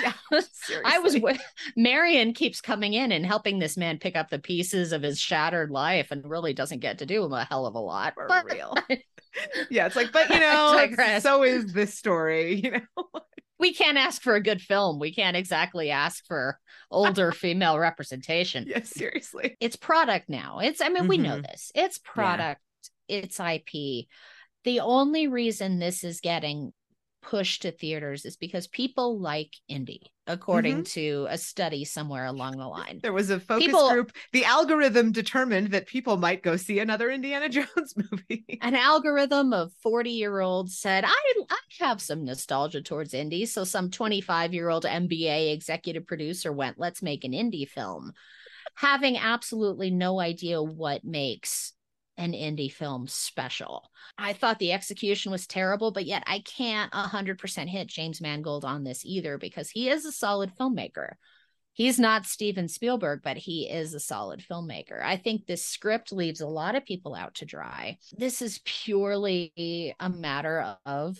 Yeah, 0.01 0.13
I 0.85 0.99
was 0.99 1.17
with 1.19 1.39
Marion 1.75 2.33
keeps 2.33 2.61
coming 2.61 2.93
in 2.93 3.11
and 3.11 3.25
helping 3.25 3.59
this 3.59 3.77
man 3.77 3.99
pick 3.99 4.15
up 4.15 4.29
the 4.29 4.39
pieces 4.39 4.91
of 4.91 5.03
his 5.03 5.19
shattered 5.19 5.69
life 5.71 6.11
and 6.11 6.27
really 6.29 6.53
doesn't 6.53 6.79
get 6.79 6.99
to 6.99 7.05
do 7.05 7.23
him 7.23 7.33
a 7.33 7.45
hell 7.45 7.65
of 7.65 7.75
a 7.75 7.79
lot. 7.79 8.13
For 8.15 8.27
But 8.27 8.45
real. 8.45 8.75
yeah, 9.69 9.85
it's 9.85 9.95
like, 9.95 10.11
but 10.11 10.29
you 10.29 10.39
know, 10.39 10.87
so 11.19 11.43
is 11.43 11.73
this 11.73 11.93
story, 11.93 12.55
you 12.55 12.71
know. 12.71 13.21
we 13.59 13.73
can't 13.73 13.97
ask 13.97 14.21
for 14.21 14.35
a 14.35 14.41
good 14.43 14.61
film. 14.61 14.99
We 14.99 15.13
can't 15.13 15.37
exactly 15.37 15.91
ask 15.91 16.25
for 16.25 16.59
older 16.91 17.31
female 17.31 17.77
representation. 17.77 18.65
yeah, 18.67 18.83
seriously. 18.83 19.55
It's 19.59 19.75
product 19.75 20.29
now. 20.29 20.59
It's 20.59 20.81
I 20.81 20.89
mean, 20.89 21.07
we 21.07 21.17
know 21.17 21.37
Mhm. 21.37 21.43
this. 21.47 21.71
It's 21.75 21.97
product, 21.99 22.61
it's 23.07 23.39
IP. 23.39 24.07
The 24.63 24.79
only 24.79 25.27
reason 25.27 25.77
this 25.79 26.03
is 26.03 26.21
getting 26.21 26.73
pushed 27.25 27.63
to 27.63 27.71
theaters 27.71 28.23
is 28.23 28.37
because 28.37 28.67
people 28.67 29.19
like 29.19 29.51
Indy, 29.67 30.11
according 30.27 30.83
mm-hmm. 30.83 30.83
to 30.83 31.27
a 31.29 31.37
study 31.37 31.83
somewhere 31.83 32.25
along 32.25 32.57
the 32.57 32.67
line. 32.67 32.99
There 33.01 33.13
was 33.13 33.31
a 33.31 33.39
focus 33.39 33.65
People- 33.65 33.89
group. 33.89 34.11
The 34.31 34.45
algorithm 34.45 35.11
determined 35.11 35.71
that 35.71 35.87
people 35.87 36.17
might 36.17 36.43
go 36.43 36.55
see 36.55 36.79
another 36.79 37.09
Indiana 37.09 37.49
Jones 37.55 37.95
movie. 37.95 38.59
an 38.61 38.75
algorithm 38.75 39.53
of 39.53 39.71
40 39.81 40.11
year 40.11 40.39
olds 40.39 40.77
said 40.77 41.03
I, 41.05 41.33
I 41.49 41.57
have 41.79 42.01
some 42.01 42.23
nostalgia 42.23 42.81
towards 42.81 43.13
Indy 43.13 43.45
so 43.45 43.63
some 43.63 43.89
25 43.89 44.53
year 44.53 44.69
old 44.69 44.83
mba 44.83 45.53
executive 45.53 46.05
producer 46.05 46.51
went 46.51 46.79
let's 46.79 47.01
make 47.01 47.23
an 47.23 47.33
Indy 47.33 47.65
film 47.65 48.13
having 48.75 49.17
absolutely 49.17 49.89
no 49.89 50.19
idea 50.19 50.61
what 50.61 51.03
makes 51.03 51.73
an 52.17 52.33
Indy 52.33 52.69
film 52.69 53.07
special. 53.07 53.89
I 54.17 54.33
thought 54.33 54.59
the 54.59 54.71
execution 54.71 55.31
was 55.31 55.47
terrible, 55.47 55.91
but 55.91 56.05
yet 56.05 56.23
I 56.27 56.39
can't 56.39 56.91
100% 56.91 57.67
hit 57.67 57.87
James 57.87 58.21
Mangold 58.21 58.65
on 58.65 58.83
this 58.83 59.05
either 59.05 59.37
because 59.37 59.69
he 59.69 59.89
is 59.89 60.05
a 60.05 60.11
solid 60.11 60.51
filmmaker. 60.59 61.13
He's 61.73 61.99
not 61.99 62.25
Steven 62.25 62.69
Spielberg, 62.69 63.19
but 63.21 63.35
he 63.35 63.69
is 63.69 63.93
a 63.93 63.99
solid 63.99 64.41
filmmaker. 64.49 65.03
I 65.03 65.17
think 65.17 65.45
this 65.45 65.65
script 65.65 66.13
leaves 66.13 66.39
a 66.39 66.47
lot 66.47 66.75
of 66.75 66.85
people 66.85 67.13
out 67.13 67.35
to 67.35 67.45
dry. 67.45 67.97
This 68.17 68.41
is 68.41 68.61
purely 68.63 69.93
a 69.99 70.09
matter 70.09 70.77
of 70.85 71.17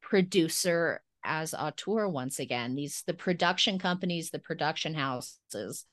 producer 0.00 1.02
as 1.24 1.54
auteur 1.54 2.08
once 2.08 2.38
again. 2.38 2.76
These 2.76 3.02
the 3.04 3.14
production 3.14 3.80
companies, 3.80 4.30
the 4.30 4.38
production 4.38 4.94
houses 4.94 5.84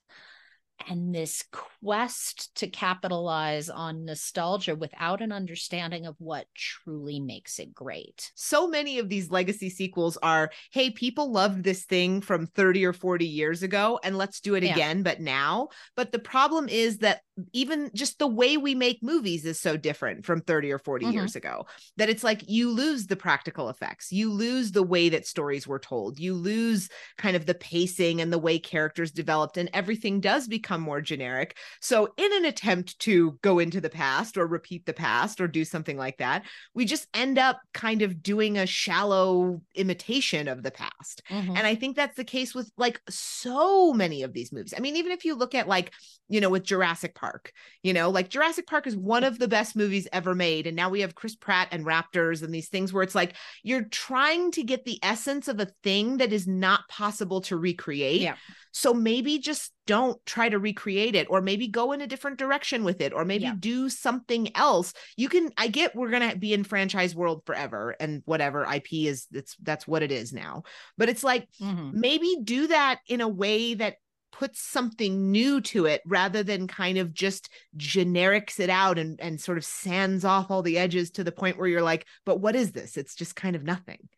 and 0.89 1.13
this 1.13 1.43
quest 1.51 2.53
to 2.55 2.67
capitalize 2.67 3.69
on 3.69 4.05
nostalgia 4.05 4.75
without 4.75 5.21
an 5.21 5.31
understanding 5.31 6.05
of 6.05 6.15
what 6.19 6.47
truly 6.55 7.19
makes 7.19 7.59
it 7.59 7.73
great. 7.73 8.31
So 8.35 8.67
many 8.67 8.99
of 8.99 9.09
these 9.09 9.31
legacy 9.31 9.69
sequels 9.69 10.17
are 10.17 10.51
hey, 10.71 10.89
people 10.89 11.31
loved 11.31 11.63
this 11.63 11.85
thing 11.85 12.21
from 12.21 12.47
30 12.47 12.85
or 12.85 12.93
40 12.93 13.25
years 13.25 13.63
ago, 13.63 13.99
and 14.03 14.17
let's 14.17 14.39
do 14.39 14.55
it 14.55 14.63
yeah. 14.63 14.73
again, 14.73 15.03
but 15.03 15.21
now. 15.21 15.69
But 15.95 16.11
the 16.11 16.19
problem 16.19 16.67
is 16.67 16.99
that 16.99 17.21
even 17.51 17.89
just 17.93 18.19
the 18.19 18.27
way 18.27 18.57
we 18.57 18.75
make 18.75 19.01
movies 19.01 19.45
is 19.45 19.59
so 19.59 19.75
different 19.75 20.25
from 20.25 20.41
30 20.41 20.71
or 20.71 20.77
40 20.77 21.05
mm-hmm. 21.05 21.15
years 21.15 21.35
ago 21.35 21.65
that 21.97 22.09
it's 22.09 22.23
like 22.23 22.47
you 22.47 22.69
lose 22.69 23.07
the 23.07 23.15
practical 23.15 23.69
effects 23.69 24.11
you 24.11 24.31
lose 24.31 24.71
the 24.71 24.83
way 24.83 25.09
that 25.09 25.25
stories 25.25 25.65
were 25.65 25.79
told 25.79 26.19
you 26.19 26.35
lose 26.35 26.89
kind 27.17 27.35
of 27.35 27.47
the 27.47 27.55
pacing 27.55 28.21
and 28.21 28.31
the 28.31 28.37
way 28.37 28.59
characters 28.59 29.11
developed 29.11 29.57
and 29.57 29.67
everything 29.73 30.19
does 30.19 30.47
become 30.47 30.62
more 30.81 31.01
generic 31.01 31.57
so 31.81 32.07
in 32.17 32.33
an 32.33 32.45
attempt 32.45 32.97
to 32.99 33.37
go 33.41 33.59
into 33.59 33.79
the 33.79 33.89
past 33.89 34.37
or 34.37 34.47
repeat 34.47 34.85
the 34.85 34.93
past 34.93 35.39
or 35.39 35.47
do 35.47 35.63
something 35.63 35.97
like 35.97 36.17
that 36.17 36.43
we 36.73 36.85
just 36.85 37.07
end 37.13 37.37
up 37.37 37.59
kind 37.73 38.01
of 38.01 38.23
doing 38.23 38.57
a 38.57 38.65
shallow 38.65 39.61
imitation 39.75 40.47
of 40.47 40.63
the 40.63 40.71
past 40.71 41.21
mm-hmm. 41.29 41.55
and 41.55 41.67
i 41.67 41.75
think 41.75 41.95
that's 41.95 42.15
the 42.15 42.23
case 42.23 42.53
with 42.53 42.71
like 42.77 43.01
so 43.09 43.93
many 43.93 44.23
of 44.23 44.33
these 44.33 44.51
movies 44.51 44.73
i 44.75 44.79
mean 44.79 44.95
even 44.95 45.11
if 45.11 45.25
you 45.25 45.35
look 45.35 45.55
at 45.55 45.67
like 45.67 45.91
you 46.29 46.41
know 46.41 46.49
with 46.49 46.63
Jurassic 46.63 47.15
Park. 47.15 47.51
You 47.81 47.93
know, 47.93 48.09
like 48.09 48.29
Jurassic 48.29 48.67
Park 48.67 48.87
is 48.87 48.95
one 48.95 49.23
of 49.23 49.39
the 49.39 49.47
best 49.47 49.75
movies 49.75 50.07
ever 50.11 50.33
made. 50.33 50.67
And 50.67 50.75
now 50.75 50.89
we 50.89 51.01
have 51.01 51.15
Chris 51.15 51.35
Pratt 51.35 51.67
and 51.71 51.85
Raptors 51.85 52.43
and 52.43 52.53
these 52.53 52.69
things 52.69 52.91
where 52.91 53.03
it's 53.03 53.15
like 53.15 53.35
you're 53.61 53.83
trying 53.83 54.51
to 54.51 54.63
get 54.63 54.85
the 54.85 54.99
essence 55.03 55.47
of 55.47 55.59
a 55.59 55.67
thing 55.83 56.17
that 56.17 56.33
is 56.33 56.47
not 56.47 56.87
possible 56.87 57.41
to 57.41 57.57
recreate. 57.57 58.21
Yeah. 58.21 58.35
So 58.73 58.93
maybe 58.93 59.39
just 59.39 59.71
don't 59.85 60.23
try 60.25 60.49
to 60.49 60.59
recreate 60.59 61.15
it, 61.15 61.27
or 61.29 61.41
maybe 61.41 61.67
go 61.67 61.91
in 61.91 62.01
a 62.01 62.07
different 62.07 62.37
direction 62.37 62.83
with 62.83 62.99
it, 62.99 63.13
or 63.13 63.23
maybe 63.23 63.45
yeah. 63.45 63.55
do 63.57 63.87
something 63.89 64.55
else. 64.55 64.93
You 65.15 65.29
can, 65.29 65.51
I 65.57 65.67
get 65.67 65.95
we're 65.95 66.09
gonna 66.09 66.35
be 66.35 66.53
in 66.53 66.63
franchise 66.63 67.15
world 67.15 67.43
forever 67.45 67.95
and 67.99 68.21
whatever 68.25 68.65
IP 68.65 68.93
is 68.93 69.27
that's 69.31 69.55
that's 69.61 69.87
what 69.87 70.03
it 70.03 70.11
is 70.11 70.33
now. 70.33 70.63
But 70.97 71.09
it's 71.09 71.23
like 71.23 71.47
mm-hmm. 71.61 71.91
maybe 71.93 72.37
do 72.43 72.67
that 72.67 72.99
in 73.07 73.21
a 73.21 73.27
way 73.27 73.75
that 73.75 73.95
puts 74.33 74.59
something 74.59 75.31
new 75.31 75.61
to 75.61 75.85
it 75.85 76.01
rather 76.05 76.43
than 76.43 76.67
kind 76.67 76.97
of 76.97 77.13
just 77.13 77.49
generics 77.77 78.59
it 78.59 78.69
out 78.69 78.97
and, 78.97 79.21
and 79.21 79.39
sort 79.39 79.57
of 79.57 79.63
sands 79.63 80.25
off 80.25 80.49
all 80.49 80.63
the 80.63 80.77
edges 80.77 81.11
to 81.11 81.23
the 81.23 81.31
point 81.31 81.57
where 81.57 81.67
you're 81.67 81.83
like, 81.83 82.05
but 82.25 82.41
what 82.41 82.55
is 82.55 82.71
this? 82.71 82.97
It's 82.97 83.15
just 83.15 83.35
kind 83.35 83.55
of 83.55 83.63
nothing. 83.63 84.09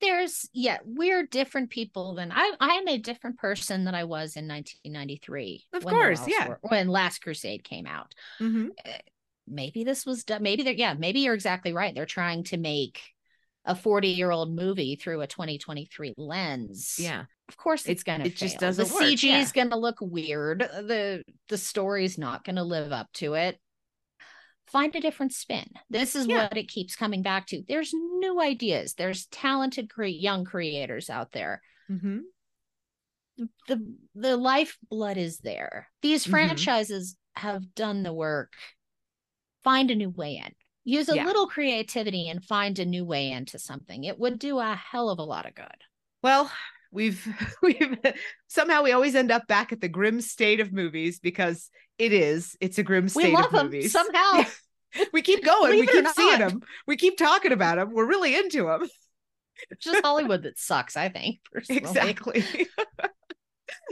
There's 0.00 0.48
yeah, 0.52 0.78
we're 0.84 1.26
different 1.26 1.70
people 1.70 2.14
than 2.14 2.32
I 2.32 2.52
I 2.60 2.74
am 2.74 2.88
a 2.88 2.98
different 2.98 3.38
person 3.38 3.84
than 3.84 3.94
I 3.94 4.04
was 4.04 4.36
in 4.36 4.48
1993. 4.48 5.64
Of 5.72 5.84
course, 5.84 6.22
yeah. 6.26 6.48
Were, 6.48 6.58
when 6.62 6.88
Last 6.88 7.22
Crusade 7.22 7.64
came 7.64 7.86
out. 7.86 8.14
Mm-hmm. 8.40 8.68
Eh, 8.84 8.98
maybe 9.46 9.84
this 9.84 10.06
was 10.06 10.24
done. 10.24 10.42
Maybe 10.42 10.62
they're 10.62 10.72
yeah, 10.72 10.94
maybe 10.94 11.20
you're 11.20 11.34
exactly 11.34 11.72
right. 11.72 11.94
They're 11.94 12.06
trying 12.06 12.44
to 12.44 12.56
make 12.56 13.00
a 13.64 13.74
40 13.74 14.08
year 14.08 14.30
old 14.30 14.54
movie 14.54 14.96
through 14.96 15.20
a 15.20 15.26
2023 15.26 16.14
lens. 16.16 16.96
Yeah. 16.98 17.24
Of 17.48 17.56
course 17.56 17.86
it's 17.86 18.04
gonna 18.04 18.24
it 18.24 18.38
fail. 18.38 18.48
just 18.48 18.58
doesn't 18.58 18.88
the 18.88 18.94
work. 18.94 19.02
CG 19.02 19.24
yeah. 19.24 19.40
is 19.40 19.52
gonna 19.52 19.76
look 19.76 19.98
weird. 20.00 20.60
The 20.60 21.24
the 21.48 21.58
story's 21.58 22.16
not 22.16 22.44
gonna 22.44 22.64
live 22.64 22.92
up 22.92 23.08
to 23.14 23.34
it. 23.34 23.58
Find 24.72 24.94
a 24.94 25.00
different 25.00 25.32
spin. 25.32 25.68
This 25.88 26.14
is 26.14 26.26
yeah. 26.26 26.44
what 26.44 26.56
it 26.56 26.68
keeps 26.68 26.96
coming 26.96 27.22
back 27.22 27.46
to. 27.48 27.62
There's 27.66 27.92
new 27.92 28.40
ideas. 28.40 28.94
There's 28.94 29.26
talented 29.26 29.90
cre- 29.90 30.04
young 30.04 30.44
creators 30.44 31.10
out 31.10 31.32
there. 31.32 31.62
Mm-hmm. 31.90 32.18
The 33.68 33.94
the 34.14 34.36
lifeblood 34.36 35.16
is 35.16 35.38
there. 35.38 35.88
These 36.02 36.22
mm-hmm. 36.22 36.30
franchises 36.30 37.16
have 37.34 37.74
done 37.74 38.02
the 38.02 38.12
work. 38.12 38.52
Find 39.64 39.90
a 39.90 39.94
new 39.94 40.10
way 40.10 40.42
in 40.44 40.52
use 40.84 41.08
a 41.08 41.16
yeah. 41.16 41.24
little 41.24 41.46
creativity 41.46 42.28
and 42.28 42.44
find 42.44 42.78
a 42.78 42.84
new 42.84 43.04
way 43.04 43.30
into 43.30 43.58
something 43.58 44.04
it 44.04 44.18
would 44.18 44.38
do 44.38 44.58
a 44.58 44.74
hell 44.74 45.10
of 45.10 45.18
a 45.18 45.24
lot 45.24 45.46
of 45.46 45.54
good 45.54 45.66
well 46.22 46.50
we've 46.90 47.26
we've 47.62 47.98
somehow 48.48 48.82
we 48.82 48.92
always 48.92 49.14
end 49.14 49.30
up 49.30 49.46
back 49.46 49.72
at 49.72 49.80
the 49.80 49.88
grim 49.88 50.20
state 50.20 50.60
of 50.60 50.72
movies 50.72 51.18
because 51.20 51.70
it 51.98 52.12
is 52.12 52.56
it's 52.60 52.78
a 52.78 52.82
grim 52.82 53.08
state 53.08 53.28
we 53.28 53.34
love 53.34 53.54
of 53.54 53.64
movies. 53.64 53.92
somehow. 53.92 54.44
We 55.12 55.22
keep 55.22 55.44
going 55.44 55.78
we 55.78 55.86
keep 55.86 56.08
seeing 56.08 56.40
them 56.40 56.62
we 56.84 56.96
keep 56.96 57.16
talking 57.16 57.52
about 57.52 57.76
them 57.76 57.92
we're 57.92 58.08
really 58.08 58.34
into 58.34 58.64
them 58.64 58.88
it's 59.70 59.84
just 59.84 60.04
hollywood 60.04 60.42
that 60.42 60.58
sucks 60.58 60.96
i 60.96 61.08
think 61.08 61.38
personally. 61.52 61.80
exactly. 61.80 62.44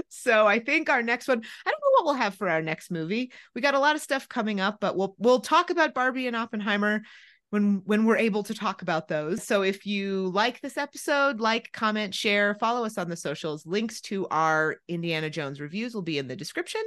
So 0.08 0.46
I 0.46 0.58
think 0.58 0.90
our 0.90 1.02
next 1.02 1.28
one, 1.28 1.38
I 1.38 1.70
don't 1.70 1.80
know 1.80 1.90
what 1.92 2.04
we'll 2.04 2.22
have 2.22 2.34
for 2.34 2.48
our 2.48 2.62
next 2.62 2.90
movie. 2.90 3.30
We 3.54 3.60
got 3.60 3.74
a 3.74 3.78
lot 3.78 3.94
of 3.94 4.02
stuff 4.02 4.28
coming 4.28 4.60
up, 4.60 4.78
but 4.80 4.96
we'll 4.96 5.14
we'll 5.18 5.40
talk 5.40 5.70
about 5.70 5.94
Barbie 5.94 6.26
and 6.26 6.36
Oppenheimer 6.36 7.02
when 7.50 7.82
when 7.84 8.04
we're 8.04 8.16
able 8.16 8.42
to 8.42 8.54
talk 8.54 8.82
about 8.82 9.08
those. 9.08 9.42
So 9.44 9.62
if 9.62 9.86
you 9.86 10.30
like 10.34 10.60
this 10.60 10.76
episode, 10.76 11.40
like, 11.40 11.72
comment, 11.72 12.14
share, 12.14 12.54
follow 12.54 12.84
us 12.84 12.98
on 12.98 13.08
the 13.08 13.16
socials. 13.16 13.66
Links 13.66 14.00
to 14.02 14.26
our 14.28 14.76
Indiana 14.88 15.30
Jones 15.30 15.60
reviews 15.60 15.94
will 15.94 16.02
be 16.02 16.18
in 16.18 16.28
the 16.28 16.36
description 16.36 16.82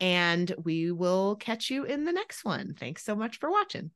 and 0.00 0.52
we 0.64 0.92
will 0.92 1.36
catch 1.36 1.70
you 1.70 1.84
in 1.84 2.04
the 2.04 2.12
next 2.12 2.44
one. 2.44 2.74
Thanks 2.78 3.04
so 3.04 3.14
much 3.14 3.38
for 3.38 3.50
watching. 3.50 3.90